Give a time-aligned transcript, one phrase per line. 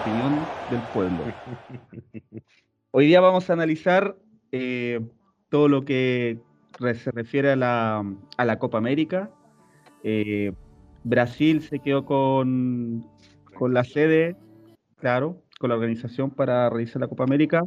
[0.00, 1.24] opinión del pueblo.
[2.90, 4.16] Hoy día vamos a analizar
[4.50, 5.00] eh,
[5.50, 6.38] todo lo que
[6.78, 9.30] se refiere a la, Copa América.
[10.02, 10.52] Eh,
[11.04, 13.06] Brasil se quedó con,
[13.54, 14.36] con la sede,
[14.96, 17.66] claro, con la organización para realizar la Copa América.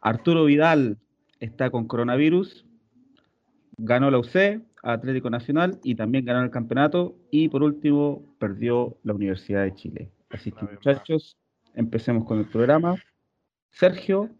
[0.00, 0.98] Arturo Vidal
[1.40, 2.64] está con coronavirus,
[3.76, 7.16] ganó la UC, Atlético Nacional, y también ganó el campeonato.
[7.32, 10.10] Y por último, perdió la Universidad de Chile.
[10.30, 11.36] Así que, muchachos,
[11.76, 12.96] empecemos con el programa.
[13.70, 14.30] Sergio.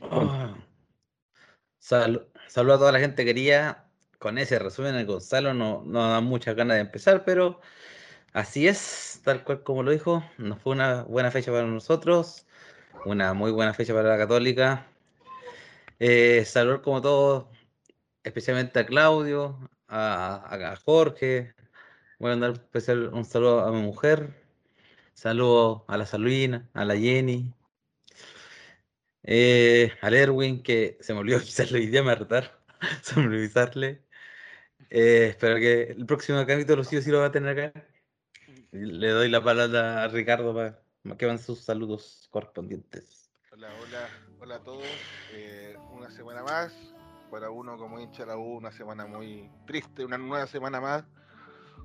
[0.00, 0.54] Ah.
[1.78, 3.86] Saludos a toda la gente quería.
[4.18, 7.60] Con ese resumen, el Gonzalo no, no da muchas ganas de empezar, pero
[8.32, 10.22] así es, tal cual como lo dijo.
[10.38, 12.46] Nos fue una buena fecha para nosotros,
[13.04, 14.86] una muy buena fecha para la Católica.
[15.98, 16.44] Eh,
[16.82, 17.46] como todos,
[18.24, 21.54] especialmente a Claudio, a, Jorge.
[22.18, 22.68] Voy a mandar
[23.12, 24.41] un saludo a mi mujer.
[25.14, 27.52] Saludo a la Salvina, a la Jenny.
[29.22, 32.60] Eh, al Erwin, que se me olvidó avisarle hoy día, me retar.
[33.02, 34.02] se me olvidó avisarle.
[34.90, 37.86] Eh, espero que el próximo capítulo sí o sí lo va a tener acá.
[38.72, 43.30] Le doy la palabra a Ricardo para que van sus saludos correspondientes.
[43.52, 44.08] Hola, hola,
[44.40, 44.84] hola a todos.
[45.32, 46.72] Eh, una semana más
[47.30, 51.04] para uno como hincha la U, una semana muy triste, una nueva semana más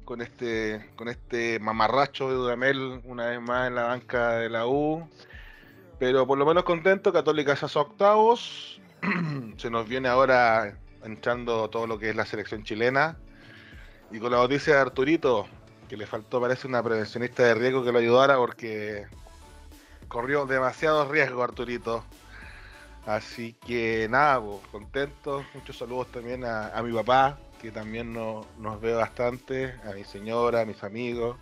[0.08, 4.66] con este con este mamarracho de Dudamel una vez más en la banca de la
[4.66, 5.06] U.
[6.00, 8.80] Pero por lo menos contento, Católica es a octavos.
[9.58, 13.18] Se nos viene ahora entrando todo lo que es la selección chilena.
[14.10, 15.46] Y con la noticia de Arturito,
[15.90, 19.08] que le faltó, parece una prevencionista de riesgo que lo ayudara porque
[20.08, 22.06] corrió demasiado riesgo Arturito.
[23.06, 25.44] Así que nada, pues, contento.
[25.54, 30.66] Muchos saludos también a, mi papá, que también nos ve bastante, a mi señora, a
[30.66, 31.38] mis amigos,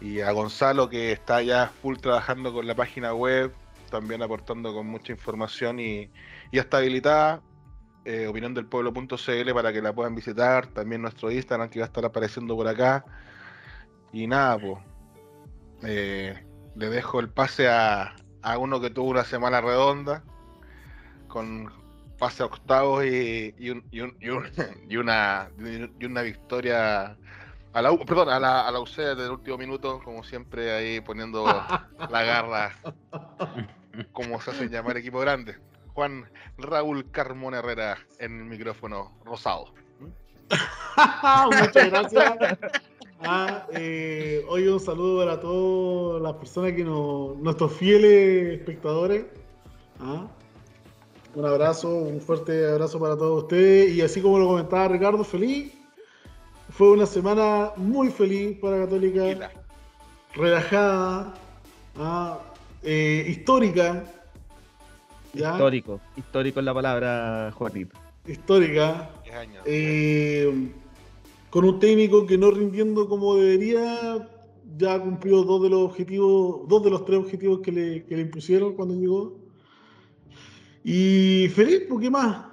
[0.00, 3.52] y a Gonzalo, que está ya full trabajando con la página web,
[3.90, 6.10] también aportando con mucha información y,
[6.50, 7.42] y está habilitada.
[8.06, 10.66] Eh, opiniondelpueblo.cl para que la puedan visitar.
[10.68, 13.04] También nuestro Instagram que va a estar apareciendo por acá.
[14.12, 14.78] Y nada, pues.
[15.82, 20.24] le dejo el pase a, a uno que tuvo una semana redonda
[21.28, 21.70] con
[22.20, 25.50] pase a octavos y, y, un, y, un, y, una,
[25.98, 27.16] y una victoria
[27.72, 31.44] a la, perdón, a la, a la UC del último minuto, como siempre ahí poniendo
[32.10, 32.76] la garra,
[34.12, 35.56] como se hace llamar equipo grande.
[35.94, 39.72] Juan Raúl Carmona Herrera en el micrófono rosado.
[41.46, 42.58] Muchas gracias.
[43.22, 49.26] Ah, eh, hoy un saludo para todas las personas que nos, nuestros fieles espectadores.
[50.00, 50.26] Ah,
[51.34, 53.94] un abrazo, un fuerte abrazo para todos ustedes.
[53.94, 55.72] Y así como lo comentaba Ricardo, feliz.
[56.70, 59.50] Fue una semana muy feliz para Católica.
[60.34, 61.34] Relajada.
[61.96, 62.38] ¿ah?
[62.82, 64.04] Eh, histórica.
[65.34, 66.00] Histórico.
[66.16, 67.96] Histórico es la palabra, Juanito.
[68.26, 69.10] Histórica.
[69.64, 70.70] Eh,
[71.50, 74.28] con un técnico que no rindiendo como debería,
[74.76, 78.22] ya cumplió dos de los objetivos, dos de los tres objetivos que le, que le
[78.22, 79.39] impusieron cuando llegó.
[80.84, 82.46] Y feliz, porque más?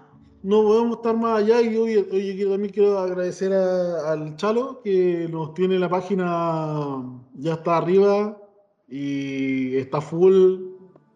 [0.44, 5.54] No podemos estar más allá y hoy, hoy también quiero agradecer al Chalo que nos
[5.54, 7.04] tiene la página,
[7.36, 8.38] ya está arriba
[8.88, 10.62] y está full.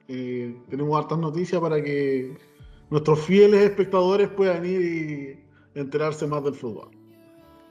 [0.08, 2.36] Eh, tenemos hartas noticias para que
[2.90, 6.90] nuestros fieles espectadores puedan ir y enterarse más del fútbol.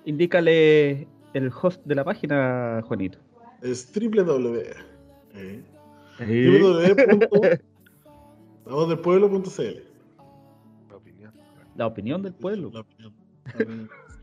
[0.05, 3.19] Indícale el host de la página, Juanito.
[3.61, 4.63] Es www.
[5.35, 5.65] Eh,
[6.19, 7.61] www
[8.65, 9.83] voz del pueblo.cl.
[10.89, 11.33] La opinión.
[11.77, 12.71] La opinión del pueblo.
[12.73, 13.15] La opinión.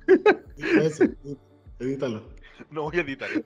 [1.80, 2.24] edítalo.
[2.72, 3.44] No voy a editarlo.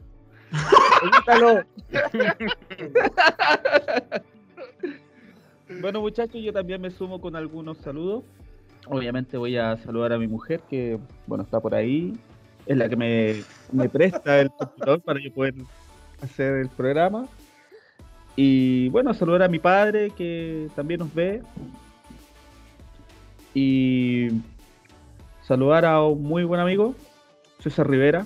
[1.03, 1.63] edítalo.
[5.81, 8.23] bueno, muchachos, yo también me sumo con algunos saludos.
[8.87, 12.13] Obviamente voy a saludar a mi mujer, que bueno, está por ahí.
[12.65, 15.55] Es la que me, me presta el computador para yo poder
[16.21, 17.27] hacer el programa.
[18.35, 21.41] Y bueno, saludar a mi padre que también nos ve.
[23.53, 24.29] Y
[25.41, 26.95] saludar a un muy buen amigo,
[27.59, 28.25] César Rivera,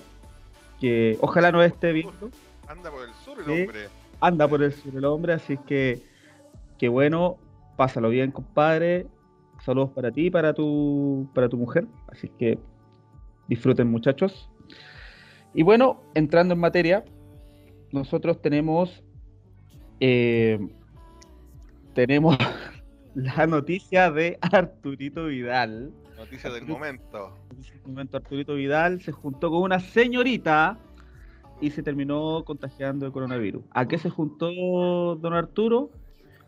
[0.80, 2.30] que ojalá no esté viendo.
[2.68, 3.80] Anda por el sur el hombre.
[4.22, 6.02] Anda por el sur el hombre, así que,
[6.78, 7.38] que bueno,
[7.76, 9.08] pásalo bien, compadre.
[9.64, 11.88] Saludos para ti y para tu, para tu mujer.
[12.08, 12.60] Así que
[13.48, 14.50] disfruten, muchachos.
[15.54, 17.06] Y bueno, entrando en materia,
[17.92, 19.05] nosotros tenemos
[20.00, 20.60] eh,
[21.94, 22.38] tenemos
[23.16, 25.94] la noticia de Arturito Vidal.
[26.16, 27.38] Noticia del momento.
[27.86, 30.80] momento, Arturito Vidal se juntó con una señorita
[31.62, 33.64] y se terminó contagiando de coronavirus.
[33.72, 35.92] ¿A qué se juntó don Arturo?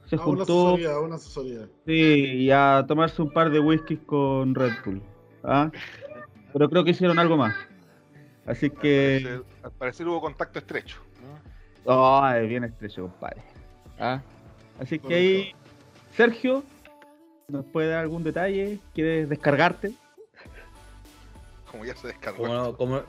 [0.05, 1.69] Se A una juntó asesoría, a una asesoría.
[1.85, 5.03] sí, y a tomarse un par de whiskies con Red Bull.
[5.44, 5.71] ¿ah?
[6.53, 7.55] Pero creo que hicieron algo más.
[8.45, 9.21] Así Al que.
[9.21, 11.06] parecer, al parecer hubo contacto estrecho.
[11.88, 13.42] Ay, bien estrecho, compadre.
[13.98, 14.22] ¿Ah?
[14.80, 15.56] Así que ahí,
[16.16, 16.63] Sergio,
[17.48, 18.80] ¿nos puede dar algún detalle?
[18.94, 19.94] ¿Quieres descargarte?
[21.72, 22.44] Como ya se descargó.
[22.44, 23.01] Como, como,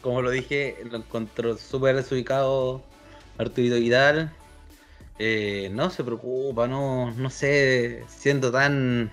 [0.00, 2.82] como lo dije, lo encontró súper desubicado
[3.38, 4.32] Arturito Vidal.
[5.18, 9.12] Eh, no se preocupa, no, no sé, siendo tan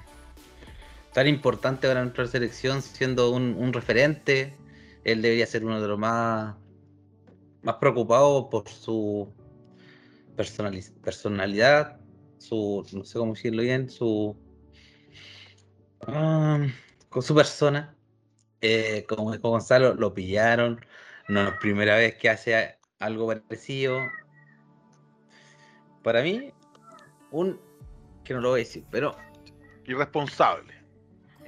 [1.14, 4.54] tan importante para nuestra selección, siendo un, un referente,
[5.04, 6.56] él debería ser uno de los más
[7.62, 9.34] más preocupados por su
[10.36, 12.00] personali- personalidad,
[12.38, 14.36] su no sé cómo decirlo bien, su
[17.10, 17.96] con su persona.
[18.62, 20.80] Eh, como dijo Gonzalo, lo pillaron.
[21.28, 24.00] No es primera vez que hace algo parecido.
[26.04, 26.52] Para mí,
[27.32, 27.60] un.
[28.24, 29.16] que no lo voy a decir, pero
[29.86, 30.74] Irresponsable.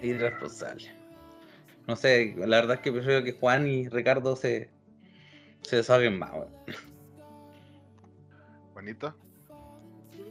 [0.02, 0.92] irresponsable.
[1.88, 4.70] No sé, la verdad es que prefiero que Juan y Ricardo se,
[5.62, 6.32] se desahoguen más.
[6.34, 6.48] weón.
[8.74, 9.14] Juanito.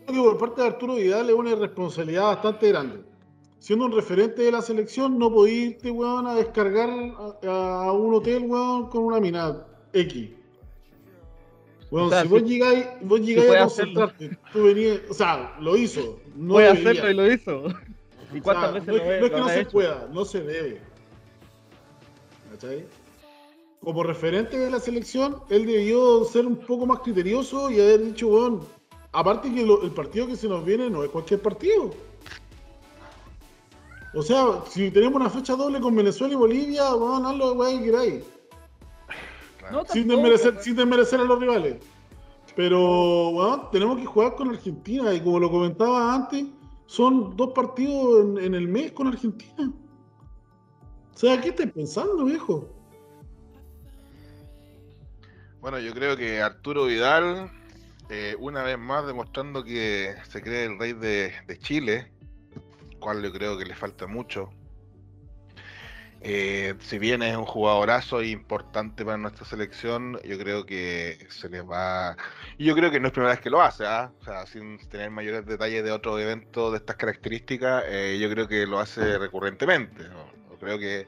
[0.06, 3.00] Creo que por parte de Arturo Vidal es una irresponsabilidad bastante grande.
[3.58, 8.14] Siendo un referente de la selección, no podías irte, weón, a descargar a, a un
[8.14, 10.30] hotel, weón, con una mina X.
[11.90, 14.00] Weón, O sea, si vos llegáis, vos llegáis a hacerlo.
[14.08, 16.18] concentrarte, tú venías, o sea, lo hizo.
[16.36, 16.90] No Puede debería.
[17.02, 17.64] hacerlo y lo hizo.
[18.32, 19.70] ¿Y O cuántas sea, veces no, lo, no es lo que no se hecho?
[19.70, 20.80] pueda, no se debe.
[22.52, 22.86] ¿Cachai?
[23.82, 28.28] Como referente de la selección, él debió ser un poco más criterioso y haber dicho,
[28.28, 28.60] weón,
[29.12, 31.90] aparte que lo- el partido que se nos viene no es cualquier partido.
[34.12, 37.82] O sea, si tenemos una fecha doble con Venezuela y Bolivia, weón, haz lo que
[37.84, 38.24] queráis.
[39.72, 41.76] No, Sin desmerecer, sin desmerecer a los rivales.
[42.56, 45.14] Pero, weón, tenemos que jugar con Argentina.
[45.14, 46.44] Y como lo comentaba antes,
[46.86, 49.72] son dos partidos en, en el mes con Argentina.
[51.14, 52.68] O sea, ¿qué estás pensando, viejo?
[55.60, 57.50] Bueno, yo creo que Arturo Vidal,
[58.08, 62.10] eh, una vez más demostrando que se cree el rey de, Chile,
[62.98, 64.50] cual yo creo que le falta mucho.
[66.22, 71.62] Eh, si bien es un jugadorazo importante para nuestra selección, yo creo que se les
[71.62, 72.16] va.
[72.56, 74.12] Y yo creo que no es primera vez que lo hace, ¿ah?
[74.18, 78.48] O sea, sin tener mayores detalles de otro evento de estas características, eh, yo creo
[78.48, 80.04] que lo hace recurrentemente.
[80.04, 81.06] Yo creo que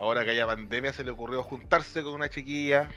[0.00, 2.88] ahora que haya pandemia se le ocurrió juntarse con una chiquilla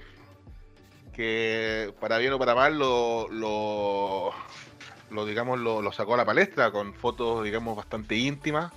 [1.15, 6.93] que para bien o para mal lo, lo, digamos lo, sacó a la palestra con
[6.93, 8.71] fotos digamos bastante íntimas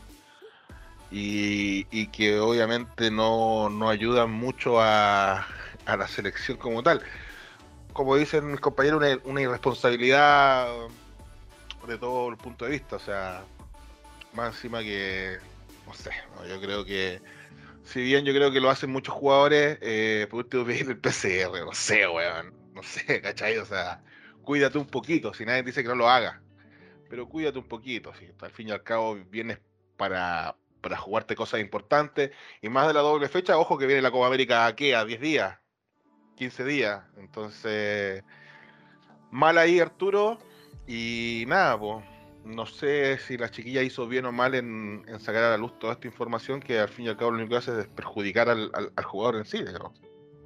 [1.10, 5.46] y, que obviamente no, no ayudan mucho a,
[5.86, 7.02] a la selección como tal.
[7.94, 10.68] Como dicen mis compañeros, una, una irresponsabilidad
[11.86, 13.42] de todo el punto de vista, o sea,
[14.34, 15.38] más encima que,
[15.86, 16.10] no sé,
[16.46, 17.22] yo creo que
[17.88, 21.64] si bien yo creo que lo hacen muchos jugadores, eh, por último pedir el PCR,
[21.64, 22.54] no sé, weón.
[22.74, 23.56] No sé, ¿cachai?
[23.58, 24.02] O sea,
[24.42, 26.42] cuídate un poquito, si nadie dice que no lo haga.
[27.08, 29.58] Pero cuídate un poquito, si al fin y al cabo vienes
[29.96, 32.30] para, para jugarte cosas importantes.
[32.60, 34.94] Y más de la doble fecha, ojo que viene la Copa América ¿a qué?
[34.94, 35.58] A 10 días,
[36.36, 37.02] 15 días.
[37.16, 38.22] Entonces,
[39.30, 40.38] mal ahí Arturo.
[40.86, 42.17] Y nada, pues.
[42.44, 45.78] No sé si la chiquilla hizo bien o mal en, en sacar a la luz
[45.78, 48.48] toda esta información que al fin y al cabo lo único que hace es perjudicar
[48.48, 49.58] al, al- al jugador en sí.
[49.58, 49.92] digamos.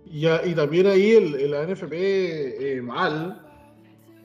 [0.06, 3.46] Y, a- y también ahí el, el ANFP eh, mal,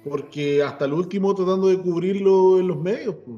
[0.04, 3.16] porque hasta el último tratando de cubrirlo en los medios.
[3.26, 3.38] pues.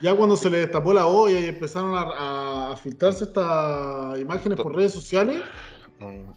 [0.00, 4.74] Ya cuando se le destapó la olla y empezaron a, a- filtrarse estas imágenes por
[4.74, 5.42] redes sociales,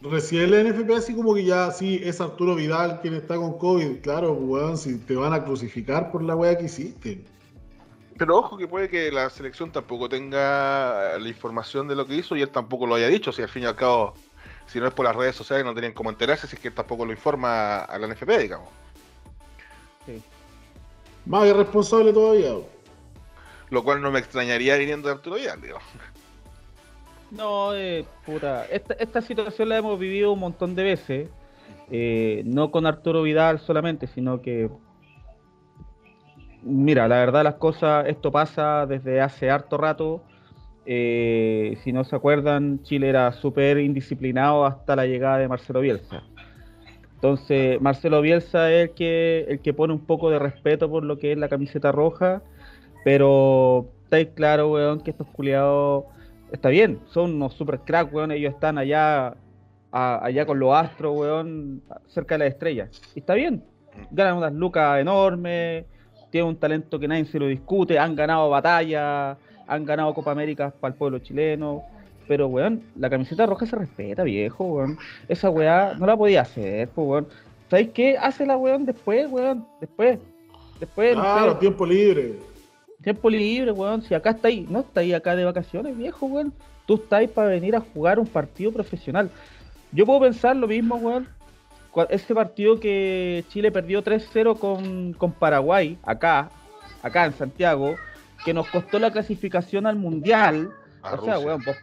[0.02, 4.02] recién el NFP así como que ya sí es Arturo Vidal quien está con COVID.
[4.02, 7.24] Claro, weón, si te van a crucificar por la weá que hiciste.
[8.18, 12.36] Pero ojo que puede que la selección tampoco tenga la información de lo que hizo
[12.36, 13.32] y él tampoco lo haya dicho.
[13.32, 14.14] Si al fin y al cabo,
[14.68, 16.74] si no es por las redes sociales, no tienen cómo enterarse, si es que él
[16.74, 18.70] tampoco lo informa a la NFP, digamos.
[21.26, 22.54] Más irresponsable todavía.
[23.70, 25.80] Lo cual no me extrañaría viniendo de Arturo Vidal, digo.
[27.32, 28.66] No, eh, puta.
[28.66, 31.30] Esta, esta situación la hemos vivido un montón de veces.
[31.90, 34.70] eh, no con Arturo Vidal solamente, sino que.
[36.64, 38.08] Mira, la verdad, las cosas.
[38.08, 40.24] Esto pasa desde hace harto rato.
[40.86, 46.24] eh, si no se acuerdan, Chile era súper indisciplinado hasta la llegada de Marcelo Bielsa.
[47.16, 51.20] Entonces, Marcelo Bielsa es el que, el que pone un poco de respeto por lo
[51.20, 52.42] que es la camiseta roja.
[53.06, 56.06] Pero está claro, weón, que estos culiados
[56.52, 59.36] está bien, son unos super cracks, weón, ellos están allá
[59.92, 62.90] a- allá con los astros, weón, cerca de las estrellas.
[63.16, 63.64] Y está bien,
[64.12, 65.86] ganan unas lucas enormes,
[66.30, 70.74] tienen un talento que nadie se lo discute, han ganado batallas, han ganado Copa América
[70.80, 71.84] para el pueblo chileno.
[72.28, 74.98] Pero, weón, la camiseta roja se respeta, viejo, weón.
[75.28, 77.28] Esa weá no la podía hacer, pues, weón.
[77.70, 78.18] ¿Sabéis qué?
[78.18, 79.66] Hace la weón después, weón.
[79.82, 80.20] Después.
[80.80, 81.30] Después, no sé.
[81.30, 82.36] Claro, tiempo libre.
[83.02, 84.02] Tiempo libre, weón.
[84.04, 86.54] Si acá está ahí, no está ahí acá de vacaciones, viejo, weón.
[86.86, 89.30] Tú estás ahí para venir a jugar un partido profesional.
[89.92, 91.28] Yo puedo pensar lo mismo, weón.
[92.10, 96.50] Ese partido que Chile perdió 3-0 con, con Paraguay, acá,
[97.04, 97.96] acá en Santiago,
[98.46, 100.72] que nos costó la clasificación al Mundial.
[101.02, 101.76] A o sea, weón, vos,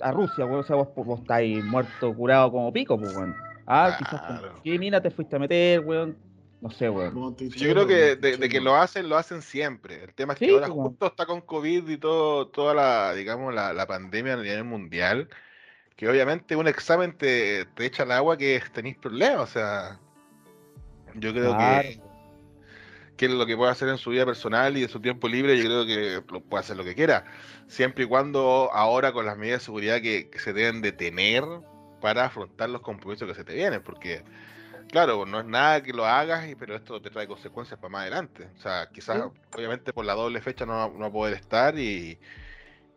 [0.00, 3.34] a Rusia, weón, o sea, vos, vos estáis muerto, curado como pico, pues, weón.
[3.66, 4.54] Ah, quizás con Claro.
[4.64, 6.16] qué mina te fuiste a meter, weón.
[6.60, 7.36] No sé, weón.
[7.36, 10.02] Yo creo que de, de que lo hacen, lo hacen siempre.
[10.04, 13.54] El tema es que Sí, ahora justo está con COVID y todo, toda la, digamos,
[13.54, 15.28] la, la pandemia a nivel mundial,
[15.96, 19.50] que obviamente un examen te, te echa al agua que tenéis problemas.
[19.50, 20.00] O sea,
[21.14, 21.88] yo creo Claro.
[21.88, 22.00] que,
[23.16, 25.64] que lo que puede hacer en su vida personal y en su tiempo libre, yo
[25.64, 27.24] creo que lo puede hacer lo que quiera.
[27.68, 31.44] Siempre y cuando ahora con las medidas de seguridad que, que se deben de tener
[32.00, 34.22] para afrontar los compromisos que se te vienen, porque
[34.90, 38.48] Claro, no es nada que lo hagas, pero esto te trae consecuencias para más adelante.
[38.56, 39.22] O sea, quizás,
[39.54, 42.18] obviamente, por la doble fecha no, va- no va a poder estar y,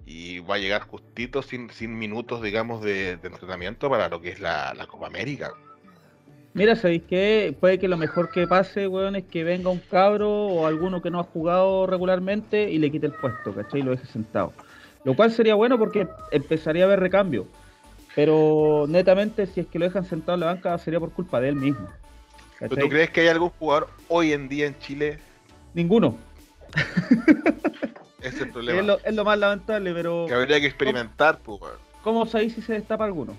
[0.06, 4.30] y va a llegar justito sin, sin minutos, digamos, de, de entrenamiento para lo que
[4.32, 5.54] es la, la Copa América.
[6.54, 7.56] Mira, ¿sabéis qué?
[7.60, 11.10] Puede que lo mejor que pase, weón, es que venga un cabro o alguno que
[11.10, 13.80] no ha jugado regularmente y le quite el puesto, ¿cachai?
[13.80, 14.54] Y lo deje sentado.
[15.04, 17.48] Lo cual sería bueno porque empezaría a haber recambio.
[18.16, 21.50] Pero netamente, si es que lo dejan sentado en la banca, sería por culpa de
[21.50, 21.88] él mismo.
[22.60, 25.20] ¿Pero tú crees que hay algún jugador hoy en día en Chile?
[25.74, 26.18] Ninguno.
[28.22, 28.82] Es el Es problema.
[28.84, 31.78] lo, es lo más lamentable, pero Que habría que experimentar, pues, weón.
[32.04, 33.36] ¿cómo sabéis si se destapa alguno?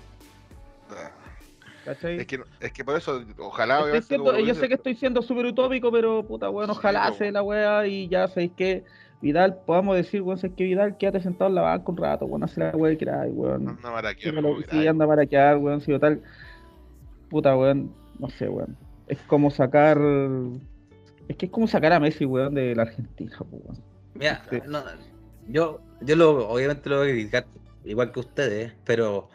[1.85, 2.19] ¿Cachai?
[2.19, 5.89] Es que, es que por eso, ojalá, siendo- yo sé que estoy siendo súper utópico,
[5.89, 8.83] pero puta, weón, Sí, ojalá se la weá y ya sabéis que
[9.23, 12.43] Vidal, podamos decir, weón, sé que Vidal quédate sentado en la banca un rato, weón,
[12.43, 13.69] hace la weá que queráis, weón.
[13.69, 13.91] anda
[14.33, 16.21] me lo- como sí, anda para quedar, weón, si tal.
[17.29, 18.75] Puta, weón, no sé, weón.
[19.07, 19.97] Es como sacar.
[21.29, 23.77] Es que es como sacar a Messi, weón, de la Argentina, weón.
[24.13, 24.57] Mira, Sí.
[24.67, 24.83] no,
[25.47, 27.45] yo, yo lo, obviamente lo voy a criticar
[27.85, 29.29] igual que ustedes, pero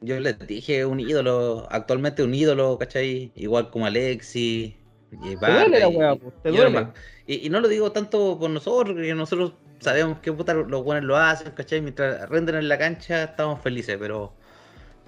[0.00, 3.32] yo les dije un ídolo, actualmente un ídolo, ¿cachai?
[3.34, 4.76] Igual como Alexi
[5.12, 6.64] y duele la po, te duele.
[6.78, 6.94] demás.
[7.26, 11.04] Y, y no lo digo tanto por nosotros, que nosotros sabemos que puta los buenos
[11.04, 11.80] lo hacen, ¿cachai?
[11.80, 14.32] Mientras renden en la cancha estamos felices, pero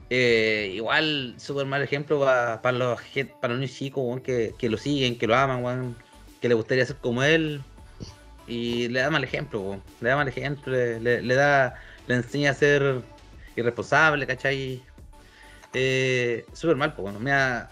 [0.08, 3.00] eh, igual súper mal ejemplo pa- para los,
[3.40, 5.96] para los chicos weón, que, que lo siguen, que lo aman, weón,
[6.40, 7.62] que le gustaría ser como él.
[8.46, 11.74] Y le da mal ejemplo, weón, le da mal ejemplo, le, le- le da,
[12.06, 13.02] le enseña a ser
[13.56, 14.82] irresponsable, ¿cachai?
[15.72, 17.68] Eh, súper mal, pues bueno, ha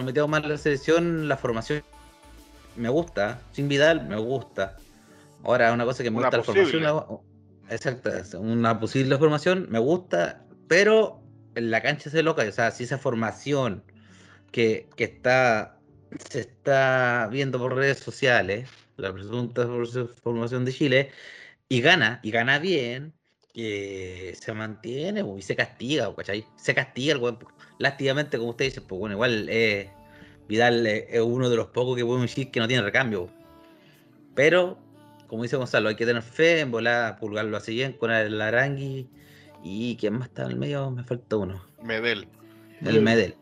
[0.00, 1.82] prometido mal la selección, la formación
[2.76, 4.76] me gusta, sin Vidal me gusta.
[5.44, 6.86] Ahora, una cosa que me Una gusta la posible.
[6.88, 7.20] formación,
[7.68, 11.22] la- exacto, es una posible formación me gusta, pero
[11.54, 13.82] en la cancha se loca, o sea, si esa formación
[14.52, 15.76] que, que está
[16.28, 21.10] se está viendo por redes sociales, la presunta for- formación de Chile,
[21.68, 23.12] y gana, y gana bien,
[23.52, 26.44] que se mantiene po, y se castiga, po, ¿cachai?
[26.56, 27.38] Se castiga el weón.
[27.80, 29.90] Lástimamente, como usted dice, pues bueno, igual eh,
[30.48, 33.28] Vidal eh, es uno de los pocos que podemos decir que no tiene recambio.
[34.34, 34.78] Pero,
[35.26, 38.40] como dice Gonzalo, hay que tener fe, en volar, Pulgar lo hace bien con el
[38.40, 39.08] Arangui.
[39.64, 40.90] Y ¿quién más está en el medio?
[40.90, 41.64] Me falta uno.
[41.82, 42.28] Medel.
[42.82, 43.00] El.
[43.02, 43.34] Medel.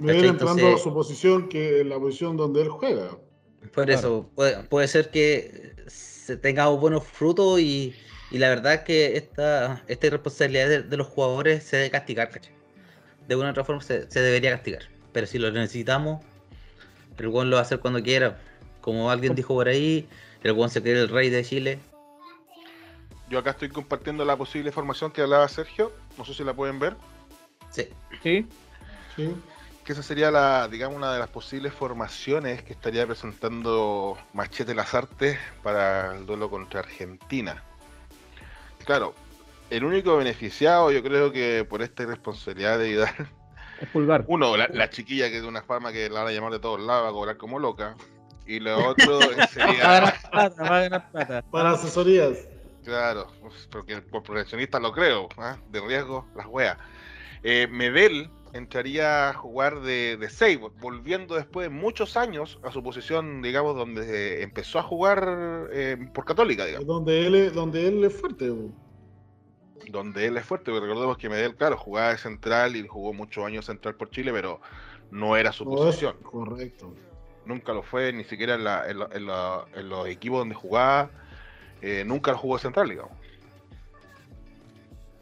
[0.00, 0.28] Me viene ¿Cachai?
[0.30, 3.10] entrando Entonces- a su posición que es la posición donde él juega.
[3.74, 3.92] Por Claro.
[3.92, 7.92] eso, puede, puede ser que se tenga buenos frutos y,
[8.30, 12.30] y la verdad es que esta, esta irresponsabilidad de, de los jugadores se debe castigar,
[12.30, 12.54] ¿cachai?
[13.30, 14.82] De una u otra forma se, se debería castigar.
[15.12, 16.20] Pero si lo necesitamos,
[17.16, 18.40] el buen lo va a hacer cuando quiera.
[18.80, 20.08] Como alguien dijo por ahí,
[20.42, 21.78] el buen se cree el rey de Chile.
[23.28, 25.92] Yo acá estoy compartiendo la posible formación que hablaba Sergio.
[26.18, 26.96] No sé si la pueden ver.
[27.70, 27.88] Sí.
[28.20, 28.48] Sí,
[29.14, 29.32] ¿sí?
[29.84, 34.92] Que esa sería la, digamos, una de las posibles formaciones que estaría presentando Machete Las
[34.92, 37.62] Artes para el duelo contra Argentina.
[38.84, 39.14] Claro,
[39.70, 43.14] el único beneficiado, yo creo que por esta irresponsabilidad de Vidal,
[43.80, 44.24] es pulgar.
[44.28, 46.58] uno, la, la chiquilla que es de una fama que la van a llamar de
[46.58, 47.96] todos lados, va a cobrar como loca.
[48.46, 51.44] Y lo otro Va a sería, ganar plata, va a ganar plata.
[51.50, 52.48] Para asesorías.
[52.84, 55.56] claro, pues, porque por profesionista lo creo, ¿ah?
[55.70, 56.76] de riesgo, las weas.
[57.42, 62.82] Eh, Medel entraría a jugar de, de seis, volviendo después de muchos años a su
[62.82, 66.86] posición, digamos, donde eh, empezó a jugar eh, por Católica, digamos.
[66.86, 68.50] Donde él es, donde él es fuerte.
[68.50, 68.72] po.
[69.88, 73.44] Donde él es fuerte, porque recordemos que Medel, claro, jugaba de central y jugó muchos
[73.44, 74.60] años central por Chile, pero
[75.10, 76.16] no era su posición.
[76.22, 76.94] correcto.
[77.44, 80.54] Nunca lo fue, ni siquiera en, la- en la- en la- en los equipos donde
[80.54, 81.10] jugaba,
[81.82, 83.12] eh, nunca lo jugó de central, digamos.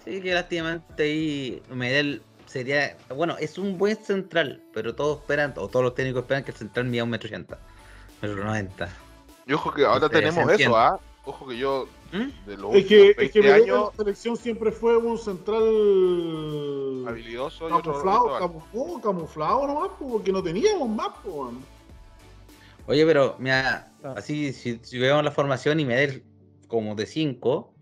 [0.05, 2.97] Sí, que lástimamente ahí Medel sería.
[3.15, 6.57] Bueno, es un buen central, pero todos esperan, o todos los técnicos esperan que el
[6.57, 7.59] central mida un metro ochenta,
[8.23, 8.89] metro noventa.
[9.47, 10.99] Y ojo que ahora tenemos eso, ¿ah?
[11.25, 11.89] Ojo que yo.
[12.13, 15.19] De los Es que, últimos es 20 que en años, la selección siempre fue un
[15.19, 15.63] central
[17.09, 18.63] habilidoso y camuflado, otro- camu-
[18.95, 21.53] no, camuflado nomás, po, porque no teníamos más, po.
[22.87, 24.15] Oye, pero mira, Ah.
[24.17, 26.23] así si, si vemos la formación y Medel
[26.67, 27.73] como de 5,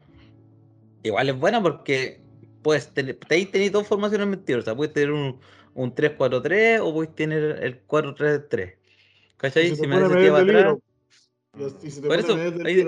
[1.03, 2.21] igual es bueno porque
[2.63, 4.75] puedes tener, ahí tenéis dos formaciones mentirosas.
[4.75, 5.39] Puedes tener un,
[5.75, 8.75] un 3-4-3 o puedes tener el 4-3-3.
[9.37, 9.67] ¿Cachai?
[9.67, 10.77] Y Si pone se Medel lleva de atrás.
[11.83, 12.85] Y, y se te Por eso, ahí-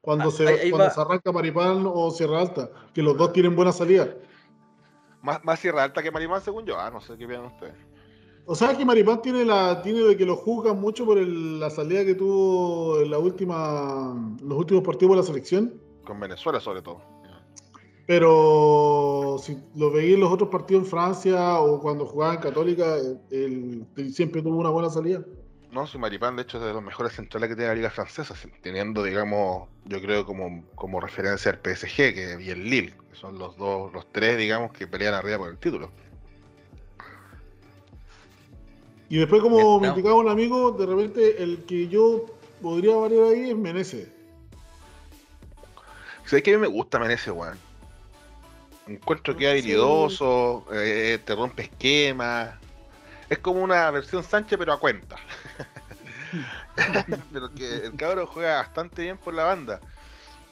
[0.00, 3.32] cuando, Ah, se, ahí- ahí cuando se arranca Maripán o Sierra Alta, que los dos
[3.32, 4.08] tienen buena salida.
[5.22, 6.78] más, más Sierra Alta que Marimán, según yo.
[6.78, 7.74] Ah, no sé qué piensan ustedes.
[8.46, 11.68] O sea que Maripán tiene la tiene de que lo juzgan mucho por el- la
[11.70, 15.74] salida que tuvo en la última los últimos partidos de la selección.
[16.06, 17.02] Con Venezuela, sobre todo.
[18.06, 22.96] Pero si lo veía en los otros partidos en Francia o cuando jugaba en Católica,
[23.30, 25.22] él, él siempre tuvo una buena salida.
[25.70, 28.34] No, si Maripán, de hecho, es de los mejores centrales que tiene la Liga Francesa,
[28.62, 33.38] teniendo, digamos, yo creo como, como referencia al PSG que, y el Lille, que son
[33.38, 35.90] los dos, los tres, digamos, que pelean arriba por el título.
[39.10, 42.26] Y después, como me indicaba un amigo, de repente el que yo
[42.62, 44.08] podría variar ahí es Menezes.
[46.24, 47.58] ¿Sabes que a mí me gusta Menezes, weón?
[48.86, 52.54] Encuentro que es habilidoso, eh, te rompe esquemas.
[53.28, 55.16] Es como una versión Sánchez, pero a cuenta.
[57.32, 59.80] pero que el cabro juega bastante bien por la banda.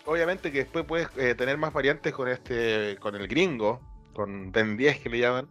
[0.04, 3.80] Obviamente que después puedes eh, tener más variantes con este, con el gringo,
[4.14, 5.48] con Ben 10 que le llaman.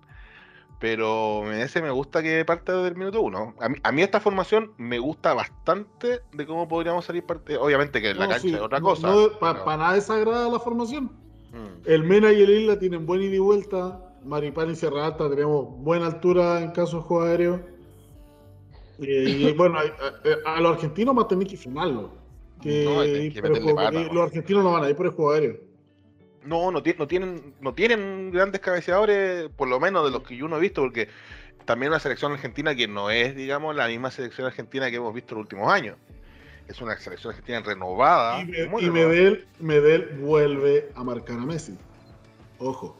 [0.80, 3.56] Pero Menezes me gusta que parta desde el minuto uno.
[3.60, 7.58] A mí, a mí esta formación me gusta bastante de cómo podríamos salir parte.
[7.58, 9.08] Obviamente que en la cancha sí, es otra cosa.
[9.08, 11.06] no, Para nada desagrada la formación.
[11.52, 11.82] Mm.
[11.86, 14.05] El Mena y el Isla tienen buen ida y vuelta.
[14.26, 17.66] Maripán y Sierra Alta tenemos buena altura en caso de juego aéreo.
[19.02, 21.58] Eh, y bueno, a, a- a los argentinos más tenéis que
[22.86, 24.14] No, hay que ir por el meterle juego- pata, ¿no?
[24.14, 25.58] los argentinos no van a ir por el juego aéreo.
[26.44, 30.38] No, no, ti- no tienen, no tienen grandes cabeceadores, por lo menos de los que
[30.38, 31.10] yo no he visto, porque
[31.66, 35.34] también una selección argentina que no es, digamos, la misma selección argentina que hemos visto
[35.34, 35.98] en los últimos años.
[36.68, 38.42] Es una selección argentina renovada.
[38.42, 39.08] y Me- muy y renovada.
[39.10, 41.78] Medel, Medel vuelve a marcar a Messi.
[42.60, 42.96] Ojo.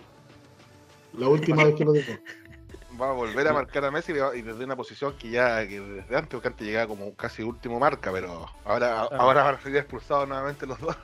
[1.18, 2.12] La última vez que lo dijo.
[3.02, 6.16] Va a volver a marcar a Messi y desde una posición que ya que desde
[6.16, 10.30] antes, porque antes llegaba como casi último marca, pero ahora, ahora van a ser expulsados
[10.30, 10.96] nuevamente los dos.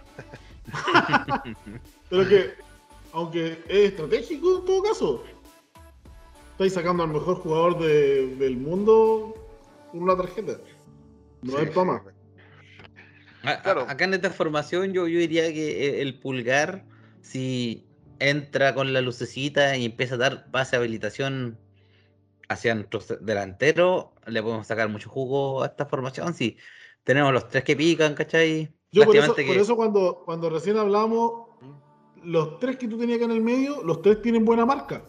[2.09, 2.53] Pero que,
[3.11, 5.23] aunque es estratégico en todo caso,
[6.53, 9.35] estáis sacando al mejor jugador de- del mundo
[9.91, 10.53] con una tarjeta.
[11.41, 12.01] No Sí, es para más.
[12.03, 12.09] sí.
[13.43, 13.81] A- a- Claro.
[13.89, 16.85] Acá en esta formación yo, yo diría que el pulgar,
[17.21, 17.85] si
[18.29, 21.57] entra con la lucecita y empieza a dar pase habilitación
[22.49, 26.33] hacia nuestro delantero, le podemos sacar mucho jugo a esta formación.
[26.33, 26.57] Si
[27.03, 28.71] tenemos los tres que pican, ¿cachai?
[28.91, 31.47] Yo por eso, Lástimamente por que- eso cuando, cuando recién hablamos,
[32.23, 35.03] los tres que tú tenías acá en el medio, los tres tienen buena marca.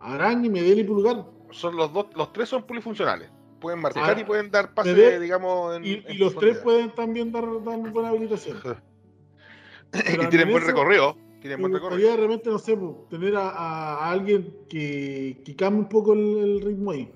[0.00, 1.24] Araña, Medel y Pulgar.
[1.50, 3.30] Son los dos, los tres son polifuncionales.
[3.60, 6.58] Pueden marcar Ahora, y pueden dar pase, Medel digamos, en, Y, en y los tres
[6.58, 8.58] pueden también dar, dar buena habilitación.
[9.92, 11.16] Y tienen buen recorrido.
[11.54, 15.88] Me buen gustaría de repente, no sé, po, tener a, alguien que, que cambie un
[15.88, 17.08] poco el, el ritmo ahí.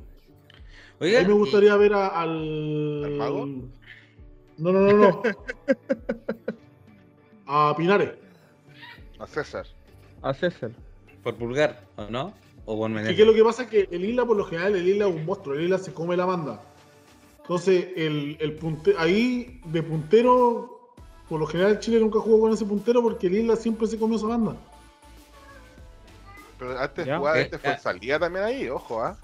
[1.01, 3.05] Oiga, A mí me y- gustaría ver a- al.
[3.05, 3.47] ¿Al mago?
[4.59, 5.23] No, no, no, no.
[7.47, 8.11] a Pinares.
[9.19, 9.67] A César.
[10.23, 10.71] A César.
[11.23, 12.33] por pulgar, ¿o no?
[12.67, 13.17] O por Y Menezes.
[13.17, 15.25] que lo que pasa es que el Isla, por lo general, el Isla es un
[15.27, 15.55] monstruo.
[15.57, 16.63] El Isla se come la banda.
[17.43, 20.80] Entonces, el, el punte- ahí de puntero,
[21.31, 24.19] por lo general, Chile nunca jugó con ese puntero porque el Isla siempre se comió
[24.19, 24.57] esa banda.
[26.59, 27.17] Pero antes Ya.
[27.17, 27.79] jugaba Eh, este fue ah.
[27.79, 29.17] salía también ahí, ojo, ¿ah?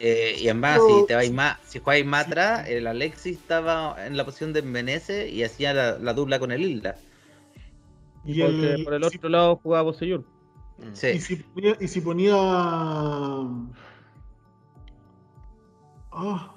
[0.00, 4.06] Eh, y además, Pero- si te vais más, si jugáis más atrás, el Alexis estaba
[4.06, 6.94] en la posición de Menezes y hacía la, la dubla con el Isla.
[8.24, 10.20] Y Porque el, por el si- otro lado jugaba Bosellur.
[10.76, 10.92] Mm.
[10.94, 11.06] Sí.
[11.08, 11.76] Y si ponía.
[11.80, 12.34] Y si ponía...
[16.12, 16.52] Ah.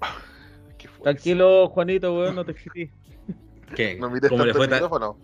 [1.02, 2.90] Tranquilo, Juanito, weón, no te excites.
[3.74, 5.18] Que, No mires como, le fue micrófono.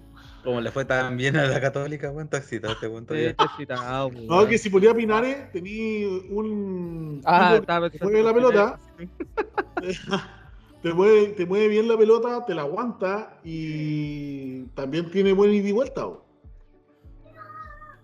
[0.44, 3.28] como le fue tan bien a la Católica, buen taxita, te cuento Sí, yo.
[3.30, 4.26] está excitado, weón.
[4.26, 7.20] no, que si ponía Pinares, tenía un.
[7.24, 8.78] Ah, estaba juegue la pelota,
[10.82, 15.68] te mueve, te mueve bien la pelota, te la aguanta y también tiene buen ida
[15.68, 16.04] y vuelta.
[16.04, 16.24] bo.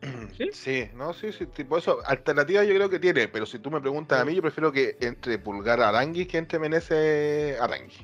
[0.37, 0.49] ¿Sí?
[0.53, 3.81] Sí, no, sí, sí, tipo eso, alternativa yo creo que tiene, pero si tú me
[3.81, 7.95] preguntas a mí, yo prefiero que entre Pulgar Arangui que entre Menezes Arangui.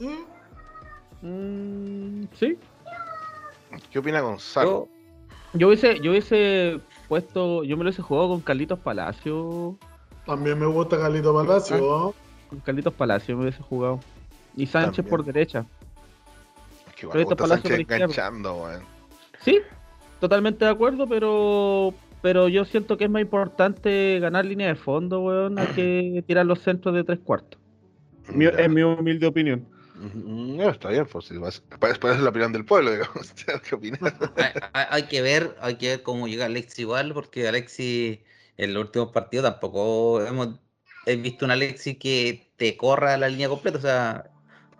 [0.00, 0.24] ¿Eh?
[1.24, 2.58] Mm, sí.
[3.90, 4.88] ¿Qué opina Gonzalo?
[5.54, 9.78] Yo, Yo hubiese, yo hubiese puesto, yo me lo hubiese jugado con Carlitos Palacio.
[10.26, 11.76] También me gusta Carlito Palacio.
[11.78, 12.14] ¿no?
[12.50, 14.00] Con Carlitos Palacio me hubiese jugado.
[14.56, 15.10] Y Sánchez También.
[15.10, 15.64] por derecha.
[16.88, 18.04] Es que igual pero me gusta Palacio Sánchez por izquierda.
[18.04, 18.82] enganchando, weón.
[19.40, 19.60] Sí,
[20.20, 25.20] totalmente de acuerdo, pero pero yo siento que es más importante ganar línea de fondo,
[25.20, 27.60] weón, a que tirar los centros de tres cuartos.
[28.32, 29.66] Mi- es mi humilde opinión.
[29.94, 31.30] Mm, No, está bien, pues,
[31.80, 33.32] para para la opinión del pueblo, digamos.
[33.32, 34.00] ¿Qué opinas?
[34.36, 38.24] hay, hay- hay que ver, hay que ver cómo llega Alexi igual, porque Alexi
[38.56, 40.60] en los últimos partidos tampoco hemos
[41.06, 44.30] he visto un Alexi que te corra la línea completa, o sea,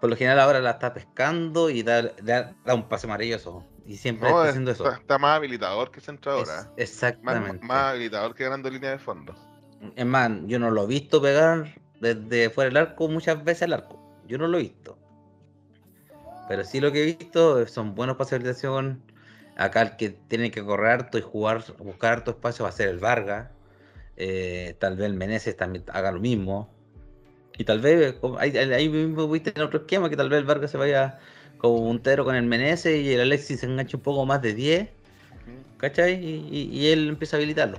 [0.01, 3.65] por lo general ahora la está pescando y da, da, da un pase maravilloso.
[3.87, 4.85] Y siempre No, está es- haciendo eso.
[4.87, 6.61] está, está más habilitador que centradora.
[6.61, 7.67] Es- Más, exactamente.
[7.67, 9.35] más habilitador que ganando línea de fondo.
[9.97, 13.75] Es más, yo no lo he visto pegar desde fuera del arco muchas veces al
[13.75, 14.01] arco.
[14.27, 14.99] Yo no lo he visto.
[16.49, 19.03] Pero sí lo que he visto son buenos de habilitación.
[19.57, 22.89] Acá el que tiene que correr harto y jugar, buscar harto espacio va a ser
[22.89, 23.51] el Vargas.
[24.17, 26.73] Eh, tal vez el Meneses también haga lo mismo.
[27.57, 30.71] Y tal vez, como- ahí, mismo viste en otro esquema, que tal vez el Vargas
[30.71, 31.19] se vaya
[31.59, 34.89] como puntero con el Meneses y el Alexis se enganche un poco más de 10.
[35.79, 36.15] ¿Cachai?
[36.15, 37.79] Y, y- y él empieza a habilitarlo.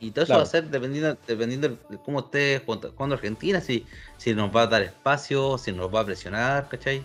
[0.00, 0.40] Y todo eso Claro.
[0.40, 4.62] va a ser dependiendo, dependiendo de cómo esté jugando jugando Argentina, si, si nos va
[4.62, 7.04] a dar espacio, si nos va a presionar, ¿cachai?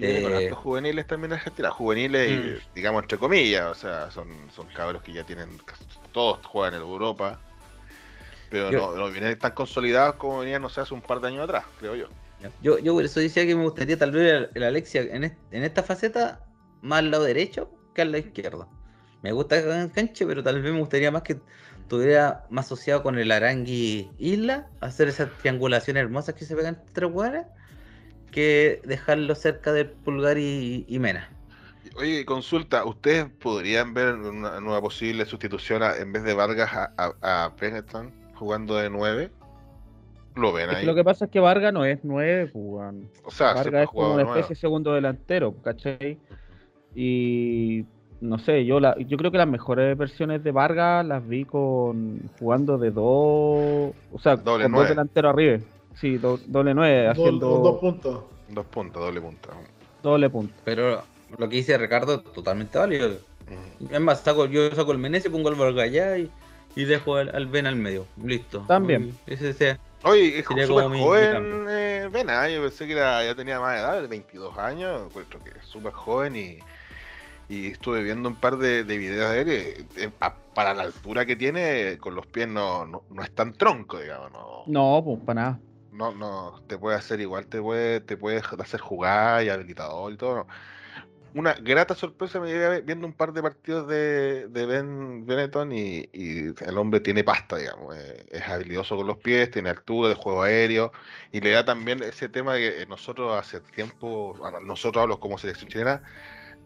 [0.00, 1.70] Con Eh, hartos juveniles también Argentina.
[1.70, 2.74] Juveniles, Mm.
[2.74, 3.66] digamos, entre comillas.
[3.70, 5.60] O sea, son, son cabros que ya tienen.
[6.12, 7.40] Todos juegan en Europa.
[8.48, 11.28] Pero Yo- no, no vienen tan consolidados como venían, no sé, hace un par de
[11.28, 12.06] años atrás, creo yo.
[12.62, 15.38] Yo, yo por eso decía que me gustaría tal vez el, el Alexia en, est-
[15.52, 16.40] en esta faceta
[16.80, 18.68] más al lado derecho que al lado izquierdo.
[19.22, 21.38] Me gusta que enganche, pero tal vez me gustaría más que
[21.82, 27.04] estuviera más asociado con el Arangui Isla, hacer esas triangulaciones hermosas que se pegan entre
[27.06, 27.44] hueones,
[28.30, 31.28] que dejarlo cerca del Pulgar y, y Mena.
[31.96, 36.92] Oye, consulta, ¿ustedes podrían ver una nueva posible sustitución a- en vez de Vargas a,
[36.96, 39.32] a, a Benetton jugando de 9?
[40.36, 40.86] ¿Lo ven Es que ahí?
[40.86, 43.10] lo que pasa es que Vargas no es nueve, pues, weón.
[43.24, 44.40] O sea, siempre Vargas es como una 9.
[44.40, 46.18] especie de segundo delantero, ¿cachai?
[46.94, 47.84] Y
[48.20, 52.30] no sé, yo la, yo creo que las mejores versiones de Vargas las vi con
[52.38, 54.88] jugando de dos, o sea, Doble con nueve.
[54.88, 55.58] dos delanteros arriba.
[56.00, 58.24] Sí, do- doble nueve, Dos, haciendo dos puntos.
[58.48, 59.50] Dos puntos, doble punta.
[60.02, 60.54] doble punto.
[60.64, 61.02] Pero
[61.36, 63.18] lo que dice Ricardo es totalmente válido.
[63.80, 63.94] Mm.
[63.94, 66.30] Es más, saco, yo saco el Meneses, pongo el Vargas allá y,
[66.76, 68.06] y dejo al, al Ben al medio.
[68.22, 68.64] Listo.
[68.66, 69.16] También.
[69.26, 69.78] Ese sea.
[70.02, 70.66] Oye, es súper
[70.98, 75.38] joven eh, Vena, yo pensé que era- ya tenía más edad, de 22 años, encuentro
[75.44, 76.58] que es súper joven y,
[77.50, 79.48] y estuve viendo un par de, de videos de él,
[79.96, 83.30] y, eh, a- para la altura que tiene, con los pies no, no, no es
[83.32, 85.60] tan tronco, digamos, no, No, pues para nada.
[86.00, 90.16] No, no, te puede hacer igual, te puede, te puede hacer jugar y habilitador y
[90.16, 90.36] todo.
[90.36, 90.46] ¿no?
[91.34, 96.08] Una grata sorpresa me llevé viendo un par de partidos de, de Ben Benetton y,
[96.12, 97.96] y el hombre tiene pasta, digamos.
[97.96, 100.90] eh, es habilidoso con los pies, tiene altura de juego aéreo
[101.32, 106.02] y le da también ese tema que nosotros hace tiempo, nosotros hablo como selección chilena,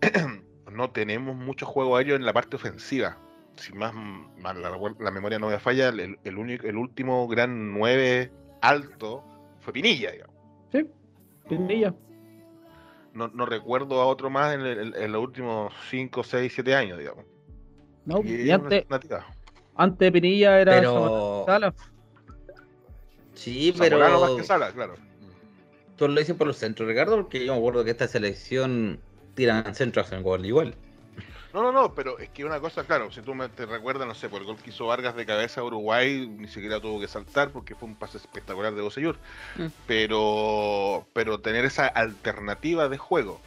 [0.71, 3.19] no tenemos mucho juego aéreo en la parte ofensiva.
[3.57, 7.75] Si más, más la, la memoria no me falla, el, el único, el último gran
[7.75, 8.33] 9
[8.69, 9.23] alto
[9.61, 10.35] fue Pinilla, digamos.
[10.73, 10.87] Sí,
[11.49, 11.95] Pinilla.
[13.13, 16.99] No, no recuerdo a otro más en, el- en los últimos 5, 6, 7 años,
[16.99, 17.25] digamos.
[18.07, 19.01] No, Y y antes, una
[19.77, 21.45] antes de Pinilla era Pero.
[21.47, 21.75] Sala.
[23.35, 23.99] Sí, pero.
[23.99, 24.95] Zamorano más que Sala, claro.
[25.97, 28.99] Tú lo dices por los centros, Ricardo, porque yo me acuerdo que esta selección
[29.35, 30.75] tiran centros en gol igual.
[31.55, 34.15] No, no, no, pero es que una cosa, claro, si tú me te recuerdas, no
[34.15, 37.07] sé, por el gol que hizo Vargas de cabeza a Uruguay, ni siquiera tuvo que
[37.07, 39.17] saltar porque fue un pase espectacular de Bocellur.
[39.57, 39.67] Mm.
[39.87, 43.41] Pero, pero tener esa alternativa de juego,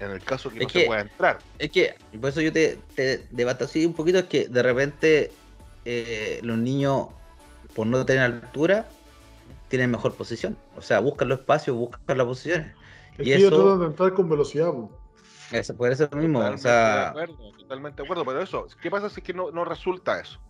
[0.00, 1.38] en el caso que Es no que- se pueda entrar.
[1.58, 5.32] Es que, por eso yo te, te debato así un poquito, es que de repente
[5.86, 7.06] eh, los niños,
[7.74, 8.86] por no tener altura,
[9.68, 10.58] tienen mejor posición.
[10.76, 12.72] O sea, buscan los espacios, buscan las posiciones.
[13.16, 14.70] Es Y que eso- tratan de entrar con velocidad.
[14.72, 14.90] po.
[15.52, 18.90] Eso, por eso mismo, o Totalmente sea, de acuerdo, totalmente de acuerdo, pero eso, ¿qué
[18.90, 20.40] pasa si es que no, no resulta eso?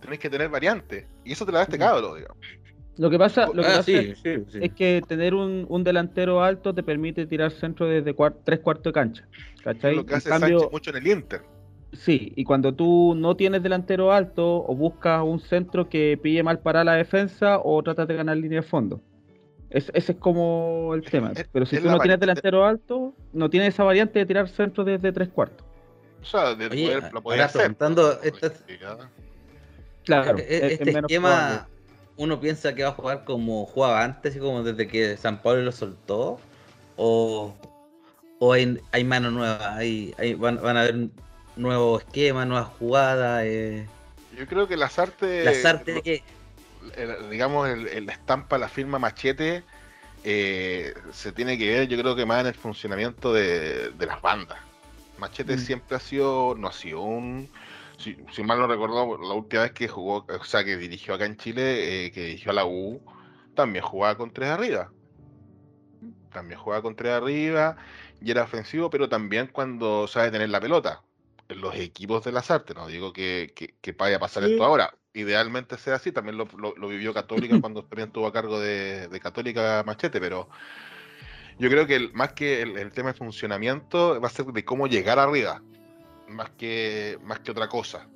[0.00, 1.80] Tenés que tener variantes, y eso te la da este Mm.
[1.80, 2.36] cabro, digamos.
[2.96, 4.58] Lo que pasa, lo que ah, pasa sí, es, sí, sí.
[4.62, 8.92] es que tener un, un delantero alto te permite tirar centro desde tres cuartos de
[8.92, 9.28] cancha.
[9.64, 9.96] ¿Cachai?
[9.96, 11.42] Lo que En hace cambio, Sánchez mucho en el Inter.
[11.92, 16.60] Sí, y cuando tú no tienes delantero alto o buscas un centro que pille mal
[16.60, 19.00] para la defensa o tratas de ganar línea de fondo.
[19.74, 21.32] Es- ese es como el tema.
[21.52, 24.84] Pero si es tú no tienes delantero alto, no tienes esa variante de tirar centro
[24.84, 25.66] desde tres cuartos.
[26.22, 27.60] O sea, de Oye, poder, lo podía hacer.
[27.62, 29.08] preguntando, pero esto es- complicado.
[30.04, 31.62] Claro, es- es este menos esquema, probable.
[32.18, 35.62] uno piensa que va a jugar como jugaba antes, y como desde que San Pablo
[35.62, 36.38] lo soltó,
[36.96, 37.52] o,
[38.38, 41.08] o hay, hay mano nueva, hay, hay- van, van a haber
[41.56, 43.86] nuevos esquemas, nuevas jugadas, eh,
[44.38, 45.44] Yo creo que las artes.
[45.44, 46.22] las artes que
[46.96, 49.64] el- digamos, el, el- la estampa, la firma machete,
[50.24, 54.20] eh, se tiene que ver, yo creo que más en el funcionamiento de, de las
[54.22, 54.58] bandas.
[55.18, 55.58] Machete Mm.
[55.58, 57.50] siempre ha sido, no ha sido un,
[57.98, 61.26] si, si mal no recuerdo, la última vez que jugó, o sea, que dirigió acá
[61.26, 63.02] en Chile, eh, que dirigió a la U,
[63.54, 64.92] también jugaba con tres arriba.
[66.32, 67.76] También jugaba con tres arriba
[68.20, 71.02] y era ofensivo, pero también cuando sabe tener la pelota.
[71.48, 74.52] En los equipos de las artes, no digo que, que, que vaya a pasar Sí.
[74.52, 74.94] esto ahora.
[75.14, 79.08] Idealmente sea así, también lo, lo- lo vivió Católica cuando también tuvo a cargo de,
[79.08, 80.48] de Católica Machete, pero
[81.58, 84.64] yo creo que el- más que el, el tema de funcionamiento va a ser de
[84.64, 85.62] cómo llegar arriba,
[86.28, 88.08] más que, más que otra cosa.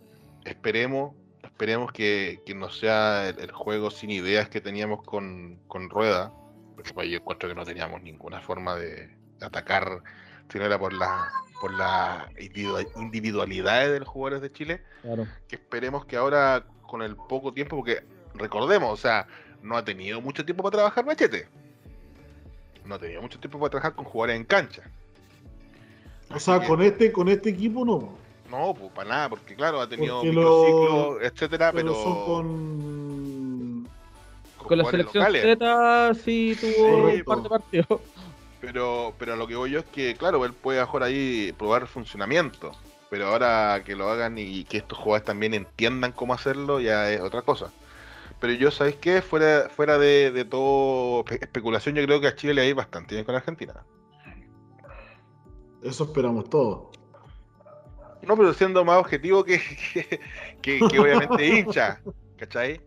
[0.44, 5.88] Esperemos, esperemos que, que no sea el, el juego sin ideas que teníamos con, con
[5.88, 6.32] Rueda,
[6.74, 10.02] porque pues, yo encuentro que no teníamos ninguna forma de, atacar,
[10.50, 11.30] si no era por la
[11.60, 15.26] por las individu- individualidades de los jugadores de Chile, Claro.
[15.48, 18.02] que esperemos que ahora con el poco tiempo, porque
[18.34, 19.28] recordemos, o sea,
[19.62, 21.46] no ha tenido mucho tiempo para trabajar Machete.
[22.84, 24.82] No ha tenido mucho tiempo para trabajar con jugadores en cancha.
[26.30, 28.16] O Así sea, que- con este, con este equipo no.
[28.50, 32.24] No, pues para nada, porque claro, ha tenido Porque microciclos, lo- etcétera, Pero pero, son
[32.24, 33.88] con.
[34.56, 35.58] Con la jugadores selección locales.
[35.58, 36.70] Z sí tuvo
[37.10, 38.00] Sí, un par de partidos.
[38.60, 42.72] Pero, pero lo que voy yo es que, claro, él puede mejor ahí probar funcionamiento.
[43.10, 47.20] Pero ahora que lo hagan y que estos jugadores también entiendan cómo hacerlo, ya es
[47.20, 47.72] otra cosa.
[48.40, 49.22] Pero yo, ¿sabéis qué?
[49.22, 52.68] Fuera, fuera de, de todo espe- especulación, yo creo que a Chile le va a
[52.68, 53.74] ir bastante bien con Argentina.
[55.82, 56.88] Eso esperamos todos.
[58.22, 59.58] No, pero siendo más objetivo que,
[59.92, 60.20] que,
[60.60, 62.00] que- que obviamente hincha,
[62.36, 62.80] ¿cachai?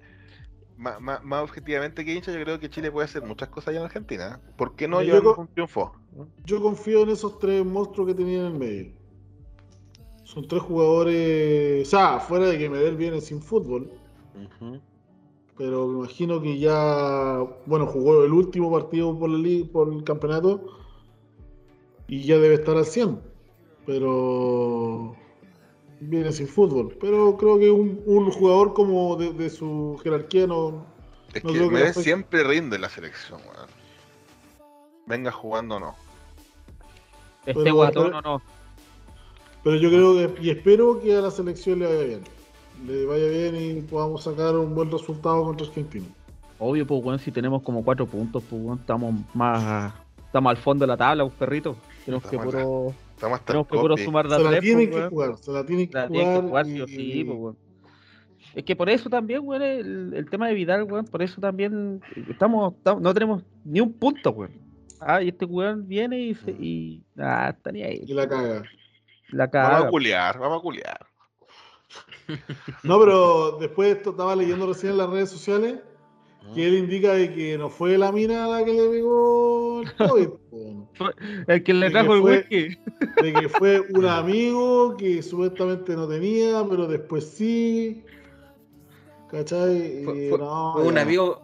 [0.78, 3.86] Má- Más, objetivamente que hincha, yo creo que Chile puede hacer muchas cosas allá en
[3.86, 4.40] Argentina.
[4.58, 5.94] ¿Por qué no Yo un triunfo?
[6.46, 9.01] Yo confío en esos tres monstruos que tenían en el medio.
[10.34, 11.88] Son tres jugadores.
[11.88, 13.92] O sea, fuera de que Medel viene sin fútbol.
[15.58, 17.40] Pero me imagino que ya.
[17.66, 20.80] Bueno, jugó el último partido por, el campeonato.
[22.08, 23.20] Y ya debe estar al 100.
[23.86, 25.18] Pero.
[26.00, 26.96] Viene sin fútbol.
[27.00, 30.86] Pero creo que un, un jugador como de, de su jerarquía no.
[31.34, 33.70] Es No que creo que Medel siempre rinde en la selección, weón.
[35.08, 35.96] Venga jugando o no.
[37.46, 38.61] Este guatón o no.
[39.64, 40.42] Pero yo creo que.
[40.44, 42.22] Y espero que a la selección le vaya bien.
[42.88, 46.06] Le vaya bien y podamos sacar un buen resultado contra Argentina.
[46.58, 49.94] Obvio, pues, weón, si tenemos como cuatro puntos, pues, weón, estamos más.
[50.26, 51.76] Estamos al fondo de la tabla, pues, perrito.
[52.06, 54.50] Tenemos que Estamos la- puro, Estamos hasta tenemos que puro sumar de a Se la
[54.50, 56.24] tres, tienen pues, que jugar, se la tienen que La jugar.
[56.24, 57.58] tienen que jugar sí y- o sí, pues, weón.
[58.56, 62.02] Es que por eso también, weón, el, el tema de Vidal, weón, por eso también
[62.30, 64.52] estamos, estamos- no tenemos ni un punto, weón.
[65.00, 68.04] Ah, y este weón viene y, se, y ah, está ni ahí.
[68.08, 68.64] y la caga.
[69.32, 71.08] La Vamos a culiar, vamos a culiar.
[72.84, 75.80] No, pero después esto estaba leyendo recién en las redes sociales
[76.56, 80.30] que él indica de que no fue la mina la que le pegó el COVID.
[81.48, 82.80] El que le de trajo que el whisky.
[83.22, 88.04] de que fue un amigo que supuestamente no tenía, pero después sí.
[89.30, 90.04] ¿Cachai?
[90.04, 91.42] Fue, Y fue- no, fue un amigo,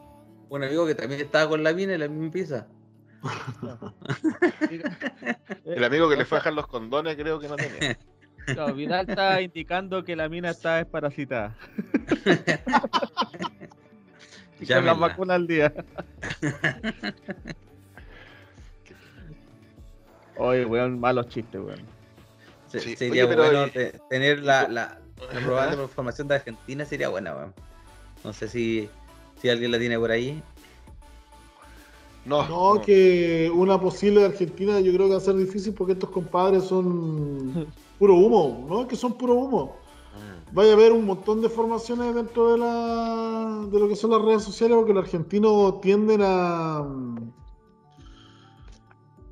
[0.49, 2.67] un amigo que también estaba con la mina en la misma pieza.
[5.65, 7.97] El amigo que le fue a dejar los condones creo que no tenía.
[8.55, 11.53] No, Vidal está indicando que la mina está desparasitada.
[14.61, 15.73] Y con la vacuna al día.
[20.37, 21.79] Oye, weón, malos chistes, weón.
[22.67, 24.99] Se- Sí, Sería oye, pero, bueno eh, te- tener la, la,
[25.33, 25.83] la probable Ajá.
[25.83, 27.53] información de Argentina, sería buena, weón.
[28.23, 28.89] No sé si,
[29.41, 30.41] si alguien la tiene por ahí.
[32.27, 32.81] No, No, no.
[32.81, 37.67] que una posible Argentina yo creo que va a ser difícil porque estos compadres son
[37.99, 38.87] puro humo, ¿no?
[38.87, 39.75] Que son puro humo.
[40.51, 44.21] Vaya a haber un montón de formaciones dentro de la de lo que son las
[44.21, 46.85] redes sociales porque los argentinos tienden a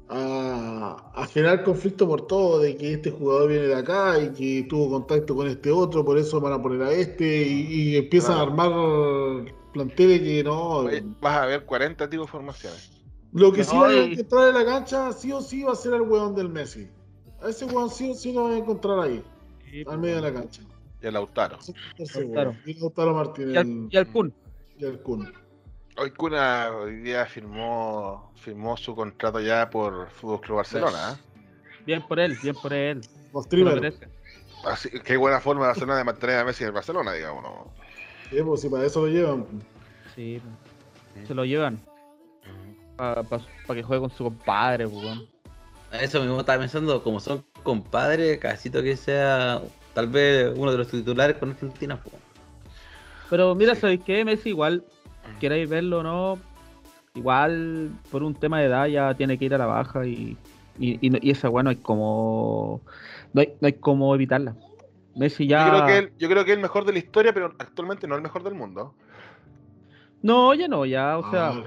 [0.10, 4.68] a, a generar conflicto por todo, de que este jugador viene de acá y que
[4.70, 8.36] tuvo contacto con este otro, por eso van a poner a este y, y empiezan
[8.36, 8.52] Claro.
[8.52, 10.86] a armar planteles que no.
[11.22, 12.92] Vas a ver 40 tipos de formaciones.
[13.34, 15.94] Lo que sí va a encontrar en la cancha, sí o sí, va a ser
[15.96, 16.88] el weón del Messi.
[17.42, 19.22] A ese weón sí o sí lo va a encontrar ahí,
[19.88, 20.62] al medio de la cancha.
[21.02, 21.58] Y a Lautaro.
[22.66, 24.34] Y Lautaro Martínez Y al, y al Kun.
[24.80, 25.32] y al Kun.
[25.98, 31.14] Hoy Cuna hoy día firmó, firmó su contrato ya por Fútbol Club Barcelona.
[31.18, 31.42] ¿eh?
[31.86, 33.02] Bien por él, bien por él.
[33.34, 33.48] Los.
[34.66, 37.44] Así, qué buena forma de Barcelona de mantener a Messi en el Barcelona, digamos.
[37.44, 37.74] ¿no?
[38.30, 39.46] Sí, pues si para eso lo llevan.
[40.16, 40.42] Sí,
[41.28, 41.80] se lo llevan
[42.98, 43.24] para
[43.74, 45.28] que juegue con su compadre, pues, weón.
[45.92, 49.62] Eso mismo estaba pensando, como son compadres, casito que sea
[49.94, 52.02] tal vez uno de los titulares con Argentina.
[52.02, 52.16] pues.
[53.30, 53.82] Pero mira, Sí.
[53.82, 54.26] ¿sabéis qué?
[54.26, 54.84] Messi igual,
[55.40, 56.38] queréis verlo o no,
[57.16, 60.38] igual por un tema de edad ya tiene que ir a la baja y,
[60.80, 62.82] y, y, no- y esa weá no hay como
[63.34, 64.56] no hay, no hay como evitarla.
[65.16, 67.34] Messi ya Yo, creo que él, yo creo que es el mejor de la historia,
[67.34, 68.94] pero actualmente no el mejor del mundo.
[70.22, 71.64] No, ya no, ya, o sea, Ah.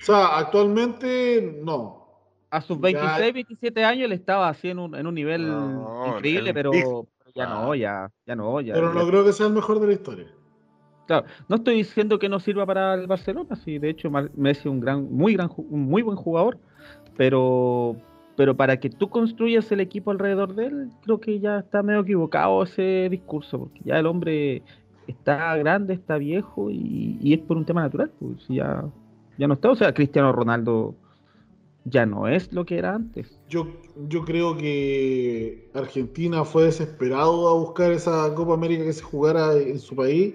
[0.00, 2.04] o sea, actualmente no.
[2.50, 6.04] a sus ya- 26, 27 años él estaba así en un, en un nivel No,
[6.14, 6.70] increíble, el pero
[7.34, 7.48] ya Ah.
[7.64, 8.74] no, ya, ya no, ya.
[8.74, 10.26] Pero ya- no creo que sea el mejor de la historia.
[11.48, 14.80] No estoy diciendo que no sirva para el Barcelona, sí, de hecho Messi es un
[14.80, 16.58] gran, muy gran, un muy buen jugador,
[17.16, 17.96] pero,
[18.36, 22.00] pero para que tú construyas el equipo alrededor de él, creo que ya está medio
[22.00, 24.62] equivocado ese discurso, porque ya el hombre
[25.06, 28.84] está grande, está viejo y, y es por un tema natural, pues ya,
[29.38, 30.96] ya no está, o sea, Cristiano Ronaldo
[31.84, 33.38] ya no es lo que era antes.
[33.48, 33.68] Yo,
[34.08, 39.78] yo creo que Argentina fue desesperado a buscar esa Copa América que se jugara en
[39.78, 40.34] su país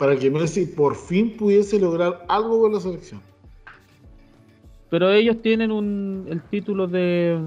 [0.00, 3.20] para que Messi por fin pudiese lograr algo con la selección.
[4.88, 7.38] Pero ellos tienen un, el título de,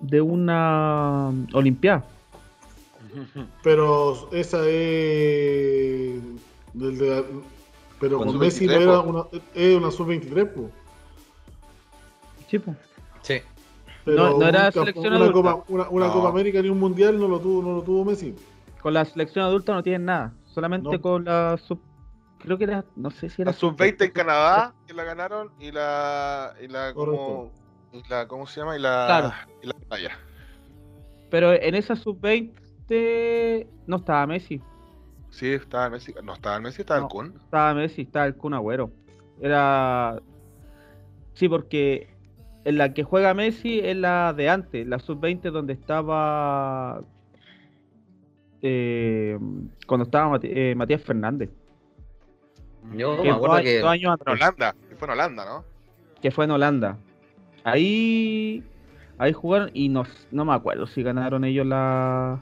[0.00, 2.04] de una Olimpiada.
[3.64, 6.14] Pero esa es.
[6.72, 7.24] del de la-
[8.00, 10.66] pero Con con sub-23, Messi no era una, es una sub-23, pues.
[12.48, 12.74] Sí, po.
[13.22, 13.34] Sí.
[14.04, 15.32] Pero No- no era un selección una, adulta.
[15.32, 16.12] Copa, una, una No.
[16.12, 18.34] Copa América ni un mundial no lo tuvo, no lo tuvo Messi.
[18.80, 20.32] Con la selección adulta no tienen nada.
[20.54, 21.00] Solamente No.
[21.00, 21.80] con la sub.
[22.38, 22.84] Creo que era.
[22.94, 23.50] No sé si era.
[23.50, 26.54] La sub-20 en Canadá, que la ganaron, y la.
[26.62, 27.50] Y la como,
[27.92, 28.76] y la ¿Cómo se llama?
[28.76, 29.04] Y la.
[29.06, 29.32] Claro.
[29.62, 30.10] Y la medalla.
[31.30, 34.60] Pero en esa sub-20 no estaba Messi.
[35.30, 36.14] Sí, estaba Messi.
[36.22, 37.06] No estaba Messi, estaba No.
[37.06, 37.34] el Kun.
[37.42, 38.90] Estaba Messi, estaba el Kun Agüero.
[39.40, 40.20] Era.
[41.32, 42.14] Sí, porque
[42.64, 47.02] en la que juega Messi es la de antes, la sub-20 donde estaba.
[48.66, 49.38] Eh,
[49.86, 51.50] cuando estaba eh, Matías Fernández.
[52.96, 54.32] Yo que me acuerdo fue que dos años En.
[54.32, 54.74] Holanda.
[54.88, 55.64] que Fue en Holanda, ¿no?
[56.22, 56.96] que fue en Holanda.
[57.62, 58.64] Ahí,
[59.18, 62.40] ahí jugaron y no, no me acuerdo si ganaron ellos la,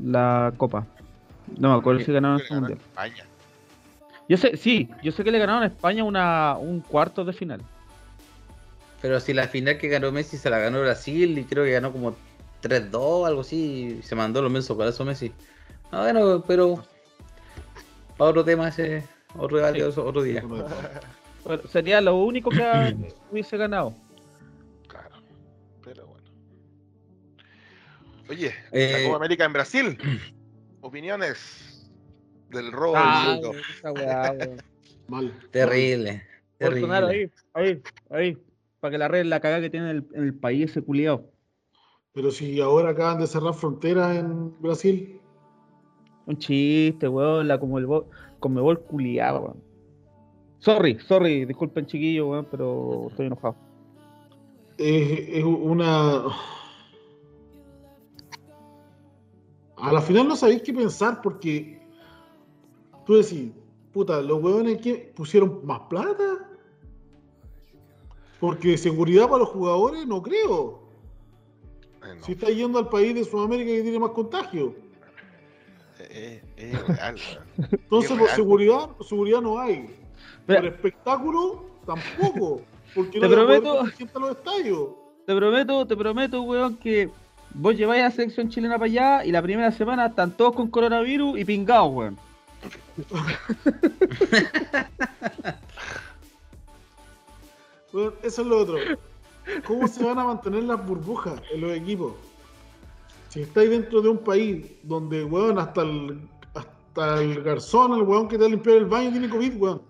[0.00, 0.86] la copa.
[1.58, 2.78] No me acuerdo si ganaron el mundial.
[2.78, 3.24] España.
[4.28, 7.60] Yo sé, sí, yo sé que le ganaron a España una, un cuarto de final.
[9.02, 11.90] Pero si la final que ganó Messi se la ganó Brasil y creo que ganó
[11.90, 12.14] como
[12.62, 15.32] 3-2 algo así y se mandó los mensos para eso Messi.
[15.90, 16.82] Ah, bueno, pero
[18.16, 19.04] para otro tema ese,
[19.36, 20.00] otro, Sí.
[20.00, 20.42] otro día.
[21.44, 22.96] Pero sería lo único que
[23.30, 23.94] hubiese ganado.
[24.88, 25.16] Claro.
[25.84, 26.26] Pero bueno.
[28.28, 29.98] Oye, Eh, la Copa América en Brasil.
[30.80, 31.88] Opiniones
[32.50, 33.60] del robo Ah, del mundo.
[33.78, 34.34] esa weá.
[35.08, 35.32] Mal.
[35.52, 36.22] Terrible.
[36.58, 37.32] Bolsonaro Terrible.
[37.54, 38.38] ahí, ahí, ahí.
[38.80, 41.30] Para que la red la cagada que tiene en el, en el país ese culiado.
[42.12, 45.20] Pero si ahora acaban de cerrar fronteras en Brasil,
[46.26, 48.06] Un chiste, weón, la como el bo-
[48.40, 49.62] Conmebol culiado, weón.
[50.58, 53.54] Sorry, sorry, disculpen chiquillos, weón, pero estoy enojado.
[54.78, 56.24] es, es una.
[59.76, 61.78] A la final no sabéis qué pensar porque
[63.04, 63.52] tú decís,
[63.92, 66.50] puta, los huevones que pusieron más plata.
[68.40, 70.80] Porque seguridad para los jugadores no creo.
[72.04, 74.74] Eh, no, Si está yendo al país de Sudamérica que tiene más contagio.
[76.10, 77.14] Eh, eh, es real.
[77.16, 77.68] weón.
[77.72, 78.36] Entonces, Es por real.
[78.36, 79.86] seguridad, seguridad no hay.
[80.46, 82.62] Mira, Por espectáculo, tampoco.
[82.94, 84.88] Porque Te no poder prometo- a los estadios.
[85.26, 87.10] te prometo, te prometo, weón, que
[87.54, 90.68] vos lleváis a la selección chilena para allá y la primera semana están todos con
[90.68, 92.18] coronavirus y pingados, weón.
[97.92, 98.76] Bueno, eso es lo otro.
[99.66, 102.14] ¿Cómo se van a mantener las burbujas en los equipos?
[103.28, 108.28] Si estáis dentro de un país donde, weón, hasta el, hasta el garzón, el weón
[108.28, 109.82] que te va a limpiar el baño tiene COVID, weón.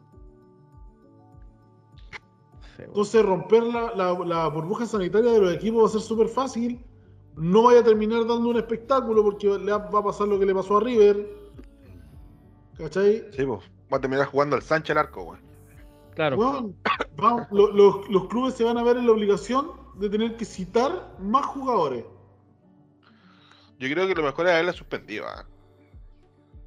[2.79, 6.85] Entonces romper la, la- la burbuja sanitaria de los equipos va a ser súper fácil.
[7.37, 10.55] No vaya a terminar dando un espectáculo porque le va a pasar lo que le
[10.55, 11.27] pasó a River.
[12.79, 13.25] ¿Cachai?
[13.33, 13.61] Sí, pues.
[13.93, 15.41] Va a terminar jugando al Sánchez al arco, weón.
[16.15, 16.37] Claro.
[16.39, 16.77] Weón,
[17.17, 20.45] vamos, lo- los, los clubes se van a ver en la obligación de tener que
[20.45, 22.05] citar más jugadores.
[23.79, 25.27] Yo creo que lo mejor es haberla suspendido.
[25.27, 25.45] ¿ah?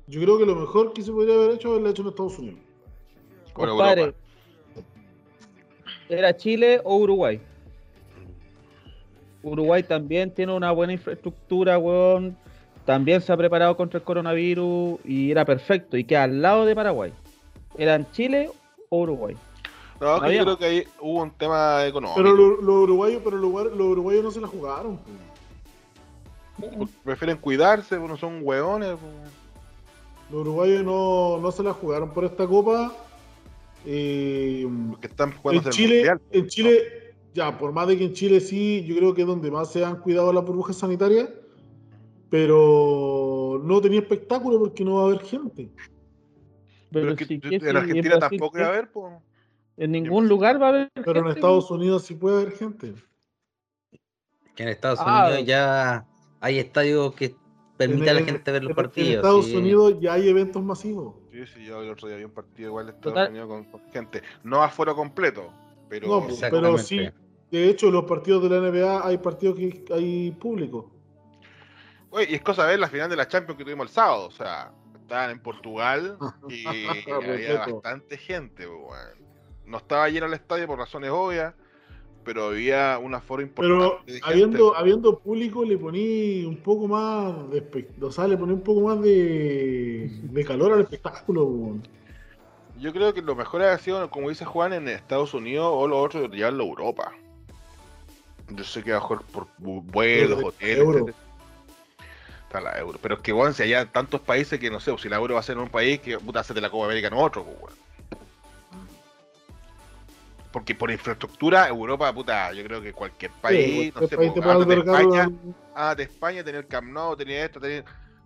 [0.08, 2.40] Yo creo que lo mejor que se podría haber hecho es haberlo hecho en Estados
[2.40, 2.60] Unidos.
[3.54, 4.18] Con Compadre, Europa.
[6.10, 7.40] ¿Era Chile o Uruguay?
[9.44, 12.38] Uruguay también tiene una buena infraestructura, weón.
[12.86, 15.96] También se ha preparado contra el coronavirus y era perfecto.
[15.98, 17.14] Y queda al lado de Paraguay.
[17.78, 18.50] ¿Eran Chile
[18.90, 19.36] o Uruguay?
[20.02, 22.18] No, yo creo que ahí hubo un tema económico.
[22.22, 25.00] Pero lo- los uruguayos, pero los uruguayos no se la jugaron.
[26.60, 26.88] Po.
[27.04, 28.98] Prefieren cuidarse, pues, no son hueones.
[29.00, 29.14] pues.
[30.32, 32.94] Los uruguayos no, no se la jugaron por esta copa.
[33.86, 36.22] Eh, Porque están jugando en Chile, mundial.
[36.32, 39.50] en Chile, ya, por más de que en Chile sí, yo creo que es donde
[39.50, 41.30] más se han cuidado las burbujas sanitarias,
[42.30, 45.72] pero no tenía espectáculo porque no va a haber gente.
[46.92, 49.14] Pero que en Argentina tampoco iba a haber, pues.
[49.78, 50.92] En ningún lugar va a haber.
[50.94, 51.72] Pero en Estados.
[51.72, 52.94] Unidos sí puede haber gente.
[54.56, 55.28] Que en Estados Ah.
[55.28, 56.06] Unidos ya
[56.42, 57.36] hay estadios que
[57.78, 59.10] permiten a la En- gente ver los en- partidos.
[59.10, 59.56] En Estados sí.
[59.56, 61.16] Unidos ya hay eventos masivos.
[61.32, 63.30] Sí, sí, yo el otro día vi un partido igual de Estados Total.
[63.30, 64.22] Unidos con, con gente.
[64.44, 65.54] No afuera completo,
[65.90, 66.08] pero.
[66.08, 67.10] No, pero sí.
[67.52, 70.92] De hecho, los partidos de la NBA hay partidos que hay público.
[72.12, 74.26] Oye, y es cosa de ver la final de la Champions que tuvimos el sábado.
[74.28, 74.72] O sea,
[75.02, 76.18] estaban en Portugal
[76.50, 76.64] y
[77.12, 78.68] había bastante gente.
[79.66, 81.54] No estaba lleno el estadio por razones obvias,
[82.24, 83.98] pero había un aforo importante.
[84.06, 88.62] Pero habiendo, habiendo público le poní un poco más de o sea, le poní un
[88.62, 91.78] poco más de, de calor al espectáculo.
[92.80, 96.00] Yo creo que lo mejor ha sido, como dice Juan, en Estados Unidos o lo
[96.00, 97.12] otro, llevarlo a Europa.
[98.50, 101.06] Yo sé que mejor por vuelos, hoteles, euro.
[102.44, 102.98] Está la euro.
[103.02, 105.42] Pero es que, bueno, si hay tantos países que no sé, si la euro va
[105.42, 107.76] a ser en un país, que puta, hace de la Copa América en otro, pues.
[110.52, 114.42] Porque por infraestructura, Europa, puta, yo creo que cualquier país, no sé, país po, te
[114.42, 115.32] puede ándate a albergar España,
[115.76, 117.86] ah, de España, tenía el Camp Nou, tenía esto, tenía,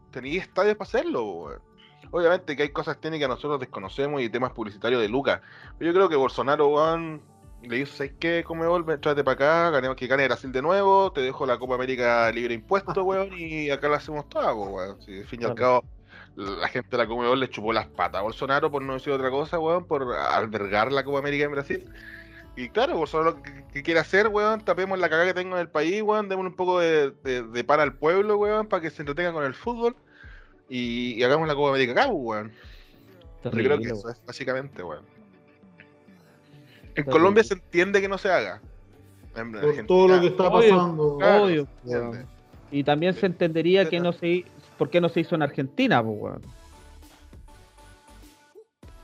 [0.09, 1.61] tenía estadios para hacerlo, weón.
[2.11, 5.41] Obviamente que hay cosas técnicas que nosotros desconocemos y temas publicitarios de Lucas.
[5.77, 7.21] Pero yo creo que Bolsonaro, weón,
[7.61, 8.43] le dice, ¿sabes qué?
[8.45, 11.75] Come vuelve, tráete para acá, ganemos que gane Brasil de nuevo, te dejo la Copa
[11.75, 15.01] América libre de impuestos, weón, y acá la hacemos toda, po, weón.
[15.01, 15.83] Si, al fin y al cabo,
[16.35, 19.29] la gente de la Comebol le chupó las patas a Bolsonaro, por no decir otra
[19.29, 21.85] cosa, weón, por albergar la Copa América en Brasil.
[22.55, 25.61] Y claro, Bolsonaro lo que, que quiere hacer, weón, tapemos la cagada que tengo en
[25.61, 28.89] el país, weón, démosle un poco de, de, de pan al pueblo, weón, para que
[28.89, 29.95] se entretengan con el fútbol
[30.69, 32.51] y, y hagamos la Copa América acá, pues, weón.
[33.43, 35.03] Yo creo que eso es básicamente, weón.
[36.95, 37.05] En.
[37.05, 38.61] Colombia se entiende que no se haga.
[39.35, 41.17] En por Argentina, todo lo que está Obvio, pasando.
[41.17, 42.27] claro, obvio, weón.
[42.71, 44.45] Y también se entendería que no se
[44.77, 46.41] por qué no se hizo en Argentina, pues, weón.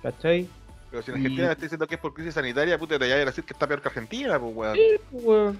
[0.01, 0.47] ¿Cachai?
[0.91, 3.05] Pero si en Y- Argentina me está diciendo que es por crisis sanitaria, puta, te
[3.05, 4.75] vaya a decir que está peor que Argentina, pues, weón.
[4.75, 5.59] Sí, weón.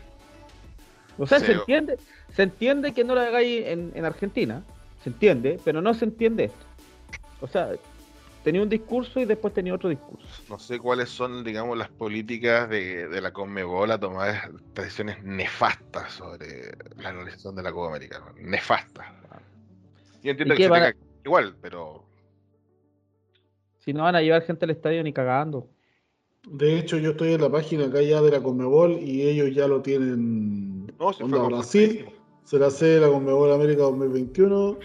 [1.18, 1.60] O sea, Sí, se weón.
[1.62, 1.97] entiende,
[2.36, 4.64] se entiende que no lo hagáis en, en Argentina,
[5.03, 6.66] se entiende, pero no se entiende esto.
[7.41, 7.70] O sea,
[8.43, 10.26] tenía un discurso y después tenía otro discurso.
[10.49, 16.14] No sé cuáles son, digamos, las políticas de, de la Conmebol a tomar decisiones nefastas
[16.14, 18.20] sobre la realización de la Copa América.
[18.20, 18.34] ¿no?
[18.49, 19.05] Nefastas.
[20.24, 20.96] Yo entiendo ¿Y que se a- tenga
[21.26, 22.04] igual, pero
[23.80, 25.68] Si no van a llevar gente al estadio ni cagando.
[26.50, 29.68] De hecho, yo estoy en la página acá ya de la Conmebol y ellos ya
[29.68, 30.88] lo tienen.
[31.00, 32.06] no, se Onda fue Brasil,
[32.44, 34.78] será sede de la Conmebol América 2021.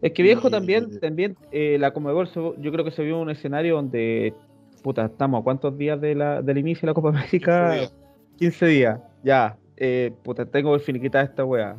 [0.00, 3.18] Es que viejo Y- también, también eh, la Comebol se- yo creo que se vio
[3.20, 4.32] un escenario donde,
[4.82, 7.70] puta, estamos a cuántos días de la, del inicio de la Copa América?
[7.70, 7.94] 15 días.
[8.36, 9.58] 15 días, ya.
[9.76, 11.76] Eh, puta, tengo que finiquitar esta wea.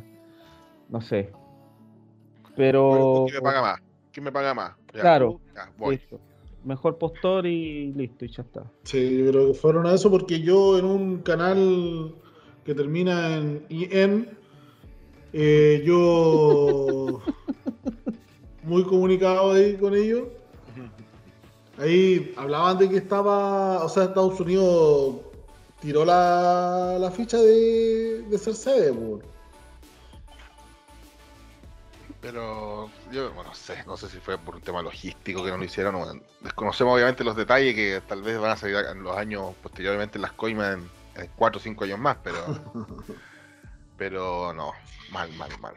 [0.88, 1.30] No sé.
[2.56, 3.24] Pero.
[3.28, 3.80] ¿Quién me paga más?
[4.12, 4.72] ¿Quién me paga más?
[4.94, 5.32] Ya, Claro.
[5.32, 5.96] tú, ya, voy.
[5.96, 6.20] Listo.
[6.64, 8.64] Mejor postor y listo, y ya está.
[8.82, 12.14] Sí, yo creo que fueron a eso porque yo en un canal
[12.64, 14.28] que termina en IN,
[15.32, 17.22] eh, yo
[18.64, 20.24] muy comunicado ahí con ellos.
[21.78, 25.14] Ahí hablaban de que estaba, o sea, Estados Unidos
[25.80, 28.92] tiró la, la ficha de, de ser sede.
[28.92, 29.20] po.
[32.20, 35.56] Pero yo bueno, no sé, no sé si fue por un tema logístico que no
[35.56, 36.22] lo hicieron.
[36.40, 40.22] desconocemos obviamente los detalles que tal vez van a salir en los años posteriormente en
[40.22, 42.38] las coimas en, en 4 o 5 años más, pero
[43.96, 44.72] pero no,
[45.12, 45.74] mal, mal, mal.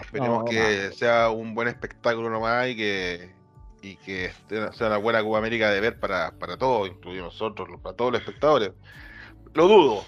[0.00, 0.92] Esperemos No, que mal.
[0.94, 3.34] sea un buen espectáculo nomás y que
[3.82, 7.96] y que sea una buena Copa América de ver para, para todos, incluidos nosotros, para
[7.96, 8.72] todos los espectadores.
[9.54, 10.04] Lo dudo,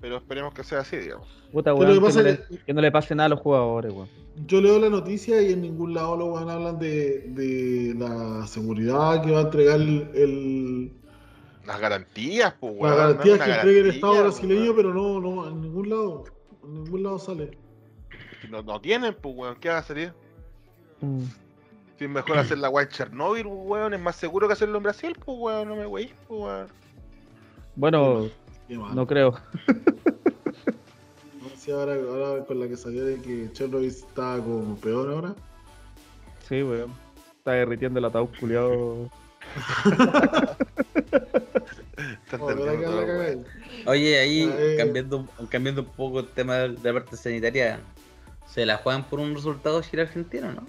[0.00, 1.43] pero esperemos que sea así, digamos.
[1.54, 4.08] Puta, weón, que no le, que no le pase nada a los jugadores, weón.
[4.46, 8.44] Yo leo la noticia y en ningún lado lo van a hablar de, de la
[8.48, 10.92] seguridad que va a entregar el, el-
[11.64, 12.96] Las garantías, pues, las weón.
[12.96, 14.76] garantías dame que entregue el Estado brasileño, weón.
[14.76, 16.24] pero no, no, en ningún lado,
[16.64, 17.56] en ningún lado sale.
[18.50, 19.56] No, no tienen, pues, weón.
[19.60, 20.12] ¿Qué va a hacer?
[21.00, 21.20] Mm.
[21.96, 24.82] Si es mejor hacer la weá en Chernobyl, weón, es más seguro que hacerlo en
[24.82, 26.66] Brasil, pues weón, no me weís, pues weón.
[27.76, 28.26] Bueno,
[28.68, 29.34] no creo.
[31.72, 35.34] Ahora, ahora con la que salió de que Chernobyl está como peor ahora.
[36.48, 36.92] Sí, weón.
[37.38, 39.10] Está derritiendo el ataúd culiado.
[42.40, 42.48] Oh.
[43.86, 44.74] Oye, ahí Ah, eh.
[44.76, 47.80] cambiando, un- cambiando un poco el tema de la parte sanitaria,
[48.46, 50.66] ¿se la juegan por un resultado chile-argentino, no?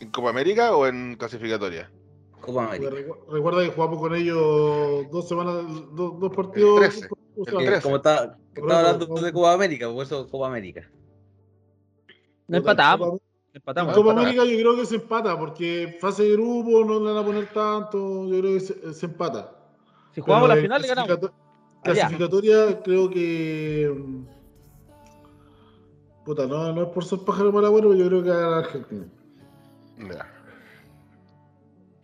[0.00, 1.90] ¿En Copa América o en clasificatoria?
[2.52, 3.08] Copa Porque América.
[3.14, 5.54] recu- Recuerda que jugamos con ellos dos semanas,
[5.92, 6.82] dos, dos partidos.
[6.82, 7.08] El 13.
[7.36, 7.82] o sea, El Que 13.
[7.82, 10.90] como estaba hablando de Copa América, por eso Copa América.
[12.48, 13.08] No empatamos.
[13.10, 13.96] Copa- Empatamos.
[13.98, 17.52] América yo creo que se empata, porque fase de grupo no le van a poner
[17.52, 19.56] tanto, yo creo que se, se empata.
[20.14, 21.10] Si jugamos Pero la final, le ganamos.
[21.18, 21.30] Allá.
[21.82, 23.92] Clasificatoria creo que...
[23.96, 24.24] mm,
[26.24, 29.06] Puta, no, no es por ser pájaro para bueno, pero yo creo que Argentina.
[29.98, 30.39] Ya.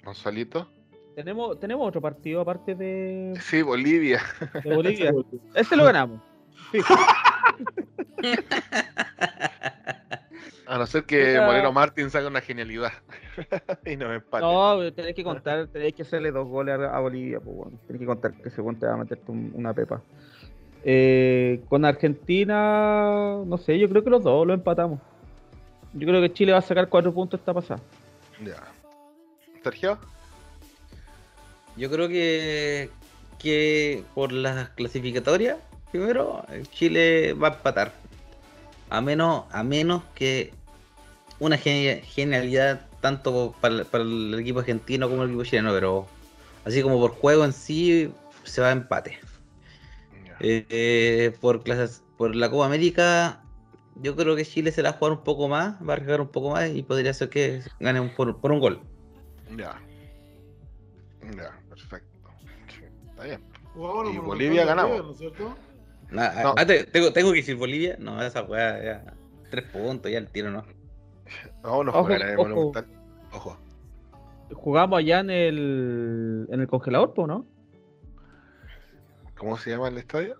[0.06, 0.66] Gonzalito.
[1.14, 4.20] ¿Tenemos, tenemos otro partido aparte de, Sí, Bolivia.
[4.64, 5.12] de Bolivia.
[5.54, 6.20] Ese lo ganamos.
[10.68, 11.38] A no ser que.
[11.40, 12.92] Moreno Martín saque una genialidad.
[13.86, 14.44] y nos empate.
[14.44, 17.78] No, tenéis que contar, tenéis que hacerle dos goles a, Bolivia, pues bueno.
[17.86, 20.02] Tenéis que contar que según te va a meterte un- una pepa.
[20.84, 25.00] Eh, con Argentina, no sé, yo creo que los dos lo empatamos.
[25.92, 27.80] Yo creo que Chile va a sacar cuatro puntos esta pasada.
[28.44, 28.62] Ya.
[29.62, 29.98] Sergio.
[31.76, 32.90] Yo creo que,
[33.38, 35.58] que por las clasificatorias,
[35.90, 37.92] primero, Chile va a empatar.
[38.88, 40.52] A menos, a menos que
[41.38, 46.06] una genia- genialidad tanto para, para el equipo argentino como el equipo chileno, pero
[46.64, 48.10] así como por juego en sí
[48.44, 49.18] se va a empate.
[50.40, 53.42] Eh, eh, por clases, por la Copa América,
[53.96, 56.20] yo creo que Chile se la va a jugar un poco más, va a arriesgar
[56.20, 58.80] un poco más y podría ser que gane un- por, por un gol.
[59.56, 59.80] Ya.
[61.36, 62.30] Ya, perfecto.
[63.10, 63.42] Está bien.
[63.74, 65.04] Jugábamos Y Bolivia ganamos.
[65.04, 65.54] ¿no es cierto?
[66.10, 66.22] No.
[66.22, 69.14] ah, te- tengo, tengo que decir Bolivia, no, esa weá ya.
[69.50, 70.64] Tres puntos, ya el tiro, ¿no?
[71.62, 72.48] No, no Ojo, en el ojo.
[72.48, 72.86] Monumental.
[73.32, 73.58] Ojo.
[74.52, 77.44] Jugamos allá en el, en el congelador, pues, ¿no?
[79.36, 80.36] ¿Cómo se llama el estadio?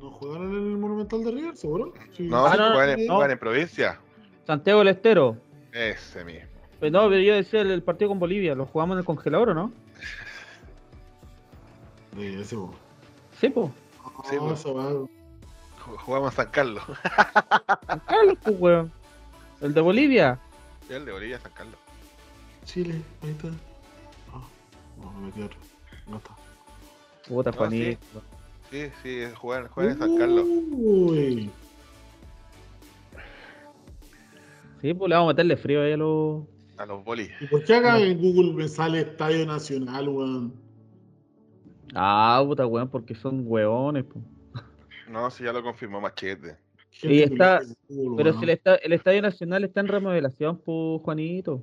[0.00, 1.94] ¿No jugaron en el Monumental de River, seguro?
[2.12, 2.24] Sí.
[2.28, 3.14] No, Ah, no, juegan, en, no.
[3.14, 4.00] juegan en provincia.
[4.46, 5.36] Santiago del Estero.
[5.72, 6.48] Ese mismo.
[6.80, 9.50] Pero no, pero yo decía el, el partido con Bolivia, ¿lo jugamos en el congelador
[9.50, 9.72] o no?
[12.16, 12.74] Sí, ese, po.
[13.40, 13.70] Sí, pues.
[14.28, 15.08] Sí, Ah, po.
[15.84, 16.82] Ju- Jugamos en San Carlos.
[17.86, 18.92] San Carlos, pues, weón.
[19.60, 20.38] El de Bolivia.
[20.88, 21.76] Sí, el de Bolivia, San Carlos.
[22.64, 23.48] Chile, ahí está.
[24.32, 24.42] Ah,
[25.00, 25.58] no, me otro.
[26.08, 26.30] No está.
[27.28, 28.22] Puta, No, Juanito.
[28.70, 30.44] Sí, sí, juegan, juegan en San Carlos.
[30.72, 31.50] Uy.
[34.82, 36.44] Sí, pues le vamos a meterle frío ahí a los.
[36.78, 37.30] A los bolis.
[37.40, 40.54] ¿Y por qué acá en Google me sale Estadio Nacional, weón?
[41.94, 44.24] Ah, puta, weón, porque son hueones, pues.
[45.08, 46.58] No, si ya lo confirmó Machete.
[47.02, 48.38] Y está- Pero weón.
[48.38, 51.62] si el, esta- el Estadio Nacional está en remodelación, pues, Juanito.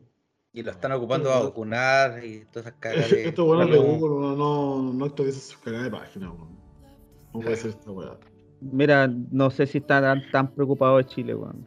[0.53, 3.28] Y lo están ocupando a vacunar y todas esas cagas de.
[3.30, 6.57] Esto bueno de no, Google, no, no, no actualiza su cagada de página, weón.
[7.34, 8.18] No puede ser esta weá.
[8.61, 11.66] Mira, no sé si están tan, tan preocupados de Chile, weón.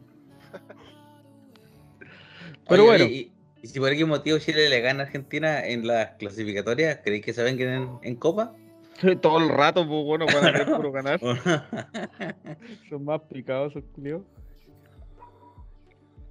[2.69, 3.05] Pero Oye, bueno.
[3.05, 3.31] Y,
[3.67, 7.33] y si por algún motivo Chile le gana a Argentina en las clasificatorias, ¿creéis que
[7.33, 8.53] se vengan en, en Copa?
[9.21, 11.19] Todo el rato, pues, bueno, para querer puro ganar.
[12.89, 14.23] Son más picados esos culiados.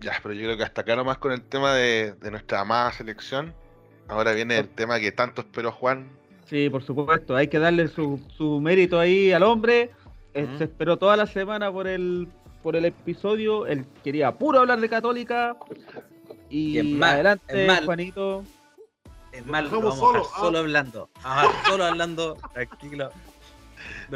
[0.01, 2.91] Ya, pero yo creo que hasta acá nomás con el tema de, de nuestra amada
[2.93, 3.55] selección.
[4.09, 6.09] Ahora viene el tema que tanto esperó Juan.
[6.49, 9.91] Sí, por supuesto, hay que darle su, su mérito ahí al hombre.
[10.33, 10.49] Eh.
[10.57, 12.29] Se esperó toda la semana por el
[12.63, 13.67] por el episodio.
[13.67, 15.57] Él quería puro hablar de Católica.
[16.49, 17.85] Y, Y es más, adelante, es más.
[17.85, 18.45] Juanito.
[19.33, 20.39] Es a solo, ah.
[20.41, 21.11] solo hablando.
[21.23, 23.11] Vamos a dejar solo hablando, tranquilo.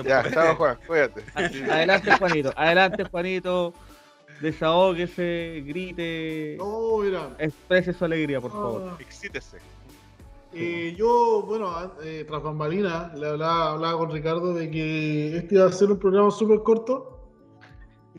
[0.04, 1.24] Ya, chao Juan, cuídate.
[1.34, 2.52] Adelante, Juanito.
[2.56, 3.74] Adelante, Juanito.
[4.40, 6.56] Desahógese, grite.
[6.58, 7.28] No, mira.
[7.38, 8.88] Exprese su alegría, por favor.
[8.92, 9.58] ah, Excítese.
[10.54, 15.66] eh, yo, bueno, eh, tras bambalina, le hablaba, hablaba con Ricardo de que este iba
[15.66, 17.19] a ser un programa súper corto.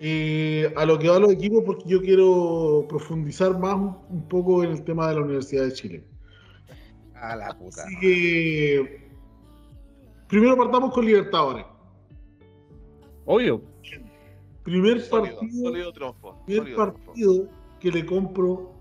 [0.03, 4.27] Eh, a lo que va a los equipos, porque yo quiero profundizar más un, un
[4.27, 6.03] poco en el tema de la Universidad de Chile.
[7.13, 7.83] A la puta.
[7.83, 9.11] Así que.
[10.27, 11.65] Primero partamos con Libertadores.
[13.25, 13.61] Obvio.
[14.63, 16.43] Primer Sólido, partido, sólido triunfo.
[16.45, 17.05] primer sólido triunfo.
[17.05, 17.49] partido
[17.79, 18.71] que le compro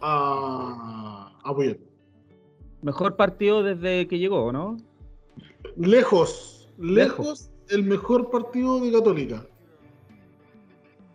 [0.00, 1.80] a, a Puyol.
[2.82, 4.76] Mejor partido desde que llegó, ¿no?
[5.76, 7.26] Lejos, Lejos.
[7.26, 9.46] lejos, el mejor partido de Católica.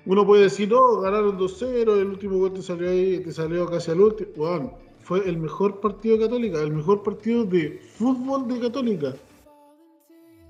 [0.06, 3.92] Uno puede decir, no, ganaron 2-0, el último gol te salió ahí, te salió casi
[3.92, 4.30] al último.
[4.36, 9.16] Weón, fue el mejor partido de Católica, el mejor partido de fútbol de Católica.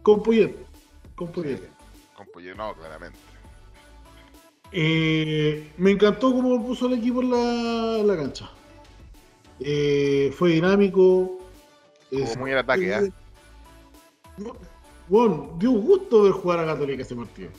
[0.03, 0.55] Con Poyet.
[1.15, 1.61] Con Poyet.
[2.15, 3.17] Con Poyet, no, claramente.
[4.71, 8.51] Eh, me encantó cómo puso el equipo en la, en la cancha.
[9.61, 11.37] Eh, fue dinámico.
[12.11, 13.03] Es- muy en ataque, ¿ah?
[15.07, 17.49] Bueno, dio gusto ver jugar a Católica ese partido.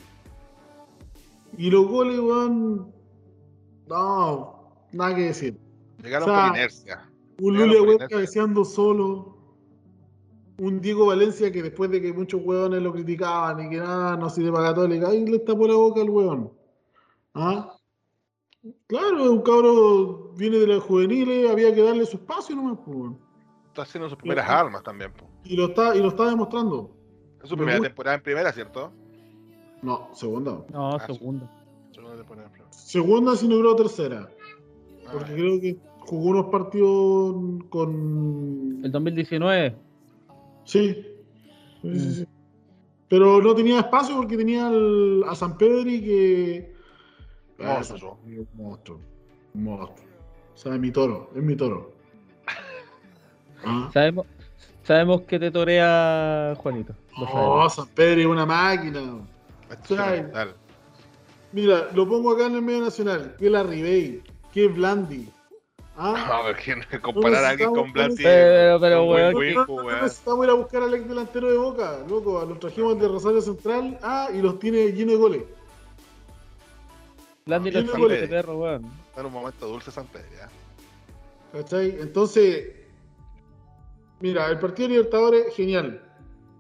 [1.57, 2.93] Y los goles, weón.
[3.89, 5.59] No, nada que decir.
[6.03, 7.11] Llegaron o sea, por inercia.
[7.41, 9.37] Un Lule por weón cabeceando solo.
[10.59, 14.31] Un Diego Valencia que después de que muchos weones lo criticaban y que nada, no
[14.31, 16.53] sirve para Católica, ahí le tapó la boca al weón.
[17.35, 17.73] ¿Ah?
[18.87, 23.19] Claro, un cabro viene de las juveniles, había que darle su espacio nomás, pues, weón.
[23.69, 25.13] Está haciendo sus primeras armas también.
[25.13, 25.27] po.
[25.45, 26.97] Y lo está, y lo está demostrando.
[27.43, 27.89] Es su Me primera gusta.
[27.91, 28.93] temporada en primera, ¿cierto?
[29.87, 30.65] No, segunda.
[30.73, 31.07] No, Ah.
[31.07, 31.49] Segunda
[32.17, 32.73] temporada primera.
[32.73, 34.29] Segunda, si no creo tercera.
[35.07, 37.35] Ah, Porque creo que jugó unos partidos
[37.71, 38.81] con.
[38.85, 39.77] El 2019.
[40.65, 41.07] Sí.
[41.83, 42.27] Sí, sí, sí.
[43.09, 44.69] Pero no tenía espacio porque tenía
[45.29, 46.75] a San Pedri que.
[47.61, 48.17] Ah, Monstruo.
[48.17, 49.01] San Pedri, un monstruo.
[49.55, 50.07] Un monstruo.
[50.53, 51.31] O sea, es mi toro.
[51.37, 51.93] Es mi toro.
[53.65, 53.89] Ah.
[53.93, 54.27] Sabemos,
[54.83, 56.93] sabemos que te torea Juanito.
[57.19, 57.75] Lo Oh, sabemos.
[57.75, 59.01] San Pedri es una máquina.
[61.53, 63.37] Mira, lo pongo acá en el medio nacional.
[63.39, 65.29] Que la Ribey, que Blandi.
[65.97, 66.43] ¿Ah?
[66.45, 68.23] Ver, ¿quién comparar a alguien con Blanti?
[68.23, 69.35] Pero, pero, weón.
[70.03, 72.45] Necesitamos ir a buscar al ex delantero de Boca, loco.
[72.45, 75.43] Los trajimos de Rosario Central, ah, y los tiene llenos de goles.
[77.47, 78.23] Blandi lo Tiene goles.
[78.23, 78.85] este perro, weón.
[79.09, 80.49] Está en un momento dulce San Pedro, ¿ya?
[81.53, 81.97] ¿Cachai?
[82.01, 82.75] Entonces,
[84.21, 86.03] mira, el partido de Libertadores, genial.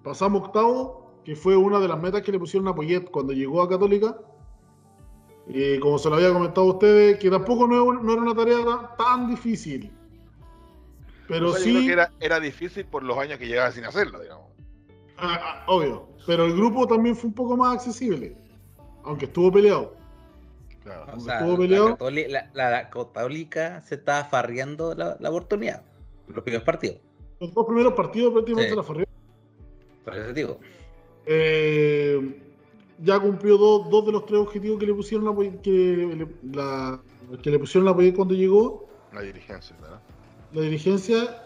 [0.02, 3.60] Pasamos octavo, que fue una de las metas que le pusieron a Poyet cuando llegó
[3.60, 4.16] a Católica.
[5.48, 8.64] Y como se lo había comentado a ustedes, que tampoco no, no era una tarea
[8.64, 9.90] tan, tan difícil.
[11.28, 13.72] Pero O sea, yo creo sí, que era, era difícil por los años que llevaba
[13.72, 14.46] sin hacerlo, digamos.
[15.18, 16.08] ah, ah, obvio.
[16.26, 18.36] Pero el grupo también fue un poco más accesible.
[19.04, 19.94] Aunque estuvo peleado.
[20.84, 21.02] Claro.
[21.02, 25.16] O Cuando sea, estuvo la, peleado- Catoli- la- la- la Católica se estaba farreando la,
[25.18, 25.82] la oportunidad.
[26.28, 26.98] Los primeros partidos.
[27.40, 28.76] Los dos primeros partidos prácticamente Sí.
[28.76, 29.06] la farrió.
[30.04, 30.58] Por eso digo.
[31.26, 32.40] Eh,
[33.02, 36.28] ya cumplió dos, dos de los tres objetivos que le pusieron a Poyet- que le,
[36.56, 37.00] la-
[37.42, 38.88] que le pusieron a Poyet cuando llegó.
[39.12, 40.00] La dirigencia, ¿verdad?
[40.52, 41.42] La dirigencia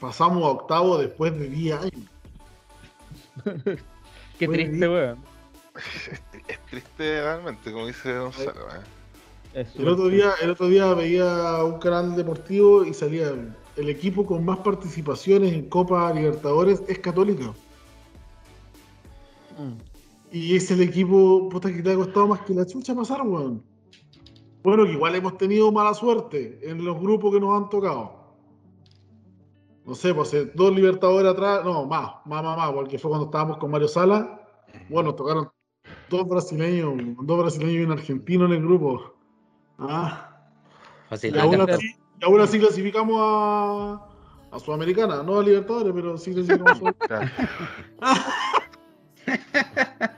[0.00, 2.08] pasamos a octavo después de 10 años.
[4.38, 5.18] Qué Fue triste, weón.
[5.76, 8.52] Es, es triste realmente, como dice Gonzalo.
[9.54, 9.64] ¿eh?
[9.74, 13.32] El otro día, el otro día veía un canal deportivo y salía
[13.76, 17.52] el equipo con más participaciones en Copa Libertadores es Católica.
[19.58, 19.92] Mm.
[20.32, 23.62] Y es el equipo puta, que te ha costado más que la chucha pasar, weón.
[24.62, 28.22] Bueno, que igual hemos tenido mala suerte en los grupos que nos han tocado.
[29.84, 33.26] No sé, pues eh, dos Libertadores atrás, no, más, más, más, más, porque fue cuando
[33.26, 34.40] estábamos con Mario Sala.
[34.88, 35.50] Bueno, tocaron
[36.08, 39.14] dos brasileños, dos brasileños y un argentino en el grupo.
[39.78, 40.46] Ah,
[41.08, 41.34] Fácil.
[41.34, 44.08] y aún así, y aún así clasificamos a,
[44.52, 47.32] a Sudamericana, no a Libertadores, pero sí clasificamos a Sudamericana.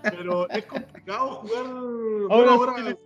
[0.02, 1.64] Pero es complicado jugar.
[1.64, 2.96] Bueno, Ahora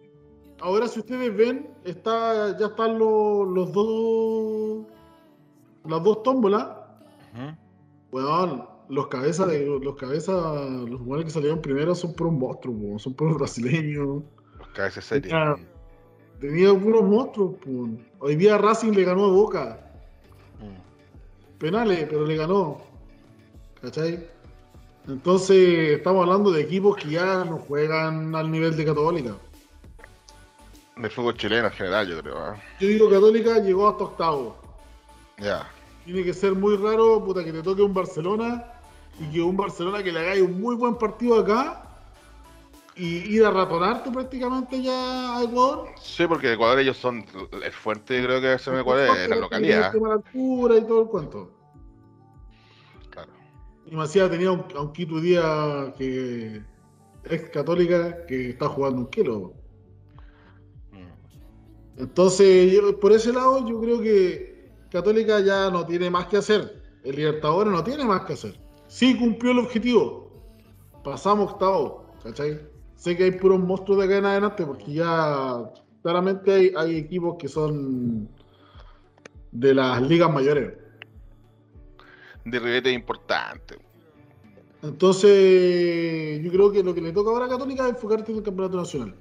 [0.61, 4.87] Ahora, si ustedes ven, está, ya están los, los dos.
[5.85, 6.69] Las dos tómbolas.
[8.11, 10.35] Weón, los cabezas de los cabezas,
[10.89, 14.23] los jugadores que salieron primero son puros monstruos, weón, son puros brasileños.
[14.59, 15.61] Los cabezas serios.
[16.41, 17.89] Tenía puros monstruos, po.
[18.21, 19.81] Hoy día Racing le ganó a Boca.
[20.61, 21.59] Mm.
[21.59, 22.79] penales, pero le ganó.
[23.81, 24.27] ¿Cachai?
[25.09, 29.35] Entonces, estamos hablando de equipos que ya no juegan al nivel de Católica.
[30.97, 32.53] Del fútbol chileno en general, yo creo.
[32.53, 32.57] ¿eh?
[32.79, 34.57] Yo digo Católica llegó hasta octavo.
[35.39, 35.67] Ya.
[36.05, 38.65] Tiene que ser muy raro, puta, que te toque un Barcelona
[39.19, 41.85] y que un Barcelona que le hagáis un muy buen partido acá
[42.95, 45.89] y ir a ratonarte prácticamente ya a Ecuador.
[46.03, 47.25] Sí, porque Ecuador ellos son
[47.63, 49.87] el fuerte, creo que es en Ecuador, es la localidad.
[49.87, 51.58] El tema de la altura y todo el cuento.
[53.91, 56.63] Y Macías tenía un, a un Quito día que
[57.25, 59.55] ex católica que está jugando un kilo.
[61.97, 66.81] Entonces, por ese lado, yo creo que Católica ya no tiene más que hacer.
[67.03, 68.61] El Libertadores no tiene más que hacer.
[68.87, 70.31] Sí cumplió el objetivo.
[71.03, 72.61] Pasamos octavo, ¿cachai?
[72.95, 75.71] Sé que hay puros monstruos de acá en adelante porque ya
[76.03, 78.29] claramente hay, hay equipos que son
[79.53, 80.75] de las ligas mayores.
[82.51, 83.77] De ribete importante.
[84.83, 88.45] Entonces, yo creo que lo que le toca ahora a Católica es enfocarte en el
[88.45, 89.15] campeonato nacional.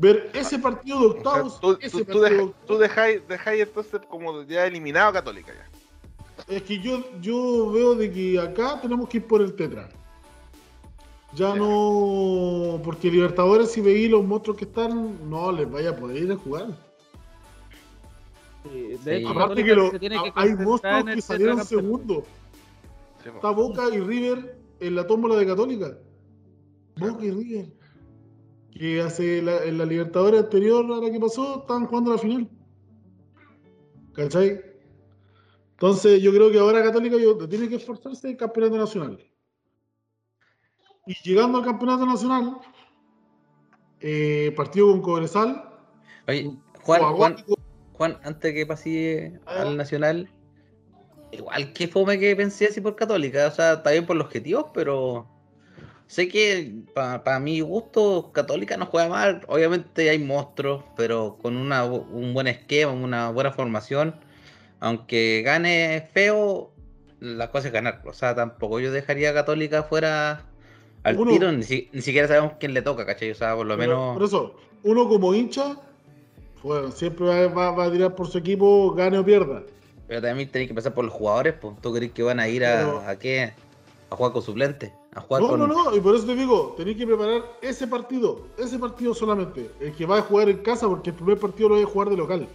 [0.00, 1.60] ver ese partido de O sea, octavos.
[1.60, 6.54] tú, ese tú, tú deja- tú dejáis, dejáis entonces como ya eliminado a Católica ya.
[6.54, 9.88] Es que yo, yo veo de que acá tenemos que ir por el tetra.
[11.34, 11.56] Ya Ya.
[11.56, 12.80] no.
[12.84, 16.36] Porque Libertadores, si veis los monstruos que están, no les vaya a poder ir a
[16.36, 16.68] jugar.
[18.72, 19.04] Sí, Sí.
[19.04, 22.24] de hecho, Aparte Católica que lo- se tiene que hay monstruos que salieron segundos.
[23.22, 23.28] Sí.
[23.34, 25.98] Está Boca y River en la tómbola de Católica.
[26.98, 27.72] Boca y River.
[28.72, 32.48] Que hace la, en la Libertadores anterior a la que pasó, estaban jugando la final.
[34.12, 34.60] ¿Cachai?
[35.72, 39.18] Entonces yo creo que ahora Católica yo- tiene que esforzarse en el campeonato nacional.
[41.06, 42.58] Y llegando al campeonato nacional,
[44.00, 45.64] eh, partido con Cobresal,
[46.26, 46.50] Oye,
[46.82, 47.36] Juan,
[47.98, 49.62] Juan, antes que pase Ah.
[49.62, 50.30] al Nacional,
[51.32, 54.66] igual que fome que pensé así por Católica, o sea, está bien por los objetivos,
[54.72, 55.26] pero
[56.06, 61.84] sé que para mi gusto Católica no juega mal, obviamente hay monstruos, pero con una,
[61.84, 64.14] un buen esquema, una buena formación,
[64.80, 66.72] aunque gane feo,
[67.20, 70.44] la cosa es ganar, o sea, tampoco yo dejaría a Católica fuera
[71.02, 73.30] al Uno- tiro, ni, si- ni siquiera sabemos quién le toca, ¿cachai?
[73.32, 74.14] O sea, por lo pero menos...
[74.16, 75.76] Por eso, uno como hincha,
[76.68, 79.62] bueno, siempre va, va- va a tirar por su equipo, gane o pierda.
[80.06, 81.74] Pero también tenéis que empezar por los jugadores, pues.
[81.80, 83.52] ¿Tú crees que van a ir a, Pero- a qué?
[84.10, 84.92] A jugar con suplentes.
[85.14, 85.58] A jugar No, con.
[85.60, 89.70] no, no, y por eso te digo, tenéis que preparar ese partido, ese partido solamente,
[89.80, 92.10] el que va a jugar en casa, porque el primer partido lo vais a jugar
[92.10, 92.48] de local.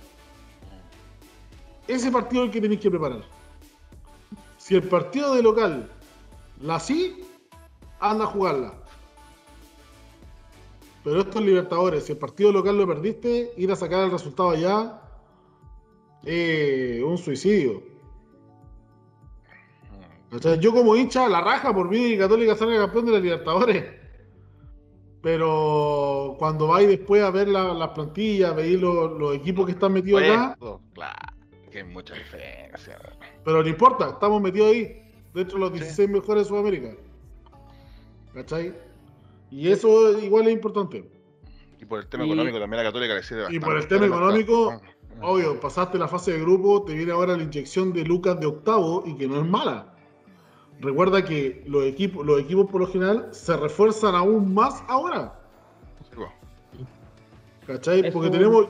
[1.87, 3.21] Ese partido es el que tenéis que preparar.
[4.57, 5.89] Si el partido de local
[6.61, 7.23] la sí,
[7.99, 8.73] anda a jugarla.
[11.03, 14.51] Pero esto es Libertadores, si el partido local lo perdiste, ir a sacar el resultado
[14.51, 15.01] allá
[16.23, 17.83] es un suicidio.
[20.31, 23.19] O sea, yo como hincha, la raja por mí y Católica salga campeón de la
[23.19, 23.85] Libertadores.
[25.21, 29.93] Pero cuando vais después a ver la- las plantillas, veis los, los equipos que están
[29.93, 31.33] metidos acá, Puesto, Claro,
[31.71, 32.97] que hay mucha diferencia.
[33.45, 35.01] pero no importa, estamos metidos ahí,
[35.33, 35.79] dentro de los Sí.
[35.79, 36.95] 16 mejores de Sudamérica.
[38.33, 38.73] ¿Cachai?
[39.53, 41.07] Y eso igual es importante.
[41.79, 43.65] Y por el tema Y- económico también la Católica le sirve Y bastante.
[43.65, 47.37] por el tema no económico, está- Obvio, pasaste la fase de grupo, te viene ahora
[47.37, 49.93] la inyección de Lucas de octavo y que no es mala.
[50.81, 55.39] Recuerda que los equipos, los equipos por lo general se refuerzan aún más ahora.
[56.11, 56.83] Sí.
[57.67, 58.07] ¿Cachai?
[58.07, 58.67] Es Porque un- tenemos.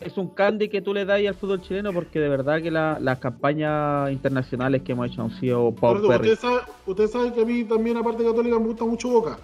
[0.00, 2.98] Es un candy que tú le das al fútbol chileno porque de verdad que la-
[3.00, 6.16] las campañas internacionales que hemos hecho han sido paupérrimas.
[6.18, 9.38] Ustedes saben, ustedes saben que a mí también, aparte de Católica, me gusta mucho Boca.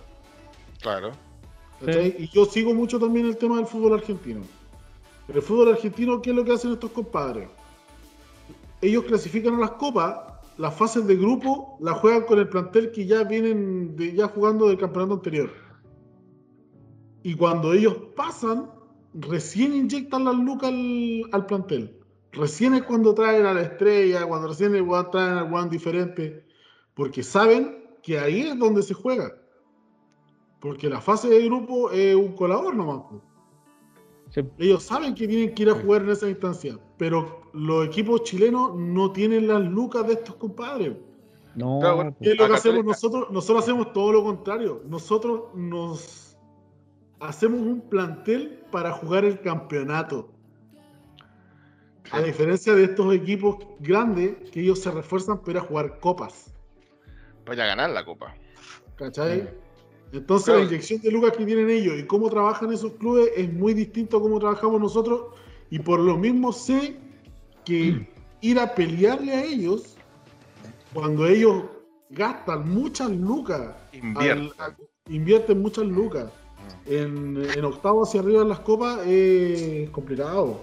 [0.85, 1.13] Claro.
[2.19, 4.43] Y yo sigo mucho también el tema del fútbol argentino.
[5.27, 7.49] Pero el fútbol argentino, ¿qué es lo que hacen estos compadres?
[8.81, 10.17] Ellos clasifican a las copas,
[10.59, 14.69] las fases de grupo las juegan con el plantel que ya vienen de- ya jugando
[14.69, 15.51] del campeonato anterior.
[17.23, 18.71] Y cuando ellos pasan,
[19.15, 21.99] recién inyectan las lucas al, al plantel.
[22.33, 24.73] Recién es cuando traen a la estrella, cuando recién
[25.11, 26.45] traen al one diferente.
[26.95, 29.33] Porque saben que ahí es donde se juega.
[30.65, 33.03] Porque la fase de grupo es un colador nomás.
[34.31, 34.41] Sí.
[34.57, 38.75] Ellos saben que tienen que ir a jugar en esa instancia, pero los equipos chilenos
[38.75, 40.95] no tienen las lucas de estos compadres.
[41.55, 43.31] No, Claro, bueno, ¿Qué es lo A que hacemos nosotros?
[43.31, 44.81] Nosotros hacemos todo lo contrario.
[44.89, 46.39] Nosotros nos
[47.21, 50.31] hacemos un plantel para jugar el campeonato.
[52.11, 56.55] A diferencia de estos equipos grandes, que ellos se refuerzan para ir a jugar copas.
[57.45, 58.35] Vaya a ganar la copa.
[58.97, 59.63] ¿Cachai?
[60.13, 60.61] Entonces Claro.
[60.61, 64.17] la inyección de lucas que tienen ellos y cómo trabajan esos clubes es muy distinto
[64.19, 65.23] a cómo trabajamos nosotros
[65.71, 66.97] y por lo mismo sé
[67.65, 68.07] que
[68.41, 69.97] ir a pelearle a ellos
[70.93, 71.65] cuando ellos
[72.11, 74.31] gastan muchas lucas, Invierte.
[74.31, 74.77] al- al-
[75.09, 76.31] invierten muchas lucas
[76.87, 80.61] en, en octavos hacia arriba en las copas es complicado.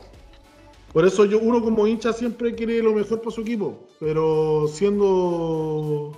[0.93, 6.11] Por eso yo uno como hincha siempre quiere lo mejor para su equipo, pero siendo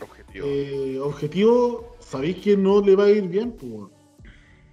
[0.00, 0.46] Objetivo.
[0.46, 3.90] eh, objetivo, sabéis que no le va a ir bien, pues.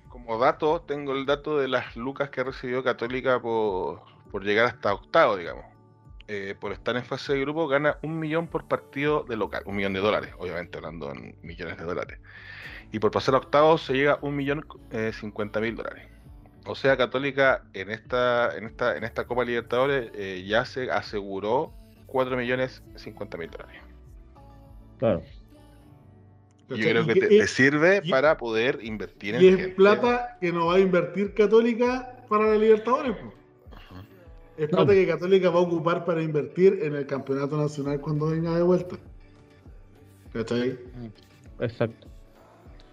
[0.09, 4.93] Como dato, tengo el dato de las lucas que recibió Católica por, por llegar hasta
[4.93, 5.65] octavo, digamos.
[6.27, 9.63] Eh, por estar en fase de grupo, gana un millón por partido de local.
[9.65, 12.19] Un millón de dólares, obviamente, hablando en millones de dólares.
[12.91, 16.07] Y por pasar a octavos se llega a un millón eh, cincuenta mil dólares.
[16.65, 21.73] O sea, Católica en esta, en esta, en esta Copa Libertadores eh, ya se aseguró
[22.05, 23.81] 4 millones 50 mil dólares.
[24.99, 25.23] claro.
[26.78, 29.47] Yo creo Y que que te, es- te sirve y- para poder invertir en Y
[29.47, 29.76] es gente.
[29.76, 33.11] plata que no va a invertir Católica para la Libertadores.
[33.11, 33.32] Ujú.
[34.57, 34.78] Es No.
[34.78, 38.61] plata que Católica va a ocupar para invertir en el campeonato nacional cuando venga de
[38.63, 38.97] vuelta.
[40.32, 40.78] ¿Cachai?
[41.59, 42.07] Exacto.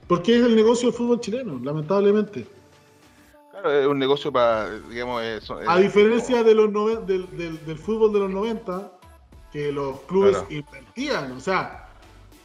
[0.06, 2.46] Porque es el negocio del fútbol chileno, lamentablemente.
[3.52, 5.58] Claro, es un negocio para, digamos, eso.
[5.66, 8.92] A diferencia de los nove- del, del- del fútbol de los 90,
[9.52, 10.46] que los clubes Claro.
[10.50, 11.79] invertían, o sea,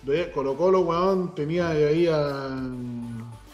[0.06, 2.48] de Colo Colo, weón, tenía ahí a,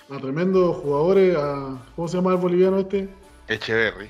[0.10, 3.10] a tremendos jugadores, a, ¿cómo se llama el boliviano este?
[3.48, 4.10] Echeverry.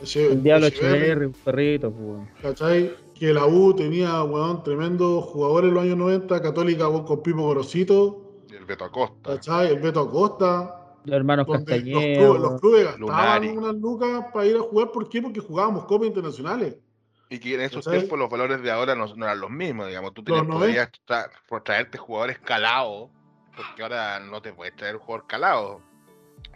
[0.00, 2.28] Eche- El diablo Echeverri, Echeverri, un perrito, pues, weón.
[2.40, 2.92] ¿Cachai?
[3.14, 7.42] Que la U tenía, weón, tremendos jugadores en los años 90, Católica weón, con Pipo
[7.42, 9.34] Gorosito, y El Beto Acosta.
[9.34, 9.68] ¿cachai?
[9.68, 12.18] El Beto Acosta, Los hermanos donde los Castañeda.
[12.24, 15.20] clubes, los clubes gastaban unas lucas para ir a jugar, ¿por qué?
[15.22, 16.76] Porque jugábamos copas internacionales.
[17.34, 20.12] Y que en esos tiempos los valores de ahora no, no eran los mismos, digamos.
[20.12, 23.08] Tú tenías, Los podías tra- por traerte jugadores calados,
[23.56, 25.80] porque ahora no te puedes traer un jugador calado.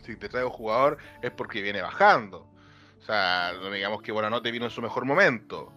[0.05, 2.47] Si te traes un jugador es porque viene bajando.
[3.01, 5.72] O sea, no digamos que Buenanote vino en su mejor momento.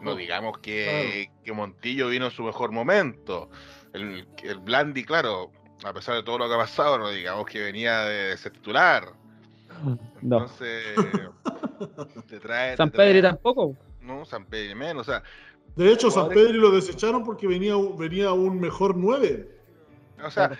[0.00, 3.48] No digamos que, que Montillo vino en su mejor momento.
[3.92, 5.52] El, el Blandi, claro,
[5.84, 9.12] a pesar de todo lo que ha pasado, no digamos que venía de ser titular.
[9.84, 9.98] No.
[10.20, 10.96] Entonces,
[12.26, 12.76] te trae.
[12.76, 13.76] San te trae- Pedro tampoco.
[14.02, 15.08] No, San Pedro menos.
[15.08, 15.22] O sea,
[15.76, 19.48] De hecho, San Pedro lo desecharon porque venía, venía un mejor 9.
[20.24, 20.58] O sea,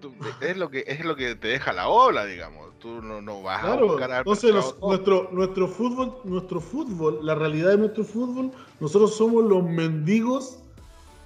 [0.00, 2.78] tú- es lo que es lo que te deja la ola, digamos.
[2.78, 7.18] Tú no, no vas a Claro, buscar al entonces nos- nuestro, nuestro fútbol, nuestro fútbol,
[7.24, 10.58] la realidad de nuestro fútbol, nosotros somos los mendigos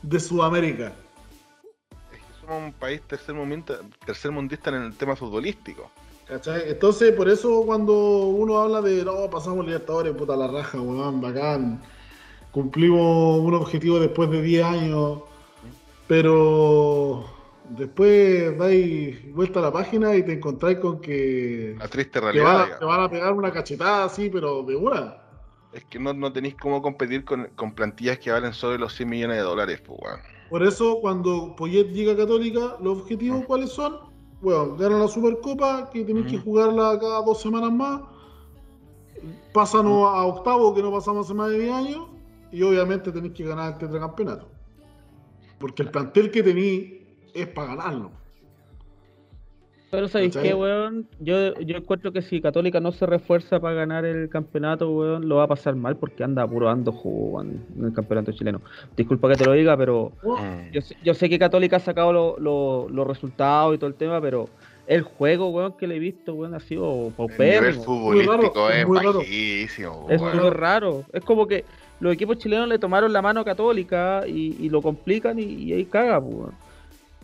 [0.02, 0.92] de Sudamérica.
[2.12, 5.90] Es que somos un país tercer mundista, tercer mundista en el tema futbolístico.
[6.26, 6.70] ¿Cachai?
[6.70, 7.94] Entonces, por eso cuando
[8.26, 11.82] uno habla de no, pasamos Libertadores, puta la raja, weón, bacán.
[12.50, 15.22] Cumplimos un objetivo después de 10 años,
[16.06, 17.24] pero
[17.68, 22.44] después dais vuelta a la página y te encontráis con que La triste te realidad.
[22.44, 22.78] van, a, digamos.
[22.80, 25.18] te van a pegar una cachetada así, pero de una.
[25.72, 29.08] Es que no, no tenéis cómo competir con, con plantillas que valen sobre los 100
[29.08, 30.20] millones de dólares, pues, weón.
[30.48, 34.15] Por eso, cuando Poyet llega a Católica, los objetivos cuáles son?
[34.41, 38.03] Bueno, ganan la Supercopa, que tenéis que jugarla cada dos semanas más.
[39.53, 42.09] Pásanos a octavo, que no pasamos hace más de 10 años.
[42.53, 44.49] Y obviamente tenéis que ganar el tetracampeonato.
[45.59, 46.95] Porque el plantel que tenéis
[47.34, 48.11] es para ganarlo.
[49.97, 50.51] Pero ¿sabéis ¿Cachai?
[50.51, 51.07] qué, weón?
[51.20, 55.36] Yo, yo encuentro que si Católica no se refuerza para ganar el campeonato, weón, lo
[55.36, 58.61] va a pasar mal porque anda puro ando jugo en el campeonato chileno.
[58.97, 60.72] Disculpa que te lo diga, pero Mm.
[60.72, 63.94] yo, sé- yo sé que Católica ha sacado lo- lo- los resultados y todo el
[63.97, 64.49] tema, pero
[64.86, 67.82] el juego, weón, que le he visto, weón, ha sido El nivel paupérrimo.
[67.82, 70.40] futbolístico es raro.
[70.42, 71.05] muy raro.
[71.12, 71.64] Es como que
[72.01, 75.72] los equipos chilenos le tomaron la mano a Católica y, y lo complican y, y
[75.72, 76.65] ahí caga, pues, weón.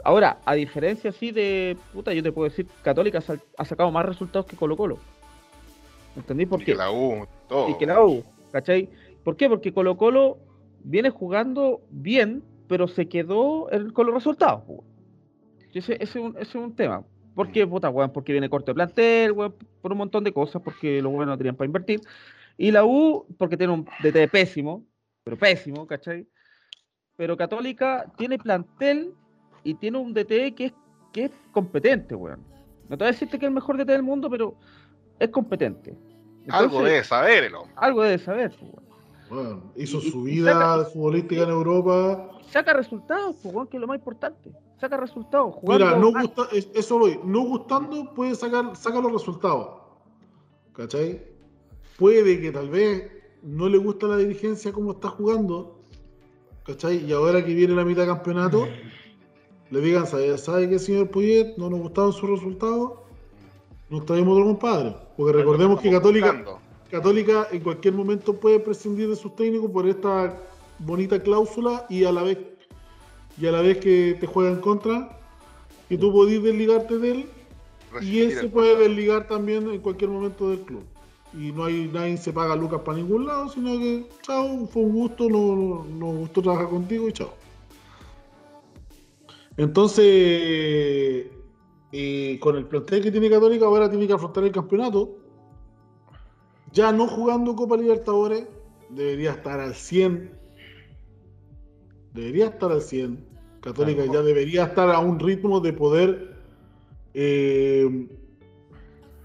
[0.05, 1.77] Ahora, a diferencia así de.
[1.93, 3.21] Puta, yo te puedo decir, Católica
[3.57, 4.99] ha, sacado más resultados que Colo Colo.
[6.17, 6.73] ¿Entendí por Y qué?
[6.73, 7.71] que la U, todo.
[7.71, 8.89] Y que la U, ¿cachai?
[9.25, 9.49] ¿Por qué?
[9.49, 10.39] Porque Colo Colo
[10.83, 14.63] viene jugando bien, pero se quedó con los resultados.
[15.73, 17.05] Ese, ese es un, ese es un tema.
[17.35, 17.67] ¿Por qué?
[17.67, 21.13] Puta, weón, porque viene corto de plantel, weón, por un montón de cosas, porque los
[21.13, 22.01] buenos no tenían para invertir.
[22.59, 24.85] Y la U, porque tiene un DT pésimo,
[25.25, 26.27] pero pésimo, ¿cachai?
[27.17, 29.15] Pero Católica tiene plantel
[29.65, 30.73] y tiene un DT que es,
[31.13, 32.41] que es competente, weón.
[32.89, 34.55] No te voy a decirte que es el mejor DT del mundo, pero
[35.19, 35.97] es competente.
[36.49, 37.73] Algo debe saber el hombre.
[37.77, 38.83] algo debe saber, pues, weón.
[39.31, 42.29] Bueno, hizo Y- su y vida saca- futbolística en Europa.
[42.51, 44.53] Saca resultados, pues, weón, que es lo más importante.
[44.79, 45.55] Saca resultados.
[45.55, 49.81] Jugando Mira, no gusta, es- eso voy, no gustando puede sacar, saca los resultados.
[50.75, 51.23] ¿Cachai?
[51.99, 53.11] Puede que tal vez
[53.43, 55.79] no le gusta la dirigencia como está jugando.
[56.65, 57.05] ¿Cachai?
[57.05, 58.67] Y ahora que viene la mitad de campeonato,
[59.73, 61.55] le digan, ¿sabe, ¿sabe qué, señor Poyet?
[61.57, 62.93] No nos gustaron sus resultados.
[63.89, 64.95] Nos traemos otro compadre.
[65.17, 66.59] Porque recordemos que Católica, buscando.
[66.91, 70.39] Católica en cualquier momento puede prescindir de sus técnicos por esta
[70.79, 72.39] bonita cláusula y a la vez
[73.41, 75.19] y a la vez que te juega en contra,
[75.89, 77.27] que tú podís desligarte de él
[78.03, 80.83] y él se puede desligar también en cualquier momento del club.
[81.33, 84.93] Y no hay nadie se paga lucas para ningún lado, sino que chao, fue un
[84.93, 87.33] gusto, no- no- nos gustó trabajar contigo y chao.
[89.63, 91.31] Entonces,
[91.93, 95.19] eh, con el plantel que tiene Católica, ahora tiene que afrontar el campeonato.
[96.73, 98.49] Ya no jugando Copa Libertadores,
[98.89, 100.37] debería estar al 100.
[102.13, 103.25] Debería estar al 100.
[103.61, 106.37] Católica ya debería estar a un ritmo de poder
[107.15, 108.09] eh,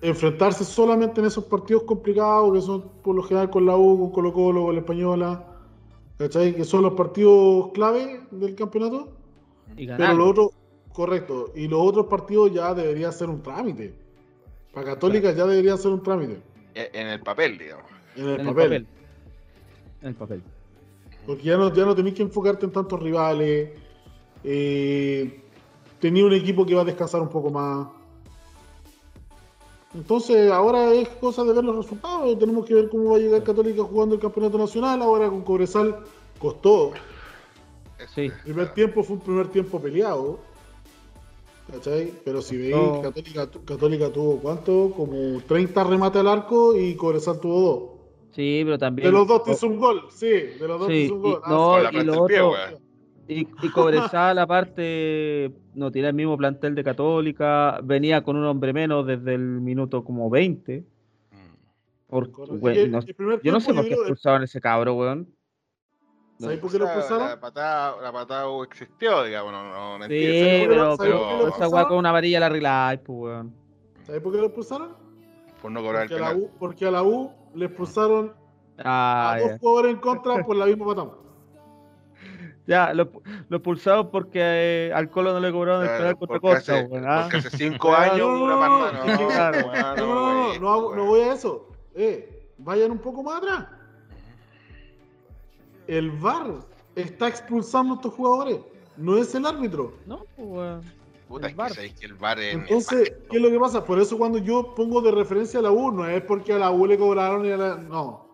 [0.02, 4.12] enfrentarse solamente en esos partidos complicados que son por lo general con la U, con
[4.12, 5.48] Colo Colo, con la Española,
[6.20, 6.54] ¿cachai?
[6.54, 9.17] Que son los partidos clave del campeonato.
[9.78, 10.52] Y Pero lo otro,
[10.92, 13.94] correcto, y los otros partidos ya debería ser un trámite.
[14.74, 16.40] Para Católica ya debería ser un trámite
[16.76, 17.86] E- En el papel, digamos.
[18.16, 18.88] en el, en el papel.
[20.02, 20.44] En el papel.
[21.26, 23.72] Porque ya no, ya no tenéis que enfocarte en tantos rivales.
[24.44, 25.42] Eh,
[26.00, 27.88] tenía un equipo que va a descansar un poco más.
[29.94, 32.38] Entonces, ahora es cosa de ver los resultados.
[32.38, 35.02] Tenemos que ver cómo va a llegar Católica jugando el campeonato nacional.
[35.02, 36.00] Ahora con Cobresal
[36.40, 36.92] costó.
[38.00, 38.22] Eso Sí.
[38.26, 40.40] es, El primer tiempo fue un primer tiempo peleado.
[41.72, 42.14] ¿Cachai?
[42.24, 42.76] Pero si veis.
[42.76, 43.02] No.
[43.02, 44.92] Católica, Católica tuvo cuánto?
[44.96, 47.84] Como 30 remates al arco y Cobresal tuvo dos.
[48.32, 49.08] Sí, pero también.
[49.08, 51.20] De los dos te hizo un gol, sí, de los dos te Sí, hizo un
[51.26, 51.42] y- gol.
[51.44, 52.80] Ah, no, la y lo pie, otro-.
[53.28, 57.80] Y, y Cobresal, aparte, no tiene el mismo plantel de Católica.
[57.84, 60.86] Venía con un hombre menos desde el minuto como 20.
[61.32, 61.36] Mm.
[62.10, 62.30] Por,
[62.74, 63.02] Y el- no-
[63.44, 65.28] yo no sé por qué expulsaban ese cabro, weón.
[66.40, 67.28] ¿Sabéis por qué lo expulsaron?
[67.30, 71.48] La patada, la patada existió, digamos, no, no, no Sí, entiendo, pero, ¿sabes pero, lo
[71.48, 73.56] esa weá con una varilla la arregláis, pues, weón.
[74.04, 75.08] ¿Sabéis por qué lo expulsaron?
[75.62, 76.44] por no cobrar el Porque a, la penal.
[76.44, 78.34] U, porque a la U le expulsaron
[78.84, 81.12] Ah, a dos jugadores en contra por la misma patada.
[82.68, 83.10] Ya, lo,
[83.48, 86.90] lo expulsaron porque eh, al Colo no le cobraron el penal contra porque, Costa, hace,
[87.08, 87.22] ah.
[87.24, 91.70] porque hace cinco años no, una no, no, no, no voy a eso.
[91.96, 93.66] Eh, vayan un poco más atrás.
[95.88, 96.60] El VAR
[96.96, 98.60] está expulsando a estos jugadores.
[98.98, 99.94] No es el árbitro.
[100.06, 100.86] No, pues.
[101.28, 101.70] Puta, el es VAR.
[101.70, 103.14] que sabéis que el VAR es Entonces.
[103.30, 103.84] ¿qué es lo que pasa?
[103.84, 106.72] Por eso cuando yo pongo de referencia a la U, no es porque a la
[106.72, 107.76] U le cobraron y a la...
[107.76, 108.26] No.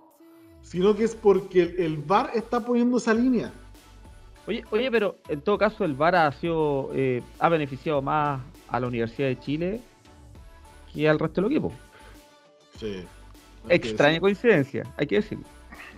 [0.61, 3.51] Sino que es porque el, el VAR está poniendo esa línea.
[4.47, 8.79] Oye, oye, pero en todo caso el VAR ha sido, eh, ha beneficiado más a
[8.79, 9.81] la Universidad de Chile
[10.93, 11.71] que al resto del equipo.
[12.77, 13.03] Sí.
[13.69, 15.45] Extraña coincidencia, hay que decirlo.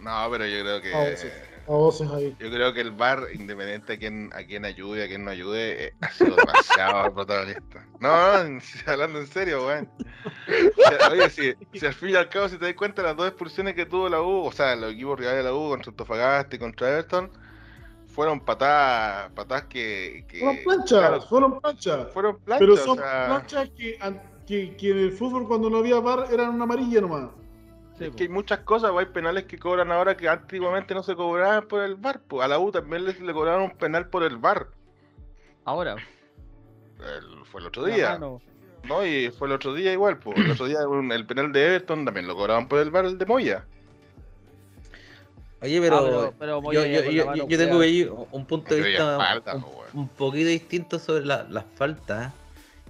[0.05, 0.93] No, pero yo creo que.
[0.93, 1.33] A voces.
[1.67, 2.35] A voces ahí.
[2.39, 5.87] Yo creo que el VAR, independiente a quién, a quién ayude, a quién no ayude,
[5.87, 7.87] eh, ha sido demasiado protagonista.
[7.99, 9.89] No, no, hablando en serio, weón.
[11.11, 13.73] Oye, si, si al fin y al cabo, si te das cuenta, las dos expulsiones
[13.73, 16.59] que tuvo la U, o sea, los equipos rivales de la U contra Antofagasta y
[16.59, 17.31] contra Everton,
[18.05, 20.23] fueron patadas, patadas que.
[20.27, 22.13] que Fueron planchas, claro, fueron planchas.
[22.13, 23.97] fueron planchas, Pero o son sea, planchas que,
[24.45, 27.29] que, que en el fútbol cuando no había VAR eran una amarilla nomás.
[27.97, 31.01] Sí, Es que hay muchas cosas, pues, hay penales que cobran ahora que antiguamente no
[31.01, 32.19] se cobraban por el VAR.
[32.27, 34.67] Pues a la U también le, le cobraron un penal por el VAR.
[35.63, 38.09] Ahora, El- fue el otro la día.
[38.11, 38.41] mano.
[38.83, 40.17] No, y fue el otro día igual.
[40.19, 40.37] Pues.
[40.37, 43.17] El otro día un- el penal de Everton también lo cobraban por el VAR, el
[43.17, 43.65] de Moya.
[45.61, 47.83] Oye, pero, Ah, pero- pero yo, Moya yo, yo- la mano yo tengo culiada.
[47.85, 49.55] ahí un punto de vista falta,
[49.93, 52.33] un poquito distinto sobre la- las faltas,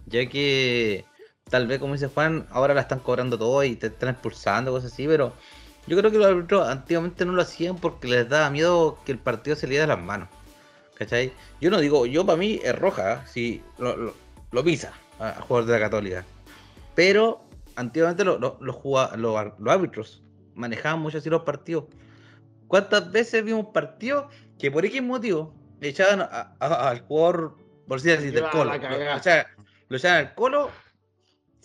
[0.07, 1.05] ya que
[1.49, 4.91] tal vez, como dice Juan, ahora la están cobrando todo y te están expulsando, cosas
[4.91, 5.33] así, pero
[5.87, 9.19] yo creo que los árbitros antiguamente no lo hacían porque les daba miedo que el
[9.19, 10.29] partido se le diera de las manos.
[10.95, 11.33] ¿Cachai?
[11.59, 13.17] Yo no digo, yo para mí es roja, ¿eh?
[13.27, 14.13] si lo, lo,
[14.51, 16.25] lo pisa a, a de la Católica.
[16.95, 17.43] Pero
[17.75, 18.77] antiguamente lo- lo- los,
[19.67, 20.23] árbitros
[20.55, 21.85] manejaban mucho así los partidos.
[22.67, 24.25] ¿Cuántas veces vimos partidos
[24.57, 28.71] que por X motivo le echaban a- a- al jugador, por decir así, del colo?
[28.71, 29.47] lo echaban,
[29.89, 30.71] lo echaban al colo.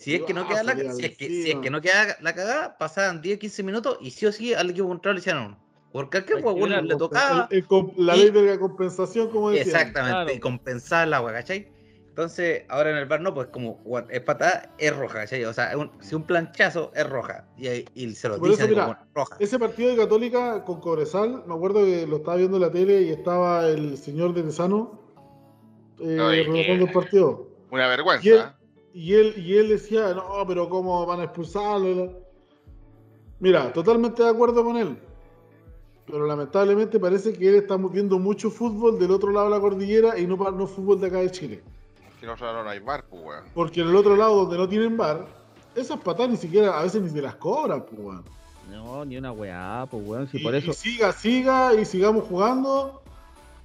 [0.01, 1.43] Si es que no Ah, queda la, si es que, encima.
[1.43, 4.51] si es que no queda la cagada, pasaban 10, 15 minutos y sí o sí
[4.53, 5.57] al equipo contrario le echaron uno.
[5.91, 7.47] Porque al jugador ver le la tocaba.
[7.51, 9.63] El- el comp- la y- ley de la compensación, como decía.
[9.73, 10.33] Exactamente, Claro.
[10.33, 11.71] y compensar el agua, ¿cachai?
[12.09, 15.45] Entonces, ahora en el bar no, pues como bueno, es patada, es roja, ¿cachai?
[15.45, 18.87] O sea, un- si un planchazo es roja y, se lo Por dicen eso, como,
[18.87, 19.37] bueno, roja.
[19.39, 23.01] Ese partido de Católica con Cobresal, me acuerdo que lo estaba viendo en la tele
[23.03, 24.99] y estaba el señor de Tesano
[25.99, 27.47] eh, relatando el partido.
[27.69, 28.57] Una vergüenza.
[28.93, 32.19] Y él, y, él, decía, no, pero ¿cómo van a expulsarlo?
[33.39, 34.97] Mira, totalmente de acuerdo con él.
[36.05, 40.19] Pero lamentablemente parece que él está viendo mucho fútbol del otro lado de la cordillera
[40.19, 41.63] y no, no fútbol de acá de Chile.
[42.19, 42.35] Que no
[42.69, 43.45] hay bar, pues, weón.
[43.53, 45.25] Porque en el otro lado donde no tienen bar,
[45.73, 48.25] esas patadas ni siquiera, a veces ni se las cobran, pues, weón.
[48.69, 50.71] No, ni una weá, pues weón, si y, por eso.
[50.71, 53.01] y siga, siga y sigamos jugando.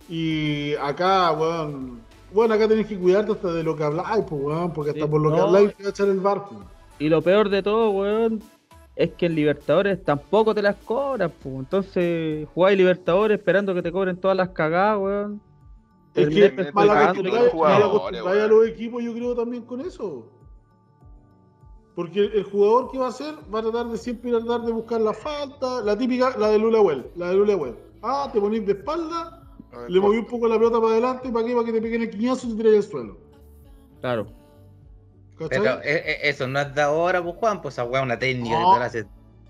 [0.09, 2.06] Y acá, weón.
[2.33, 4.73] Bueno, acá tenés que cuidarte hasta de lo que habláis, pues, weón.
[4.73, 5.43] Porque hasta Sí, por lo que no.
[5.45, 6.61] habláis te va a echar el bar, pues.
[6.99, 8.43] Y lo peor de todo, weón,
[8.97, 11.55] es que en Libertadores tampoco te las cobran, pues.
[11.55, 15.41] Entonces, jugáis Libertadores esperando que te cobren todas las cagadas, weón.
[16.15, 20.27] Es que mal acostumbráis a los equipos, yo creo también con eso.
[21.95, 25.01] Porque el jugador que va a hacer va a tratar de siempre tratar de buscar
[25.01, 27.75] la falta, la típica, la de Lula Well, la de Lula Well.
[28.03, 29.36] Ah, te ponís de espalda,
[29.79, 31.55] ver, le moví un poco la pelota para adelante, ¿para qué?
[31.55, 33.19] Para que te peguen el quiñazo y te tiráis al suelo.
[34.01, 34.27] Claro.
[35.39, 35.61] ¿Cachai?
[35.61, 38.19] Pero eh, eh, eso no es de ahora, pues Juan, pues esa weá es una
[38.19, 38.69] técnica No.
[38.71, 39.09] que te la hacen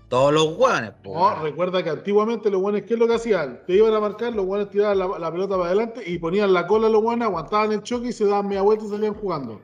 [0.09, 1.15] todos los weones, pues.
[1.15, 3.61] No, recuerda que antiguamente los guanes, ¿qué es lo que hacían?
[3.67, 6.65] Te iban a marcar, los guanes tiraban la, la pelota para adelante y ponían la
[6.67, 9.61] cola a los guanes, aguantaban el choque y se daban media vuelta y salían jugando.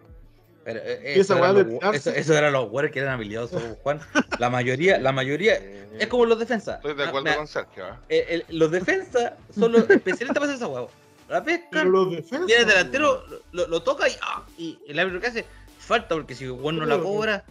[0.63, 3.99] Pero, eh, Y eso, de los, eso, eso eran los weones que eran habilidosos, Juan.
[4.39, 5.55] La mayoría, la mayoría,
[5.99, 6.77] es como los defensas.
[6.77, 8.43] Estoy de Ah, acuerdo con Sergio, ¿eh?
[8.49, 10.87] los defensas son los especialistas para hacer esa weá.
[11.29, 12.45] La pesca, Pero los defensas.
[12.47, 15.45] viene el delantero, lo, lo toca y, ah, y el árbitro que hace
[15.79, 17.43] falta, porque si el weón no la cobra,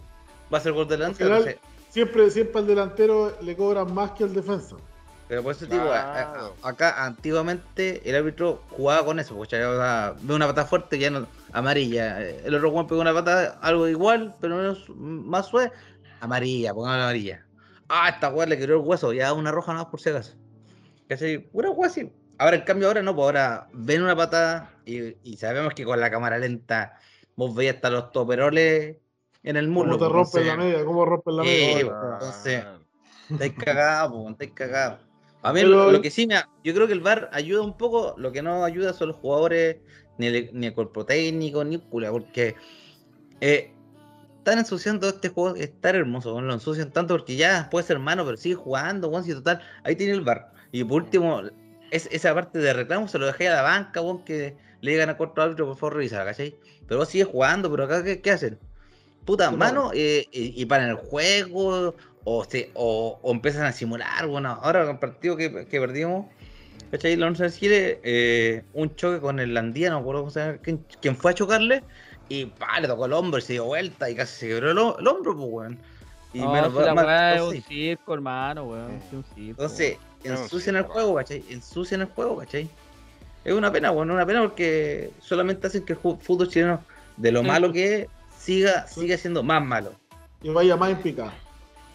[0.51, 1.23] va a ser gol de lanza.
[1.89, 4.75] Siempre, siempre al delantero le cobran más que al defensa.
[5.33, 6.55] Pero por eso digo, Claro.
[6.61, 11.09] acá antiguamente el árbitro jugaba con eso, porque o sea, ve una patada fuerte ya
[11.09, 12.21] no, amarilla.
[12.21, 15.71] eh, El otro Juan pegó una patada algo igual, pero menos más suave,
[16.19, 17.43] amarilla, pongamos amarilla.
[17.89, 20.35] Ah, esta weá le quebró el hueso, ya una roja nada más por si acaso.
[21.09, 21.39] ¿Cachai?
[21.39, 22.11] Pura weá así.
[22.37, 25.99] Ahora, en cambio, ahora no, pues ahora ven una patada y, y sabemos que con
[25.99, 26.99] la cámara lenta
[27.35, 28.97] vos veis hasta los toperoles
[29.41, 29.97] en el muslo.
[29.97, 31.85] Cómo te pues, rompen la media, cómo rompen la Eh, media.
[31.85, 32.65] pues, entonces-
[33.29, 34.99] Estáis cagados, po, estáis cagados.
[35.43, 36.35] A mí Pero- lo, que sí me.
[36.63, 38.15] Yo creo que el VAR ayuda un poco.
[38.17, 39.77] Lo que no ayuda son los jugadores,
[40.17, 42.55] ni el, ni el cuerpo técnico, ni el culo, porque
[43.41, 43.73] eh,
[44.37, 45.55] están ensuciando este juego.
[45.57, 49.25] Es tan hermoso, lo ensucian tanto porque ya puede ser mano, pero sigue jugando, weón,
[49.25, 49.61] si total.
[49.83, 50.53] Ahí tiene el VAR.
[50.71, 51.41] Y por último,
[51.91, 55.17] es, esa parte de reclamo se lo dejé a la banca, que le digan a
[55.17, 56.55] cuarto árbitro, por favor, revisa, ¿cachai?
[56.87, 58.57] Pero vos sigues jugando, pero acá, ¿qué, qué hacen?
[59.25, 61.95] Puta, mano, eh, y, y paran el juego,
[62.25, 64.27] o, se, o, o empiezan a simular.
[64.27, 66.27] Bueno, ahora con el partido que, que perdimos,
[66.91, 67.15] ¿cachai?
[67.15, 71.31] La Universidad de Chile, eh, un choque con el Landía, no llama, quién, quién fue
[71.31, 71.83] a chocarle,
[72.29, 74.77] y pa, le tocó el hombro y se dio vuelta y casi se quebró el,
[74.99, 75.79] el hombro, pues, weón.
[76.33, 78.91] Y No, menos si la mal- weá es entonces, un circo, hermano, weón.
[78.93, 79.61] es un circo.
[79.61, 80.93] entonces, ensucian el weón.
[80.93, 81.43] juego, ¿cachai?
[81.49, 82.69] Ensucian el juego, ¿cachai?
[83.43, 86.83] Es una pena, bueno, una pena porque solamente hacen que el fútbol chileno,
[87.17, 87.47] de lo Sí.
[87.47, 88.07] malo que es,
[88.39, 89.93] siga, siga siendo más malo.
[90.41, 91.31] Y vaya más en pica.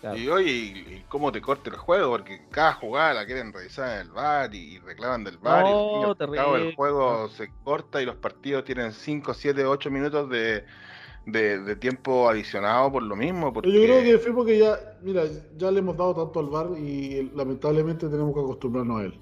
[0.01, 0.17] Claro.
[0.17, 3.95] Y oye, y, y cómo te corta el juego, porque cada jugada la quieren revisar
[3.97, 5.67] en el bar y, y reclaman del bar.
[5.67, 6.69] y y No, cabo terrible.
[6.69, 10.65] el juego se corta y los partidos tienen 5, 7, 8 minutos de,
[11.27, 13.53] de, de tiempo adicionado por lo mismo.
[13.53, 13.73] Porque...
[13.73, 15.25] Yo creo que fue porque ya, mira,
[15.57, 19.21] ya le hemos dado tanto al VAR y lamentablemente tenemos que acostumbrarnos a él.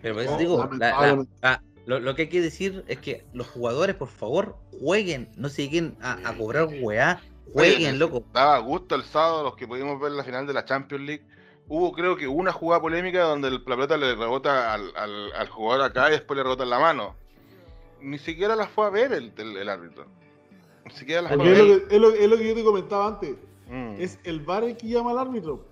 [0.00, 1.32] Pero por eso No, digo, la- la- lamentablemente.
[1.42, 5.48] la- lo, lo que hay que decir es que los jugadores, por favor, jueguen, no
[5.48, 7.20] se lleguen a, a cobrar weá,
[7.54, 8.24] Oye, jueguen, loco.
[8.32, 11.24] Daba gusto el sábado, los que pudimos ver la final de la Champions League.
[11.68, 15.48] Hubo, creo que, una jugada polémica donde el- la pelota le rebota al, al, al
[15.48, 17.14] jugador acá y después le rebota en la mano.
[18.00, 20.06] Ni siquiera la fue a ver el, el, el árbitro.
[20.86, 21.66] Ni siquiera la fue a Porque es ver.
[21.82, 23.36] lo, que, es, lo, es lo que yo te comentaba antes.
[23.68, 23.94] Mm.
[24.00, 25.66] Es el VAR el que llama al árbitro.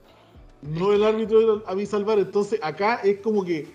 [0.63, 2.19] No el árbitro avisa al VAR.
[2.19, 3.67] Entonces acá es como que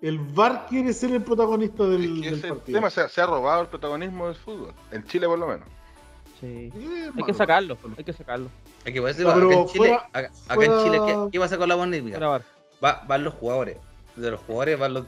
[0.00, 2.78] el VAR quiere ser el protagonista del, Es que del partido.
[2.78, 4.72] tema se, se ha robado el protagonismo del fútbol.
[4.90, 5.68] En Chile, por lo menos.
[6.40, 6.70] Sí.
[7.16, 8.48] Hay que sacarlo, hay que sacarlo.
[8.84, 11.30] Hay que por eso No, acá en Chile, fuera- acá, acá en Chile, ¿qué, fuera-
[11.32, 11.76] qué pasa con la?
[11.76, 12.42] Grabar.
[12.84, 13.76] Va, van los jugadores.
[14.14, 15.06] De los jugadores van los,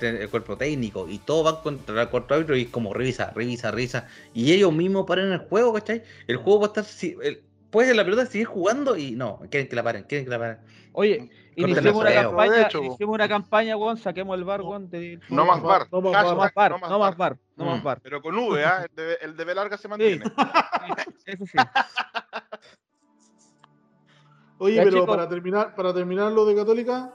[0.00, 3.70] el cuerpo técnico y todos van contra el cuerpo árbitro y es como revisa, revisa,
[3.70, 4.08] revisa.
[4.34, 6.02] Y ellos mismos paran el juego, ¿cachai?
[6.26, 6.84] El juego va a estar.
[6.84, 10.30] si- el- puede la pelota seguir jugando y no, quieren que la paren, quieren que
[10.30, 10.58] la paren.
[10.92, 11.28] Oye,
[11.62, 14.88] iniciemos una campaña, iniciemos una campaña, weón, saquemos el bar, weón.
[14.90, 15.86] de- No más bar.
[15.90, 17.38] No más Hashtag No más bar, no más bar.
[17.56, 18.00] no más bar.
[18.02, 18.86] Pero con V, ¿ah?
[18.88, 20.24] El de, el de B larga se mantiene.
[21.26, 21.58] Eso sí.
[24.58, 25.08] Oye, Ya, pero chicos.
[25.16, 27.14] para terminar, para terminar lo de Católica,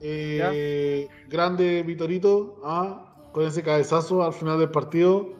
[0.00, 5.34] eh, grande Vitorito, ah, con ese cabezazo al final del partido,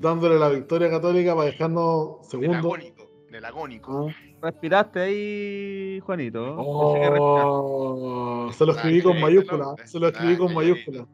[0.00, 2.58] dándole la victoria a Católica para dejarnos Del segundo.
[2.58, 3.08] agónico.
[3.30, 4.08] Del agónico.
[4.10, 4.14] Ah.
[4.40, 6.54] Respiraste ahí, Juanito.
[6.58, 11.06] Oh, se lo Ah, escribí con mayúscula, se lo escribí con mayúscula.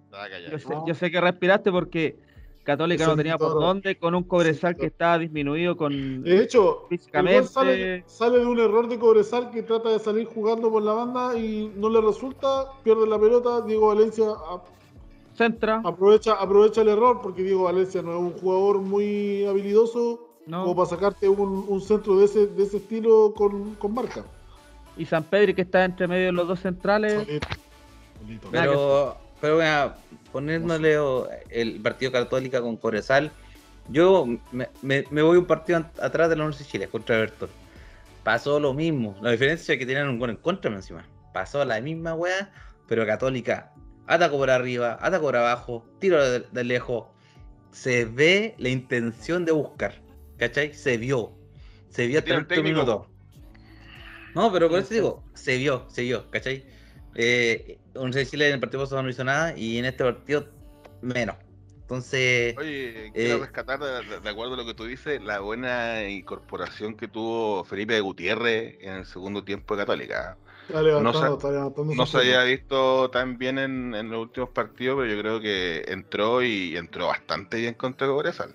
[0.50, 2.18] Yo sé, yo sé que respiraste porque
[2.64, 7.42] Católica no tenía por dónde, con un Cobresal que estaba disminuido con De hecho, físicamente.
[7.48, 11.38] sale, sale de un error de Cobresal que trata de salir jugando por la banda
[11.38, 14.62] y no le resulta, pierde la pelota, Diego Valencia a-
[15.34, 20.66] Centra, aprovecha, aprovecha el error porque Diego Valencia no es un jugador muy habilidoso como
[20.66, 20.76] ¿no?
[20.76, 24.24] para sacarte un, un centro de ese, de ese estilo con, con marca.
[24.96, 27.24] Y San Pedri que está entre medio de los dos centrales.
[27.24, 27.48] Solito,
[28.20, 28.48] solito.
[28.50, 29.92] Pero, pero bueno,
[30.32, 33.32] poniéndole o- el partido Católica con Corezal,
[33.88, 37.48] yo me, me- me voy un partido atrás de la Universidad de Chile contra Everton.
[38.22, 39.16] Pasó lo mismo.
[39.20, 41.06] La diferencia es que tenían un gol en contra encima.
[41.32, 42.50] Pasó la misma weá,
[42.86, 43.72] pero Católica
[44.06, 47.06] atacó por arriba, atacó por abajo, tiro de, de lejos.
[47.72, 50.00] Se ve la intención de buscar.
[50.44, 50.74] ¿Cachai?
[50.74, 51.32] Se vio.
[51.88, 53.06] Se vio hasta el último minuto.
[54.34, 56.66] No, pero por eso digo, se vio, se vio, ¿cachai?
[57.14, 60.48] Eh, de Chile en el partido pasado no hizo nada y en este partido
[61.00, 61.36] menos.
[61.80, 66.08] Entonces, Oye, quiero Eh, rescatar, de, de- acuerdo a lo que tú dices, la buena
[66.08, 70.36] incorporación que tuvo Felipe Gutiérrez en el segundo tiempo de Católica.
[70.66, 74.20] Está levantando, no se- está levantando No se había visto tan bien en, en los
[74.22, 78.54] últimos partidos, pero yo creo que entró y entró bastante bien contra Cobresal.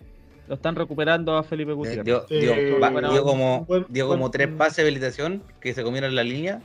[0.49, 2.03] Lo están recuperando a Felipe eh, Gutiérrez.
[2.05, 5.43] dio, Sí, dio- va- bueno, dio como, buen- dio como buen- tres pases de habilitación
[5.61, 6.59] que se comieron la línea.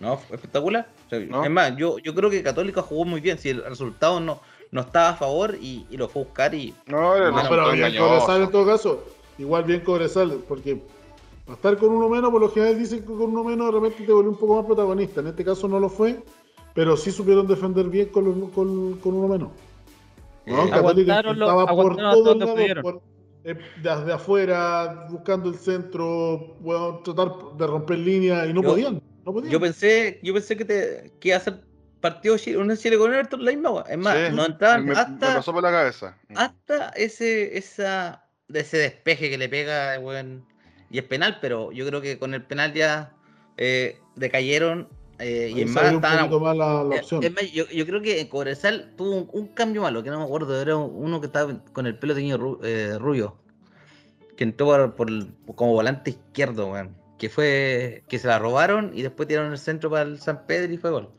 [0.00, 0.88] No, fue espectacular.
[1.06, 1.44] O sea, ¿No?
[1.44, 3.36] Es más, yo, yo creo que Católica jugó muy bien.
[3.38, 4.40] Si el resultado no,
[4.70, 7.48] no estaba a favor y, y lo fue a buscar y No, era No, No,
[7.50, 7.94] pero bien.
[7.98, 9.04] Cobresal en todo caso.
[9.38, 10.80] Igual bien Cobresal, porque
[11.52, 14.12] estar con uno menos, por lo general dicen que con uno menos de repente te
[14.12, 15.20] vuelve un poco más protagonista.
[15.20, 16.22] En este caso no lo fue,
[16.74, 19.48] pero sí supieron defender bien con, los- con, con uno menos.
[20.46, 23.00] No, Eh, Católica aguantaron lo- intentaba por todos donde lados, por- eh,
[23.82, 29.02] desde afuera, buscando el centro, weón, tratar de romper líneas y no Yo- podían.
[29.24, 29.52] No podían.
[29.52, 31.60] Yo pensé, yo pensé que, te, que iba a ser
[32.00, 33.84] partido Chile, un Chile con Everton la misma.
[33.88, 36.16] Es más, Sí, no entraban me, me hasta, pasó por la cabeza.
[36.34, 40.44] hasta ese, esa, ese despeje que le pega, weón,
[40.90, 43.12] y es penal, pero yo creo que con el penal ya
[43.56, 48.28] eh, decayeron eh, y en un estaban la, la Eh, más, yo, yo creo que
[48.28, 51.86] Cobresal tuvo un, un cambio malo, que no me acuerdo, era uno que estaba con
[51.86, 53.38] el pelo teñido ru- eh, rubio,
[54.36, 59.02] que entró por, por como volante izquierdo, weón, que fue que se la robaron y
[59.02, 61.10] después tiraron el centro para el San Pedro y fue gol.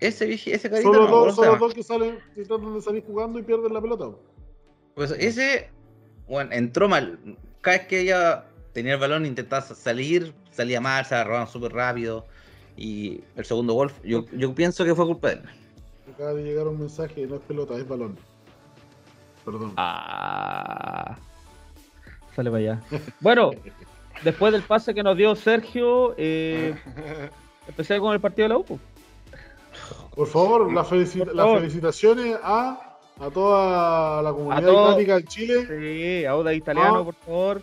[0.00, 2.74] Ese ese carito Son no los acuerdo dos, son los dos que salen y tratan
[2.74, 4.10] de salir jugando y pierden la pelota.
[4.94, 5.70] Pues ese,
[6.26, 7.18] bueno, entró mal.
[7.60, 11.46] Cada vez que ella tenía el balón intentaba sa- salir, salía mal, se la robaban
[11.48, 12.26] súper rápido.
[12.76, 15.42] Y el segundo gol, yo, yo pienso que fue culpa de él.
[16.14, 18.16] Acaba de llegar un mensaje, no es pelota, es balón.
[19.44, 19.72] Perdón.
[19.76, 21.16] Ah.
[22.34, 22.82] Sale para allá.
[23.20, 23.50] Bueno,
[24.24, 26.74] después del pase que nos dio Sergio, eh,
[27.68, 28.78] empecé con el partido de la UPO.
[30.14, 30.88] Por favor, Por las
[31.58, 35.66] felicitaciones a, a toda la comunidad todo- en Chile.
[35.66, 37.04] Sí, Auda Italiano, Ah.
[37.04, 37.62] por favor.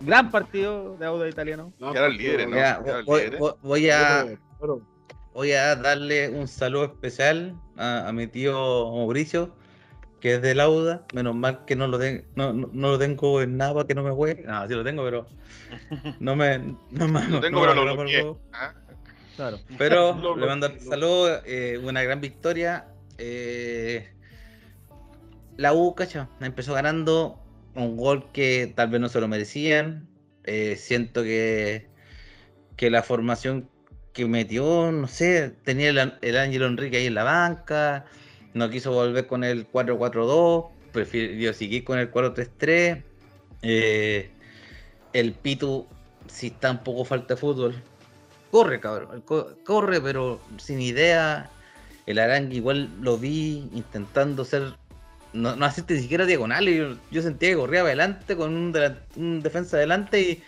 [0.00, 1.72] Gran partido de Auda Italiano.
[1.80, 2.56] Ah, Ya eran líderes, ¿no?
[2.56, 3.40] Ya, voy, líderes.
[3.40, 4.26] voy- voy a,
[5.32, 8.52] voy a darle un saludo especial a, a mi tío
[8.92, 9.54] Mauricio,
[10.20, 11.04] que es de Lauda.
[11.14, 13.94] Menos mal que no lo, ten- no, no, no lo tengo en nada para que
[13.94, 14.42] no me juegue.
[14.46, 15.26] No, sí lo tengo, pero
[16.20, 16.58] no me.
[16.90, 18.22] No, me- Lo tengo, no pero lo bloqueé.
[18.22, 18.40] huevo.
[18.52, 18.74] ¿ah?
[19.36, 19.58] Claro.
[19.78, 22.86] Pero Lo- le lo- mando lo- saludos, eh, una gran victoria.
[23.18, 24.12] eh,
[25.56, 27.40] la U, cacha, empezó ganando
[27.76, 30.08] un gol que tal vez no se lo merecían.
[30.44, 31.88] eh, siento que,
[32.76, 33.68] que la formación
[34.12, 38.06] que metió, no sé, tenía el, el Ángelo Enrique ahí en la banca,
[38.54, 43.04] no quiso volver con el 4-4-2, prefirió seguir con el 4-3-3.
[43.62, 44.30] eh,
[45.12, 45.86] el Pitu,
[46.28, 47.74] si está un poco falta de fútbol,
[48.50, 49.20] corre, cabrón.
[49.22, 51.50] co- Corre, pero sin idea.
[52.06, 54.74] El Aranga igual lo vi intentando ser.
[55.36, 56.76] No, no hacerte ni siquiera diagonales.
[56.76, 60.42] Yo, yo sentía que corría adelante con un, defensa adelante y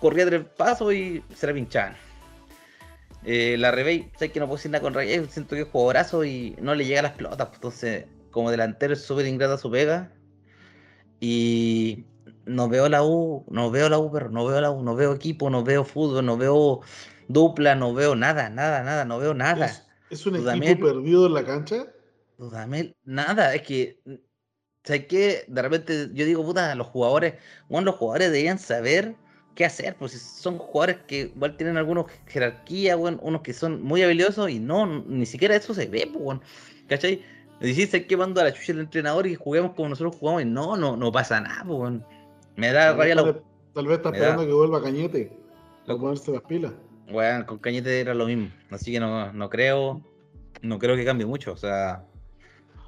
[0.00, 1.96] corría tres pasos y se la pinchaban.
[3.24, 6.24] Eh, la Rebey, sé que no puedo decir nada con Rebey, siento que es jugadorazo
[6.24, 7.48] y no le llega a las pelotas.
[7.48, 10.12] pues, Entonces, como delantero es súper ingrata su pega.
[11.18, 12.04] Y
[12.44, 15.14] no veo la U, no veo la U, pero no veo la U, no veo
[15.14, 16.82] equipo, no veo fútbol, no veo
[17.28, 19.66] dupla, no veo nada, nada, nada, no veo nada.
[19.66, 20.78] ¿es, es un equipo Dudamel.
[20.78, 21.86] perdido en la cancha?
[22.38, 23.98] Dudamel, nada, es que,
[24.84, 25.44] ¿sabes qué?
[25.48, 27.34] De repente yo digo, puta, los jugadores,
[27.68, 29.14] bueno, los jugadores deberían saber
[29.54, 34.02] qué hacer, pues son jugadores que igual tienen algunos jerarquía, bueno, unos que son muy
[34.02, 36.40] habilidosos y no, ni siquiera eso se ve, pues, bueno,
[36.88, 37.22] ¿cachai?
[37.58, 40.76] Dijiste que mando a la chucha el entrenador y juguemos como nosotros jugamos y no,
[40.76, 42.06] no, no pasa nada, pues, bueno.
[42.54, 43.42] Me da Tal rabia la está-
[43.72, 45.24] tal vez está me da- esperando que vuelva Cañete.
[45.86, 46.00] Para Loco.
[46.02, 46.72] ponerse las pilas.
[47.10, 48.50] Bueno, con Cañete era lo mismo.
[48.70, 50.02] Así que no, no creo.
[50.62, 51.52] No creo que cambie mucho.
[51.52, 52.04] O sea.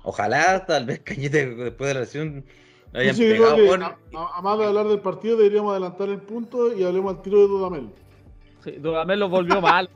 [0.02, 2.44] Ojalá tal vez Cañete después de la lesión
[2.92, 3.56] lo hayan Sí, pegado.
[3.56, 6.84] que, Bueno, a, a- a más de hablar del partido, deberíamos adelantar el punto y
[6.84, 7.90] hablemos al tiro de Dudamel.
[8.64, 9.90] Sí, Dudamel lo volvió mal.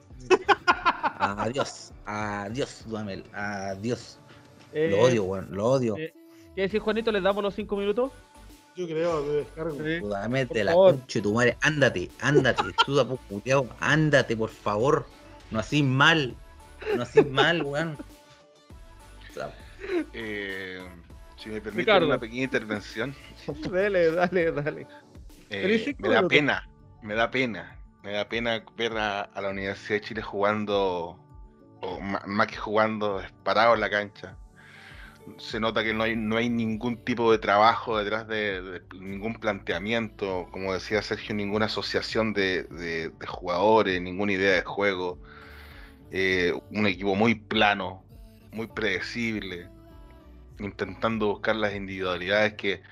[1.18, 1.92] Adiós.
[2.04, 3.24] Adiós, Dudamel.
[3.32, 4.18] Adiós.
[4.72, 5.48] Eh, Lo odio, weón.
[5.50, 5.96] Lo odio.
[5.98, 6.12] eh,
[6.54, 7.10] ¿Qué decís, Juanito?
[7.12, 8.10] ¿Les damos los cinco minutos?
[8.76, 9.76] Yo creo que descargo.
[9.76, 9.98] Sí.
[10.00, 10.94] Dudamel de la favor.
[10.94, 11.56] concha de tu madre.
[11.60, 12.62] Ándate, ándate.
[12.78, 13.66] Estuda por culiao.
[13.80, 15.06] Ándate, por favor.
[15.50, 16.34] No así mal.
[16.96, 17.96] No así mal, weón.
[20.12, 20.80] Eh,
[21.36, 22.06] si me permiten Ricardo.
[22.06, 23.14] una pequeña intervención,
[23.70, 24.86] dale, dale, dale.
[25.50, 26.68] eh, me da pena,
[27.02, 31.18] me da pena, me da pena ver a, a la Universidad de Chile jugando,
[31.80, 34.36] o más que jugando, parado en la cancha.
[35.38, 39.34] Se nota que no hay, no hay ningún tipo de trabajo detrás de, de ningún
[39.34, 45.20] planteamiento, como decía Sergio, ninguna asociación de, de- de jugadores, ninguna idea de juego.
[46.10, 48.04] Eh, un equipo muy plano,
[48.50, 49.68] muy predecible,
[50.64, 52.82] intentando buscar las individualidades que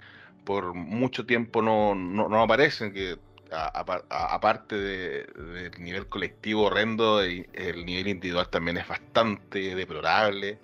[0.45, 3.19] por mucho tiempo no, no, aparecen, que
[4.11, 10.59] aparte de- del nivel colectivo horrendo, el, el nivel individual también es bastante deplorable.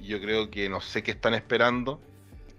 [0.00, 2.00] Yo creo que no sé qué están esperando.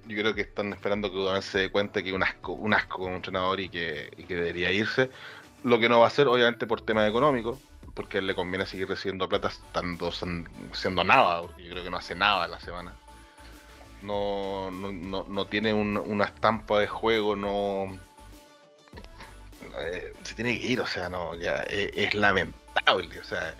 [0.07, 2.99] Yo creo que están esperando que Dudamel se dé cuenta que un asco, un asco
[2.99, 5.09] como entrenador y que, que debería irse.
[5.63, 7.59] Lo que no va a hacer, obviamente, por temas económicos,
[7.95, 10.11] porque a él le conviene seguir recibiendo plata estando
[10.73, 12.93] siendo nada, porque yo creo que no hace nada a la semana.
[14.05, 17.97] No, no, no, no tiene un- una estampa de juego, no.
[19.81, 23.55] eh, se tiene que ir, o sea, no, ya es, es lamentable, o sea,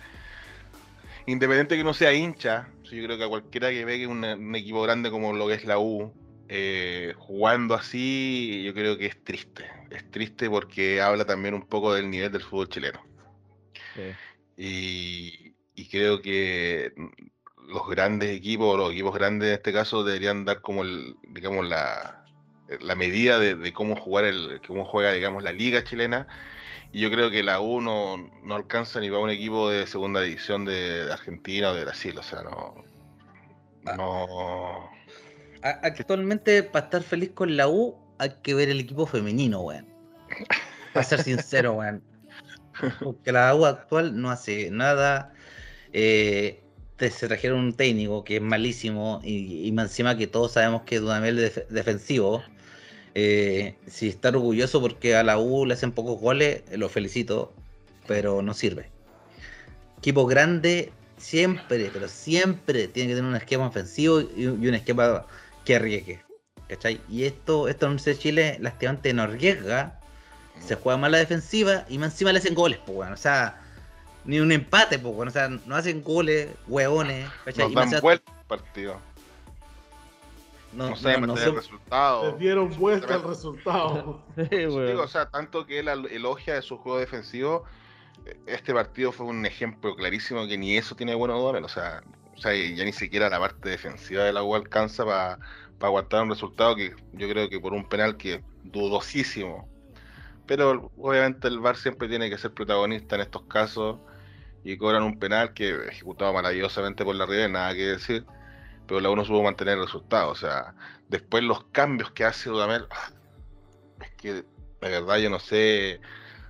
[1.26, 4.54] independiente que no sea hincha, yo creo que a cualquiera que ve que un, un
[4.54, 6.12] equipo grande como lo que es la U,
[6.48, 9.64] eh, jugando así, yo creo que es triste.
[9.90, 13.00] Es triste porque habla también un poco del nivel del fútbol chileno.
[13.94, 14.12] Sí.
[14.56, 16.92] Y, y creo que
[17.66, 22.24] los grandes equipos, los equipos grandes en este caso, deberían dar como el, digamos, la,
[22.80, 26.26] la medida de, de cómo jugar el, cómo juega, digamos, la liga chilena.
[26.92, 30.20] Y yo creo que la U no, no alcanza ni para un equipo de segunda
[30.20, 32.16] división de, Argentina o de Brasil.
[32.18, 32.74] O sea, no.
[33.96, 34.90] No.
[35.62, 39.86] A- Actualmente, para estar feliz con la U, hay que ver el equipo femenino, weón.
[40.94, 42.02] Para ser sincero, weón.
[43.02, 45.34] Porque la U actual no hace nada.
[45.92, 46.65] Eh,
[46.96, 50.96] te- se trajeron un técnico que es malísimo y, y encima que todos sabemos que
[50.96, 52.42] es Dudamel def- defensivo.
[53.14, 57.54] Eh, si está orgulloso porque a la U le hacen pocos goles, eh, lo felicito,
[58.06, 58.90] pero no sirve.
[59.98, 65.26] Equipo grande siempre, pero siempre tiene que tener un esquema ofensivo y, un esquema
[65.64, 66.22] que arriesgue.
[66.68, 67.00] ¿Cachai?
[67.08, 70.00] Y esto, esto en de Chile, lastimamente no arriesga,
[70.58, 73.12] se juega mal la defensiva y más encima le hacen goles, pues, weón.
[73.12, 73.62] O sea,
[74.26, 75.28] ni un empate, pues.
[75.28, 77.72] O sea, no hacen goles, hueones, ¿cachai?
[77.72, 79.00] Nos dan vuelta al partido.
[80.72, 82.30] no, No, saben no- son- el resultado.
[82.30, 84.20] Les dieron vuelta al resultado.
[84.50, 87.64] Sí, o sea, tanto que él elogia de su juego defensivo,
[88.46, 92.02] este partido fue un ejemplo clarísimo que ni eso tiene bueno Dudamel, o sea,
[92.36, 95.38] o sea, ya ni siquiera la parte defensiva de la U alcanza para
[95.80, 99.68] aguantar un resultado que yo creo que por un penal que dudosísimo.
[100.46, 103.98] Pero obviamente el VAR siempre tiene que ser protagonista en estos casos
[104.66, 108.24] y cobran un penal que ejecutado maravillosamente por la River, nada que decir,
[108.88, 110.74] pero la U no supo mantener el resultado, o sea,
[111.08, 113.10] después los cambios que hace Dudamel, ah,
[114.02, 114.44] es que de
[114.80, 116.00] verdad yo no sé,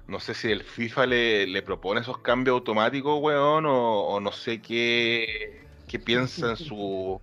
[0.06, 4.62] no sé si el FIFA le, le propone esos cambios automáticos, weón, o, no sé
[4.62, 7.20] qué, qué piensa en su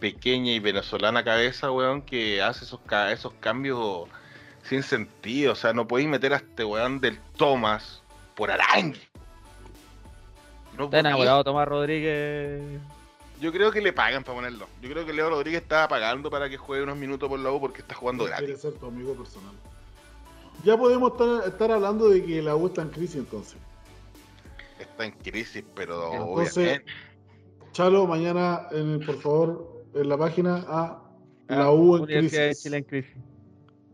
[0.00, 4.06] pequeña y venezolana cabeza, weón, que hace esos, esos cambios
[4.64, 5.52] sin sentido.
[5.52, 8.02] O sea, no podéis meter a este weón del Thomas
[8.34, 9.00] por Arangue.
[10.76, 12.62] No Está enamorado Tomás Rodríguez.
[13.40, 14.66] Yo creo que le pagan para ponerlo.
[14.80, 17.60] Yo creo que Leo Rodríguez estaba pagando para que juegue unos minutos por la U
[17.60, 18.60] porque está jugando Quiere gratis.
[18.62, 19.52] ser tu amigo personal.
[20.64, 23.56] Ya podemos estar, estar hablando de que la U está en crisis entonces.
[24.78, 26.92] Está en crisis, pero Entonces, obviamente.
[27.72, 31.02] Chalo, mañana, en- por favor, en la página a
[31.48, 32.62] la Ah, U en crisis.
[32.62, 33.12] Chile en crisis.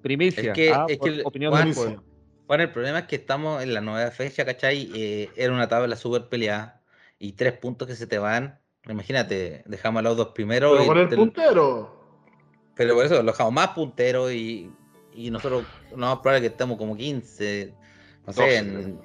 [0.03, 0.53] Primicia.
[0.53, 2.03] Es que- ah, es por que el- opinión Juan- del pueblo.
[2.51, 4.91] Bueno, el problema es que estamos en la nueva fecha, ¿cachai?
[4.93, 6.81] Eh, era una tabla súper peleada
[7.17, 8.59] y tres puntos que se te van.
[8.89, 10.73] Imagínate, dejamos a los dos primeros.
[10.73, 11.95] Pero y con el te- puntero.
[12.75, 14.69] pero por eso lo dejamos más punteros y,
[15.15, 17.73] y nosotros no más probable que estemos como 15.
[18.27, 19.01] No sé, 12, en-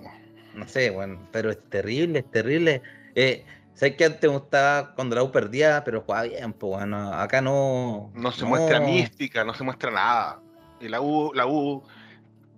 [0.56, 2.82] no sé, bueno, pero es terrible, es terrible.
[3.14, 3.46] Eh,
[3.76, 6.52] ¿Sabes que antes me gustaba cuando la U perdía, pero jugaba bien?
[6.54, 8.12] Pues bueno, acá no.
[8.16, 10.42] No se muestra mística, no se muestra nada.
[10.82, 11.84] Y la U, la U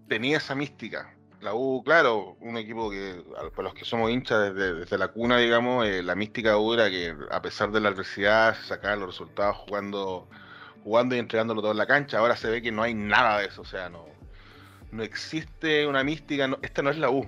[0.08, 1.14] tenía esa mística.
[1.42, 3.24] La U, claro, un equipo que,
[3.56, 6.74] para los que somos hinchas desde, desde la cuna, digamos, eh, la mística de U
[6.74, 10.28] era que a pesar de la adversidad se sacaban los resultados jugando,
[10.84, 12.18] jugando y entregándolo todo en la cancha.
[12.18, 14.06] Ahora se ve que no hay nada de eso, o sea, no,
[14.92, 17.28] no existe una mística, no- esta no es la U.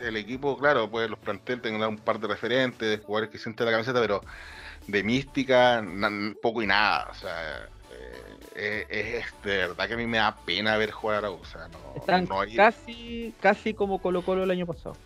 [0.00, 3.66] El equipo, claro, pues los planteles tendrán un par de referentes, de jugadores que sienten
[3.66, 4.22] la camiseta, pero
[4.86, 5.84] de mística,
[6.40, 7.08] poco y nada.
[7.10, 7.68] O sea,
[8.58, 8.86] eh,
[9.20, 11.34] es de verdad que a mí me da pena ver jugar a U.
[11.40, 14.96] O sea, no, Están no hay- casi, casi como Colo Colo el año pasado.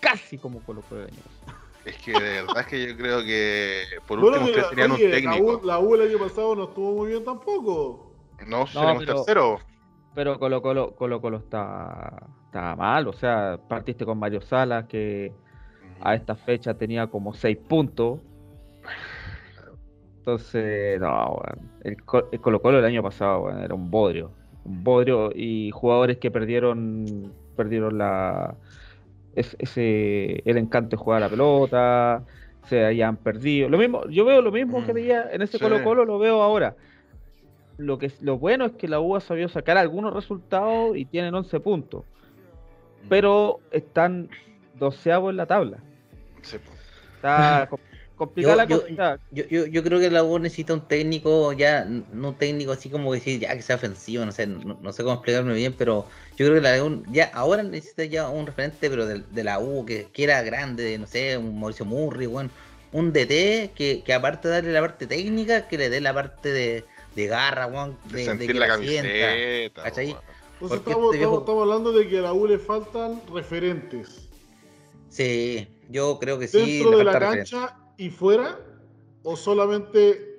[0.00, 1.58] Casi como Colo Colo el año pasado.
[1.84, 4.70] Es que de verdad es que yo creo que por Bueno, último que ustedes la,
[4.70, 5.60] tenían un oye, la técnico.
[5.62, 8.12] U, la U el año pasado no estuvo muy bien tampoco.
[8.46, 9.58] No, seremos pero- tercero.
[10.14, 13.06] Pero Colo Colo, Colo Colo está, está mal.
[13.08, 15.32] O sea, partiste con Mario Salas, que
[16.00, 18.20] a esta fecha tenía como 6 puntos.
[20.32, 21.40] Entonces, no,
[21.84, 21.96] el,
[22.32, 24.30] el Colo Colo el año pasado era un bodrio.
[24.66, 28.54] Un bodrio y jugadores que perdieron perdieron la
[29.34, 32.24] es- ese el encanto de jugar a la pelota,
[32.66, 33.70] se hayan perdido.
[33.70, 35.64] Lo mismo, yo veo lo mismo que Mm, veía en ese sí.
[35.64, 36.76] Colo Colo, lo veo ahora.
[37.78, 41.34] Lo que lo bueno es que la U ha sabido sacar algunos resultados y tienen
[41.34, 42.04] 11 puntos,
[43.08, 44.28] pero están
[44.78, 45.78] doceavos en la tabla.
[46.42, 46.58] Sí.
[47.16, 47.66] Está
[48.18, 49.20] complicada Yo- la cosa.
[49.30, 52.90] Yo, yo, yo creo que la U necesita un técnico ya, no un técnico así
[52.90, 56.04] como decir ya que sea ofensivo, no sé, no, no sé cómo explicarme bien, pero
[56.36, 59.58] yo creo que la U ya ahora necesita ya un referente, pero de, de la
[59.60, 62.50] U que, que era grande, no sé, un Mauricio Murri, bueno,
[62.92, 66.50] un DT que, que aparte de darle la parte técnica, que le dé la parte
[66.52, 66.84] de,
[67.14, 69.02] de garra, De de, de sentir que la sienta.
[69.08, 69.82] camiseta.
[69.84, 70.06] ¿cachai?
[70.08, 70.18] weón.
[70.60, 74.28] Entonces estamos, este viejo- estamos- estamos hablando de que a la U le faltan referentes.
[75.08, 76.78] Sí, yo creo que sí.
[76.80, 78.58] ¿Dentro de la cancha y fuera?
[79.22, 80.38] ¿O solamente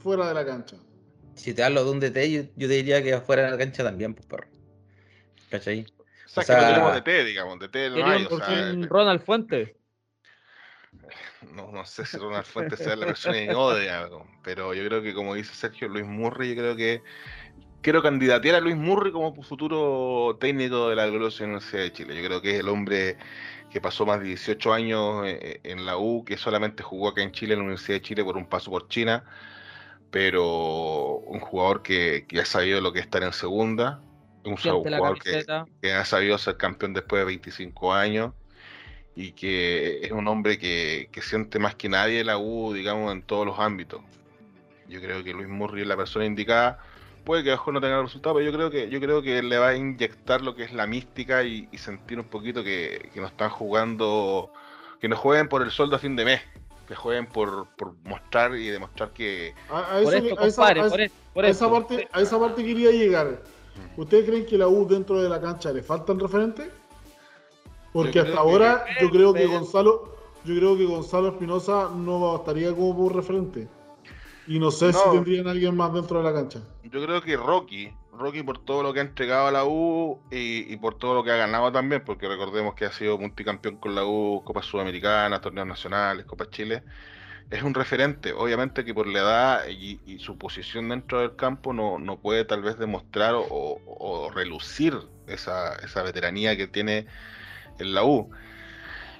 [0.00, 0.76] fuera de la cancha?
[1.34, 3.82] Si te hablo de un DT, yo, yo te diría que afuera de la cancha
[3.82, 4.46] también, pues perro.
[5.50, 5.86] ¿Cachai?
[6.26, 9.22] O sea, O que no tenemos DT, digamos, DT no hay, o sea, un Ronald
[9.22, 9.70] Fuentes.
[11.54, 14.08] no, no sé si Ronald Fuentes sea la persona idónea,
[14.44, 17.02] pero yo creo que como dice Sergio Luis Murray, yo creo que
[17.80, 22.16] quiero candidatear a Luis Murray como futuro técnico de la gloriosa Universidad de Chile.
[22.16, 23.16] Yo creo que es el hombre
[23.70, 27.32] que pasó más de 18 años eh, en la U, que solamente jugó acá en
[27.32, 29.24] Chile, en la Universidad de Chile, por un paso por China,
[30.10, 34.00] pero un jugador que, que ha sabido lo que es estar en segunda,
[34.44, 38.32] un jugador que, ha sabido ser campeón después de 25 años
[39.14, 43.22] y que es un hombre que, que siente más que nadie la U, digamos, en
[43.22, 44.00] todos los ámbitos.
[44.88, 46.78] Yo creo que Luis Murray es la persona indicada.
[47.28, 49.68] Puede que mejor no tenga resultados, pero yo creo que yo creo que le va
[49.68, 53.26] a inyectar lo que es la mística y, y sentir un poquito que, que no
[53.26, 54.50] están jugando,
[54.98, 56.40] que no jueguen por el sueldo a fin de mes,
[56.88, 60.00] que jueguen por, por mostrar y demostrar que A,
[61.50, 63.42] esa- parte, a esa parte quería llegar.
[63.98, 66.70] ¿Ustedes creen que la U dentro de la cancha le faltan referentes?
[67.92, 71.90] Porque Yo hasta creo que- ahora yo creo que Gonzalo, yo creo que Gonzalo Espinosa
[71.94, 73.68] no bastaría como por referente.
[74.48, 76.60] Y no sé si tendrían alguien más dentro de la cancha.
[76.84, 80.72] Yo creo que Rocky, Rocky por todo lo que ha entregado a la U y,
[80.72, 83.94] y por todo lo que ha ganado también, porque recordemos que ha sido multicampeón con
[83.94, 86.82] la U, Copa Sudamericana, torneos nacionales, Copa Chile,
[87.50, 88.32] es un referente.
[88.32, 92.44] Obviamente que por la edad y, y su posición dentro del campo no, no puede
[92.46, 93.44] tal vez demostrar o,
[93.86, 97.06] o relucir esa, esa veteranía que tiene
[97.78, 98.30] en la U.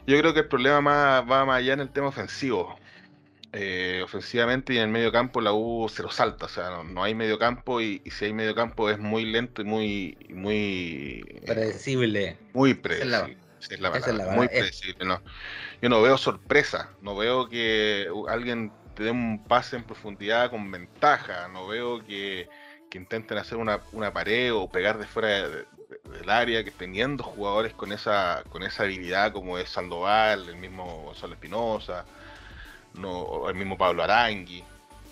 [0.06, 2.78] Yo creo que el problema más, va más allá en el tema ofensivo.
[3.60, 6.84] Eh, ofensivamente y en el medio campo la U se lo salta, o sea, no,
[6.84, 10.16] no hay medio campo y, y si hay medio campo es muy lento y muy,
[10.30, 12.36] muy, eh, Predecible.
[12.52, 13.36] muy predecible.
[13.58, 14.06] Esa es la es
[14.36, 15.20] muy predecible, no.
[15.82, 20.70] Yo no veo sorpresa, no veo que alguien te dé un pase en profundidad con
[20.70, 22.48] ventaja, no veo que,
[22.88, 26.70] que intenten hacer una, una pared o pegar de fuera de- de- del área, que
[26.70, 32.04] teniendo jugadores con esa, con esa habilidad como es Sandoval, el mismo Gonzalo Espinosa,
[32.98, 34.64] no, el mismo Pablo Arangui,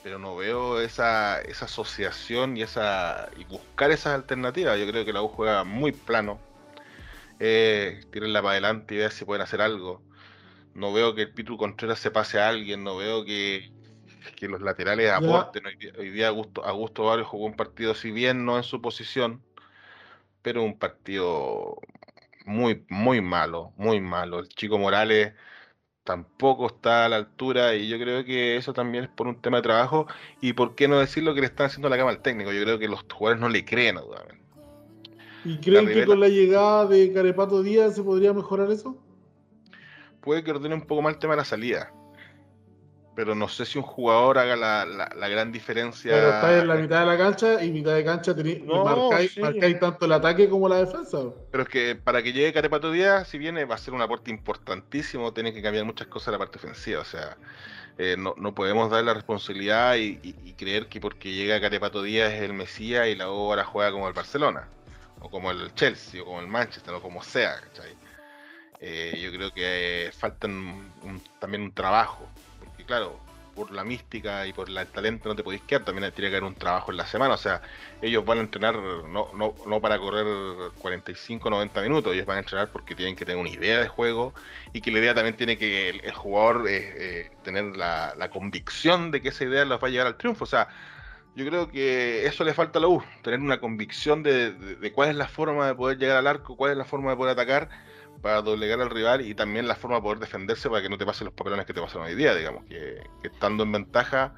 [0.03, 4.79] pero no veo esa, esa asociación y esa y buscar esas alternativas.
[4.79, 6.39] Yo creo que la U juega muy plano.
[7.39, 10.03] Eh, tírenla para adelante y ver si pueden hacer algo.
[10.75, 13.71] No veo que el Pitu Contreras se pase a alguien, no veo que,
[14.37, 15.67] que los laterales aporten.
[15.67, 18.81] Hoy día, hoy día Augusto, Augusto Barrios jugó un partido, si bien no en su
[18.81, 19.43] posición,
[20.43, 21.79] pero un partido
[22.45, 24.39] muy, muy malo, muy malo.
[24.39, 25.35] El chico Morales
[26.07, 29.59] tampoco está a la altura y yo creo que eso también es por un tema
[29.59, 30.07] de trabajo
[30.41, 32.53] y por qué no decir lo que le están haciendo a la cama al técnico.
[32.53, 34.41] Yo creo que los jugadores no le creen, dudamente.
[35.45, 38.97] ¿Y creen que con la llegada de Carepato Díaz se podría mejorar eso?
[40.20, 41.93] Puede que ordene un poco más el tema de la salida,
[43.17, 46.13] pero no sé si un jugador haga la, la- la gran diferencia.
[46.13, 49.33] Pero está en la mitad de la cancha y mitad de cancha tení- No, marcáis,
[49.33, 49.41] sí.
[49.41, 51.19] marcáis tanto el ataque como la defensa.
[51.51, 54.31] Pero es que para que llegue Carepato Díaz, si viene, va a ser un aporte
[54.31, 57.01] importantísimo, tiene que cambiar muchas cosas en la parte ofensiva.
[57.01, 57.37] O sea,
[57.99, 62.03] eh, no, no podemos dar la responsabilidad y, y- y creer que porque llega Carepato
[62.03, 64.69] Díaz es el Mesías y la ahora juega como el Barcelona,
[65.21, 67.55] o como el Chelsea, o como el Manchester, o como sea.
[67.61, 67.95] ¿cachai?
[68.79, 72.29] Eh, yo creo que eh, falta un- un- también un trabajo,
[72.87, 76.37] claro, por la mística y por el talento no te podéis quedar, también tiene que
[76.37, 77.63] haber un trabajo en la semana, o sea,
[78.03, 80.27] ellos van a entrenar no, no, no para correr
[80.79, 84.35] 45, 90 minutos, ellos van a entrenar porque tienen que tener una idea de juego
[84.75, 89.11] y que la idea también tiene que el, jugador eh, eh, tener la, la convicción
[89.11, 90.69] de que esa idea los va a llevar al triunfo, o sea,
[91.35, 95.11] yo creo que eso le falta a la U, tener una convicción de- de cuál
[95.11, 97.69] es la forma de poder llegar al arco, cuál es la forma de poder atacar
[98.21, 101.07] para doblegar al rival y también la forma de poder defenderse para que no te
[101.07, 104.35] pasen los papelones que te pasaron hoy día, digamos, que, estando en ventaja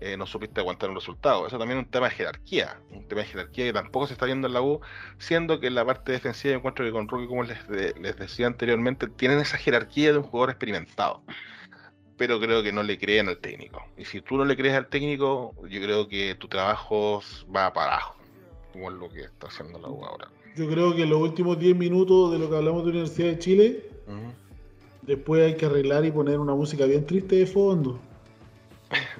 [0.00, 1.46] eh, no supiste aguantar un resultado.
[1.46, 4.24] Eso también es un tema de jerarquía, un tema de jerarquía que tampoco se está
[4.24, 4.80] viendo en la U,
[5.18, 8.46] siendo que en la parte defensiva yo encuentro que con Rocky, como les, les decía
[8.46, 11.22] anteriormente, tienen esa jerarquía de un jugador experimentado.
[12.16, 13.82] Pero creo que no le creen al técnico.
[13.96, 17.22] Y si tú no le crees al técnico, yo creo que tu trabajo
[17.54, 18.16] va para abajo,
[18.72, 20.28] como es lo que está haciendo la U ahora.
[20.56, 23.38] Yo creo que en los últimos 10 minutos de lo que hablamos de Universidad de
[23.38, 23.90] Chile,
[25.02, 28.00] después hay que arreglar y poner una música bien triste de fondo.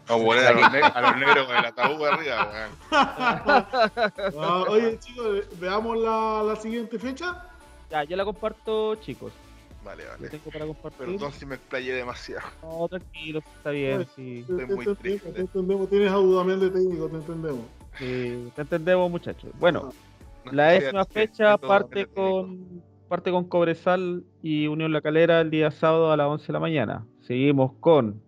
[0.08, 2.70] Vamos a poner a los, negros con el ataúd arriba, weón.
[4.40, 7.44] Ah, oye, chicos, veamos la, la siguiente fecha.
[7.90, 9.32] Ya, yo la comparto, chicos.
[9.84, 10.28] Vale, vale.
[10.28, 11.06] tengo para compartir.
[11.06, 12.46] Perdón si me explayé demasiado.
[12.62, 14.40] No, tranquilo, está bien, sí.
[14.40, 15.32] Estoy Te- muy te- triste.
[15.32, 17.64] te entendemos, tienes a Dudamel de técnico, te entendemos.
[17.98, 19.50] Sí, te entendemos, muchachos.
[19.58, 19.92] Bueno, no
[20.52, 26.12] La décima fecha parte con parte con Cobresal y Unión La Calera el día sábado
[26.12, 27.06] a las 11 de la mañana.
[27.20, 28.22] Seguimos con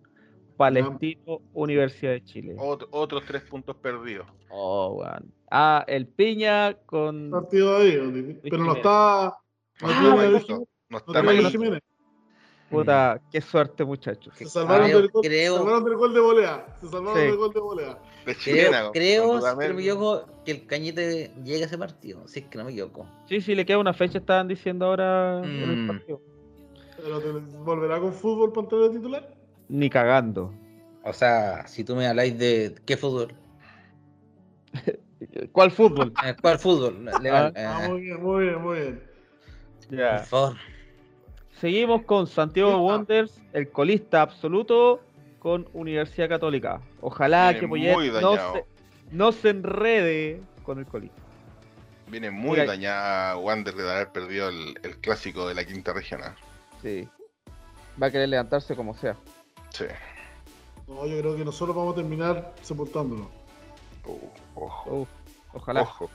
[0.57, 2.55] Palestino, Universidad de Chile.
[2.57, 4.27] Ot- otros tres puntos perdidos.
[4.49, 5.03] Oh.
[5.49, 9.25] Ah, el Piña con Partido ahí, pero no está.
[9.27, 9.35] Ah,
[9.81, 10.15] no
[10.89, 11.21] no está
[12.79, 14.33] puta, qué suerte, muchachos.
[14.35, 16.65] Se salvaron, Creo- del gol, creo- se salvaron del gol de volea.
[16.81, 17.27] Se salvaron Sí.
[17.27, 17.99] del gol de volea.
[18.25, 21.77] De Creo, chilena, creo con si no me equivoco, que el Cañete llega a ese
[21.77, 23.05] partido, si es que no me equivoco.
[23.27, 25.87] Sí, sí, le queda una fecha, estaban diciendo ahora en el Mm.
[25.87, 26.21] partido.
[26.97, 29.33] Pero te- ¿Volverá con fútbol para entrar de titular?
[29.67, 30.53] Ni cagando.
[31.03, 33.33] O sea, si tú me habláis de qué fútbol,
[35.51, 36.13] ¿Cuál fútbol?
[36.25, 37.05] Eh, ¿cuál fútbol?
[37.21, 39.03] Legal, Ah, eh, muy bien, muy bien, muy bien.
[39.89, 40.17] por Ya.
[40.19, 40.55] favor.
[41.63, 42.75] Seguimos con Santiago.
[42.85, 44.99] Wanderers, el colista absoluto
[45.39, 46.81] con Universidad Católica.
[46.99, 48.65] Ojalá Viene que Poyet no se,
[49.11, 51.21] no se enrede con el colista.
[52.07, 56.35] Viene muy Mira- dañada Wander de haber perdido el, el clásico de la quinta regional.
[56.81, 57.07] Sí.
[58.01, 59.15] Va a querer levantarse como sea.
[59.69, 59.85] Sí.
[60.85, 63.31] No, yo creo que nosotros vamos a terminar sepultándolo.
[64.05, 64.19] Uh,
[64.55, 64.93] ojo.
[64.93, 65.09] Uf,
[65.53, 65.83] ojalá.
[65.83, 66.09] Ojo.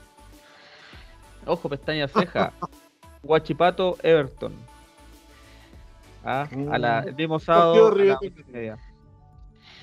[1.47, 2.53] Ojo, pestaña ceja.
[3.23, 4.68] Guachipato, Everton.
[6.31, 7.87] Ah, a la, el mismo sábado.
[7.87, 8.19] A la
[8.51, 8.77] media.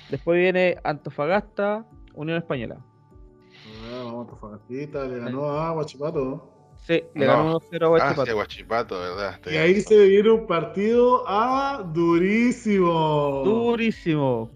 [0.09, 2.77] Después viene Antofagasta, Unión Española.
[3.91, 6.53] Ah, a Antofagastita, le ganó a Guachipato.
[6.85, 7.31] Sí, le No.
[7.33, 8.33] ganó 1-0 a Ah, Guachipato.
[8.35, 9.33] Guachipato, ¿verdad?
[9.33, 13.41] Está Y ahí se viene un partido ah, durísimo.
[13.43, 14.49] Durísimo.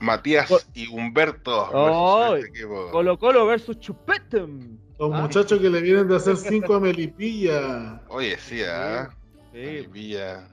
[0.00, 1.68] Matías Col- y Humberto.
[1.72, 2.90] Versus este.
[2.90, 4.78] Colo Colo versus Chupetem.
[4.98, 5.20] Los Ah.
[5.20, 8.00] muchachos que le vienen de hacer cinco a Melipilla.
[8.08, 9.10] Oye, sí, ¿ah?
[9.52, 9.86] Sí.
[9.92, 10.48] Villa.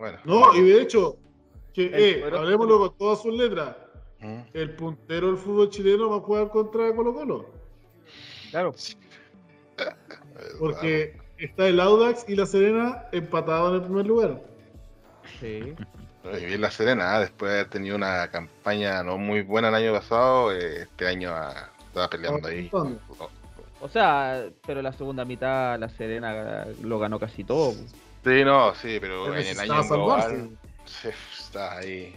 [0.00, 0.18] Bueno.
[0.24, 1.18] No, y de hecho,
[1.74, 3.76] que, El eh, hablemoslo con todas sus letras.
[4.20, 4.40] Mm.
[4.54, 7.46] El puntero del fútbol chileno va a jugar contra Colo Colo.
[8.50, 8.74] Claro.
[10.58, 14.42] Porque está el Audax y la Serena empatados en el primer lugar.
[15.38, 15.74] Sí.
[16.24, 17.20] Y bien la Serena, ¿ah?
[17.20, 21.30] después de haber tenido una campaña no muy buena el año pasado, eh, este año
[21.30, 22.66] ah, estaba peleando ahí.
[22.66, 22.98] Estamos
[23.80, 27.74] O sea, pero la segunda mitad la Serena lo ganó casi todo.
[28.24, 32.14] Sí, no, sí, pero Pero en el año global sí, está ahí.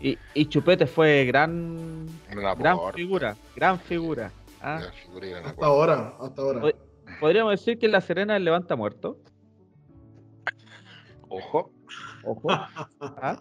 [0.00, 4.32] Y, y Chupete fue gran, gran figura, gran figura.
[4.60, 6.72] Ah, gran figura y gran Hasta ahora, hasta ahora.
[7.20, 9.18] Podríamos decir que la Serena el levanta muerto.
[11.28, 11.70] Ojo,
[12.24, 12.48] Ojo.
[13.00, 13.40] Ah,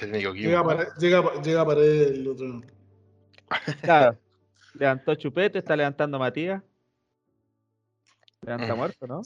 [0.00, 0.64] Llega a equipo.
[0.64, 2.60] pared, llega, llega a pared el otro.
[3.82, 4.18] claro.
[4.74, 6.62] Levantó Chupete, está levantando Matías.
[8.40, 8.78] Levanta Mm.
[8.78, 9.20] muerto, ¿no?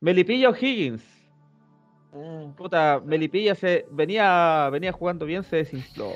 [0.00, 1.02] Melipilla O'Higgins.
[2.56, 6.10] Puta, Melipilla se venía, venía jugando bien, se desinfló.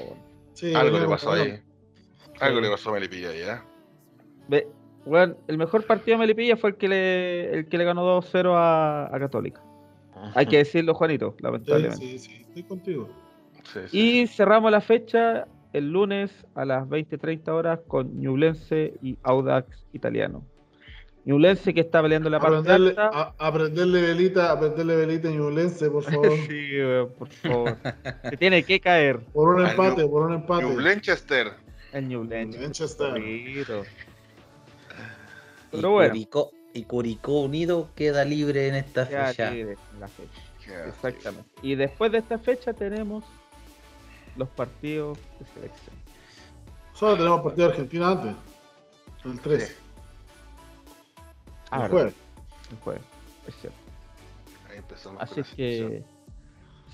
[0.55, 1.61] Sí, Algo le pasó ahí.
[2.41, 2.63] Algo Sí.
[2.65, 3.59] le pasó a Melipilla ahí, ¿eh?
[4.49, 4.69] Ve-
[5.05, 8.55] weón, el mejor partido de Melipilla fue el que le, el que le ganó 2-0
[8.57, 9.63] a, a Católica.
[10.35, 11.97] Hay que decirlo, Juanito, Sí, lamentablemente.
[11.97, 13.09] sí, sí, estoy contigo.
[13.73, 13.99] Sí, sí.
[14.23, 20.45] Y cerramos la fecha el lunes a las 20-30 horas con Ñublense y Audax Italiano.
[21.25, 23.11] Ñublense que está peleando la parte Aprenderle, alta.
[23.39, 26.33] a, aprenderle velita, aprenderle velita en Ñublense, por favor.
[26.49, 27.77] Sí, weón, por favor.
[28.31, 30.65] Se tiene que caer Por un Al empate, New- por un empate.
[30.65, 31.53] New Blanchester.
[31.93, 32.11] el.
[33.19, 33.65] Y,
[35.71, 36.11] Pero bueno.
[36.13, 39.51] Curicó, y Curicó Unido queda libre en esta Ya fecha.
[39.51, 40.41] libre en la fecha.
[40.89, 41.49] Exactamente.
[41.63, 43.25] Y después de esta fecha tenemos
[44.37, 45.97] los partidos de selección.
[46.95, 48.35] Solo tenemos partido de Argentina antes.
[49.25, 49.77] El 13.
[51.71, 52.15] Ah, el jueves.
[52.71, 53.03] el jueves,
[53.47, 53.79] es cierto.
[54.71, 56.03] Ahí empezamos con Así que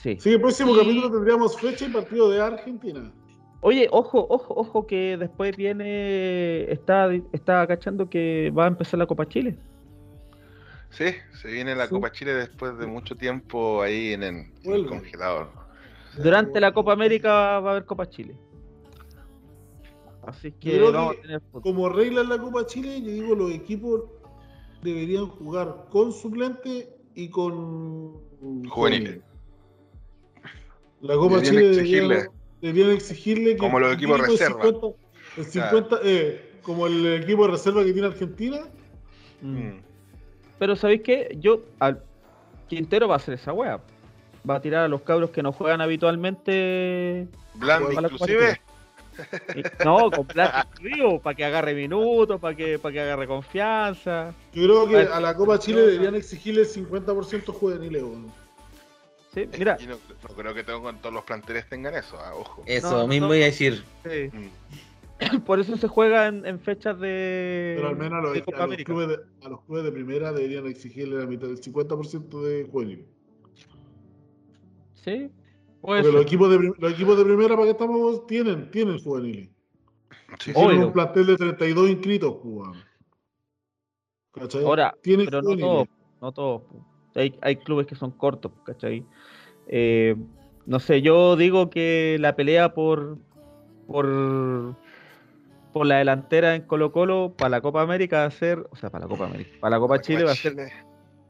[0.02, 0.16] sí.
[0.20, 3.10] Sí, el próximo Y- capítulo tendríamos fecha y partido de Argentina.
[3.62, 9.06] Oye, ojo, ojo, ojo que después viene, está, está cachando que va a empezar la
[9.06, 9.56] Copa Chile.
[10.90, 11.06] Sí,
[11.40, 11.90] se viene la Sí.
[11.90, 14.88] Copa Chile después de mucho tiempo ahí en el, en el Vuelve.
[14.88, 15.48] congelador.
[16.16, 18.36] Durante la Copa América va a haber Copa Chile.
[20.26, 21.62] Así que vamos que a tener fútbol.
[21.62, 24.02] Como regla en la Copa Chile, yo digo los equipos
[24.82, 28.12] deberían jugar con suplente y con
[28.68, 29.20] Juveniles.
[31.00, 32.08] La Copa Deberían Chile exigirle.
[32.14, 32.30] deberían,
[32.60, 34.62] deberían exigirle que Como los equipos el reserva.
[34.64, 34.96] 50
[35.36, 38.60] el 50, eh, como el equipo de reserva que tiene Argentina,
[39.42, 39.58] Mm.
[39.58, 39.82] Mm.
[40.58, 41.36] Pero ¿sabéis qué?
[41.40, 42.02] Yo, al
[42.68, 43.80] Quintero va a hacer esa wea.
[44.48, 47.28] Va a tirar a los cabros que no juegan habitualmente.
[47.54, 48.60] Blandi inclusive.
[49.84, 54.34] No, con plan exclusivo, para que agarre minutos, para que, para que agarre confianza.
[54.52, 58.02] yo creo que a la Copa Chile deberían exigirle el 50% juveniles.
[59.34, 59.96] Sí, mira, no,
[60.28, 62.62] no creo que tengo con todos los planteles tengan eso, ah, ojo.
[62.66, 63.34] Eso No, mismo no.
[63.34, 63.84] iba a decir.
[64.04, 64.30] sí.
[64.32, 64.48] Mm.
[65.46, 68.66] Por eso se juega en, en fechas de, Pero al menos a los, de a
[68.66, 72.64] los clubes de, a los clubes de primera deberían exigirle la mitad del 50% de
[72.70, 73.06] juvenil.
[74.92, 75.30] Sí,
[75.86, 79.48] Porque los equipos, de, los equipos de primera, para que estamos, tienen, tienen juveniles.
[80.40, 80.52] Sí.
[80.52, 82.76] Tienen un plantel de 32 inscritos, pues, weón.
[84.32, 84.64] ¿Cachai?
[84.64, 85.88] Ahora, Tienen pero no todos,
[86.20, 86.62] no todos.
[86.62, 86.84] po.
[87.14, 89.06] Hay, hay clubes que son cortos, ¿cachai?
[89.68, 90.16] Eh,
[90.66, 93.18] no sé, yo digo que la pelea por,
[93.86, 94.74] por,
[95.72, 98.90] por la delantera en Colo Colo para la Copa América va a ser, o sea,
[98.90, 100.56] para la Copa América, para la Copa Chile va a ser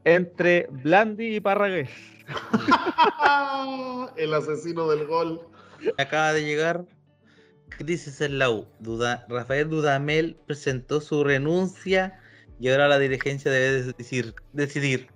[0.03, 2.16] entre Blandi y Parragués.
[4.17, 5.41] El asesino del gol.
[5.97, 6.85] Acaba de llegar
[7.69, 8.65] crisis en la U.
[8.79, 12.19] Duda, Rafael Dudamel presentó su renuncia
[12.59, 15.07] y ahora la dirigencia debe decir, decidir.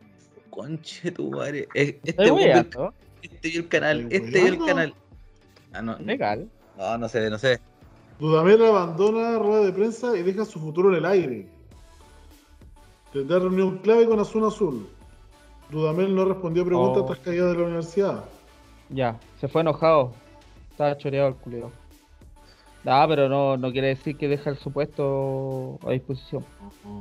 [0.50, 1.68] Conche tu madre.
[1.74, 2.68] eh, Este, vio el-
[3.22, 4.94] este el canal, este vio el canal.
[5.74, 6.50] Ah, no, legal.
[6.78, 7.60] no, no sé, no sé.
[8.20, 11.48] Dudamel abandona rueda de prensa y deja su futuro en el aire.
[13.14, 14.90] Tendrá reunión clave con Azul Azul.
[15.72, 17.06] Dudamel no respondió preguntas Oh.
[17.06, 18.26] tras caída de la universidad.
[18.90, 20.14] Ya, se fue enojado.
[20.70, 21.72] Estaba choreado el culero.
[22.86, 26.44] Ah, pero no, no quiere decir que deja el supuesto a disposición.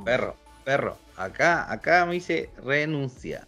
[0.05, 0.95] Perro, perro.
[1.17, 3.47] Acá, acá me dice renuncia.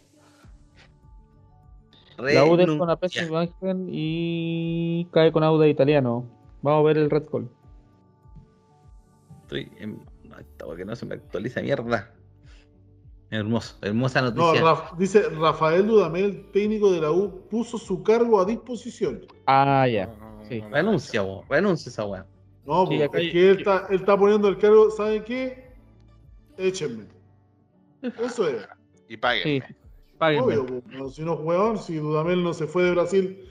[2.17, 2.97] La U deja una Renuncia.
[2.97, 6.25] pésima imagen y cae con Auda italiano.
[6.61, 7.49] Vamos a ver el Red Call.
[9.43, 9.99] Estoy en...
[10.23, 12.11] no, esta weá que no se me actualiza mierda.
[13.33, 14.61] Hermoso, hermosa No, noticia.
[14.63, 19.21] Raf- dice Rafael Dudamel, técnico de la U, puso su cargo a disposición.
[19.47, 20.05] Ah, ya.
[20.05, 20.61] No, no, Sí.
[20.61, 21.27] no, no, renuncia, no.
[21.27, 22.25] vos, renuncia esa weá.
[22.65, 25.67] No, Sí, po, acá es que él está, él está poniendo el cargo, ¿saben qué?
[26.57, 27.05] Échenme.
[28.23, 28.67] Eso es.
[29.09, 29.43] Y paguen.
[29.43, 29.73] Sí,
[30.19, 30.57] páguenme.
[30.57, 33.49] Obvio, no, si no, weón, si Dudamel no se fue de Brasil,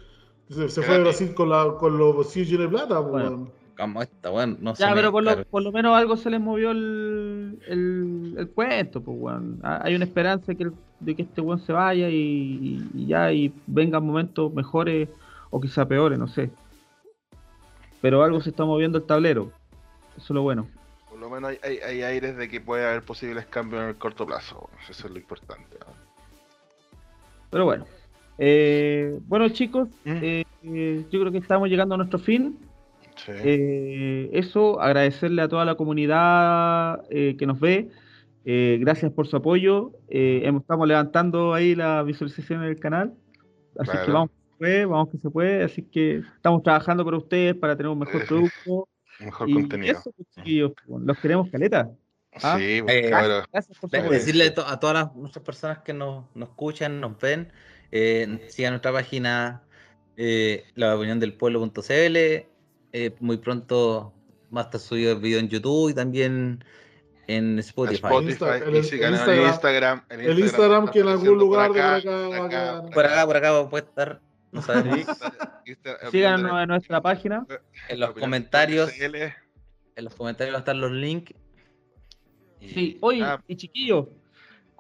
[0.49, 1.03] se, se fue de.
[1.03, 3.29] Brasil con, la, con los bolsillos de plata, Bueno.
[3.31, 3.53] weón.
[3.77, 6.41] Como esta weón, no se Ya, pero por lo, por lo menos algo se les
[6.41, 9.61] movió el, el, el cuento, pues, weón.
[9.63, 14.07] Hay una esperanza que el- de que este weón se vaya y, ya y vengan
[14.07, 15.09] momentos mejores
[15.51, 16.51] o quizá peores, no sé.
[18.01, 19.51] Pero algo se está moviendo el tablero.
[20.17, 20.69] Eso es lo bueno.
[21.09, 23.97] Por lo menos hay, hay, hay aires de que puede haber posibles cambios en el
[23.97, 24.69] corto plazo.
[24.89, 25.77] Eso es lo importante.
[25.81, 25.87] ¿no?
[27.51, 27.87] Pero bueno.
[28.39, 30.11] Eh, bueno, chicos, Mm.
[30.23, 32.59] eh, eh, yo creo que estamos llegando a nuestro fin.
[33.27, 33.33] Sí.
[33.45, 37.89] Eh, eso, agradecerle a toda la comunidad eh, que nos ve.
[38.45, 39.93] Eh, gracias por su apoyo.
[40.09, 43.15] Eh, hemos- estamos levantando ahí la visualización del canal.
[43.79, 45.63] Así que vamos que se puede, vamos que se puede.
[45.65, 48.89] Así que estamos trabajando para ustedes para tener un mejor producto.
[49.21, 49.99] Mejor y contenido.
[49.99, 51.91] eso, pues, chiquillos, los queremos caleta.
[52.43, 52.57] ah.
[52.59, 53.45] Sí, pues, Eh, claro.
[53.53, 53.97] Gracias por su.
[54.11, 57.53] Decirle a, to- a todas las, nuestras personas que nos, nos escuchan, nos ven,
[57.93, 59.63] eh, sigan nuestra página
[60.17, 62.47] eh, la opinión del pueblo.cl.
[62.93, 64.13] eh, muy pronto
[64.55, 66.65] va a estar subido el video en YouTube y también
[67.27, 67.97] en Spotify.
[68.05, 70.03] Spotify, El- y el sigan en Instagram- Instagram.
[70.11, 72.91] El Instagram que en algún lugar de acá, por acá va a quedar.
[72.91, 74.21] Por acá, por acá puede estar.
[74.51, 74.99] No sabemos.
[76.11, 77.47] Síganos en nuestra página.
[77.89, 81.33] En los comentarios, en los comentarios van a estar los links.
[82.61, 83.43] Y- Sí, oye, Ah.
[83.49, 84.07] y chiquillos,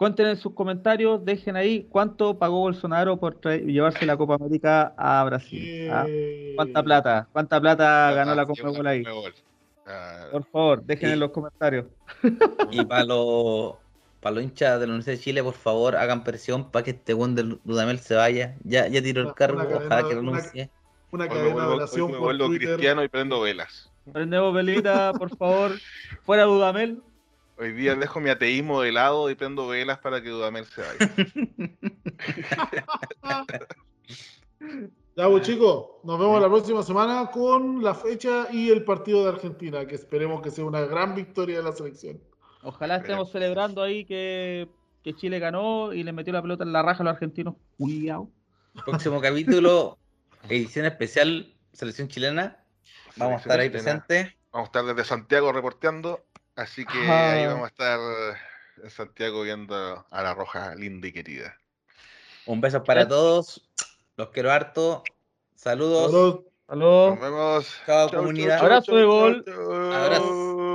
[0.02, 5.22] cuenten en sus comentarios, dejen ahí cuánto pagó Bolsonaro por llevarse la Copa América a
[5.22, 5.88] Brasil.
[5.92, 6.04] ¿ah?
[6.08, 7.28] Eh, ¿Cuánta plata?
[7.32, 9.04] ¿Cuánta plata ganó la Ah, Conmebol ahí?
[9.86, 11.86] Ah, Por favor, dejen Y- en los comentarios.
[12.72, 13.74] Y para los
[14.20, 17.12] para los hinchas de la Universidad de Chile, por favor, hagan presión para que este
[17.14, 18.56] buen de Dudamel se vaya.
[18.64, 20.70] Ya, ya tiró el Una- cargo, una ojalá cadena- que una- renuncie.
[21.12, 23.88] Una me cadena de oración me por cristiano y prendo velas.
[24.12, 25.72] Prendemos velita, por favor.
[26.24, 27.00] Fuera Dudamel.
[27.58, 31.12] Hoy día dejo mi ateísmo de lado y prendo velas para que Dudamel se vaya.
[35.14, 39.28] Ya, pues chicos, nos vemos la próxima semana con la fecha y el partido de
[39.28, 42.18] Argentina, que esperemos que sea una gran victoria de la selección.
[42.62, 44.68] Ojalá estemos celebrando ahí que,
[45.02, 47.56] que Chile ganó y le metió la pelota en la raja a los argentinos.
[47.76, 48.30] Cuidado.
[48.86, 49.98] Próximo capítulo,
[50.48, 52.64] edición especial, selección chilena.
[53.16, 54.34] Vamos a estar ahí Selección presentes.
[54.50, 56.24] Vamos a estar desde Santiago reporteando,
[56.56, 57.32] así que Ajá.
[57.32, 58.00] ahí vamos a estar
[58.82, 61.56] en Santiago viendo a la roja linda y querida.
[62.46, 63.68] Un beso para todos.
[64.16, 65.02] Los quiero harto.
[65.54, 66.10] Saludos.
[66.10, 66.44] Saludos.
[66.66, 67.10] Saludos.
[67.10, 67.74] Nos vemos.
[67.86, 68.58] Chao, Chau, comunidad.
[68.58, 69.44] chau, chau, Abrazo de gol.
[69.94, 70.71] Abrazo.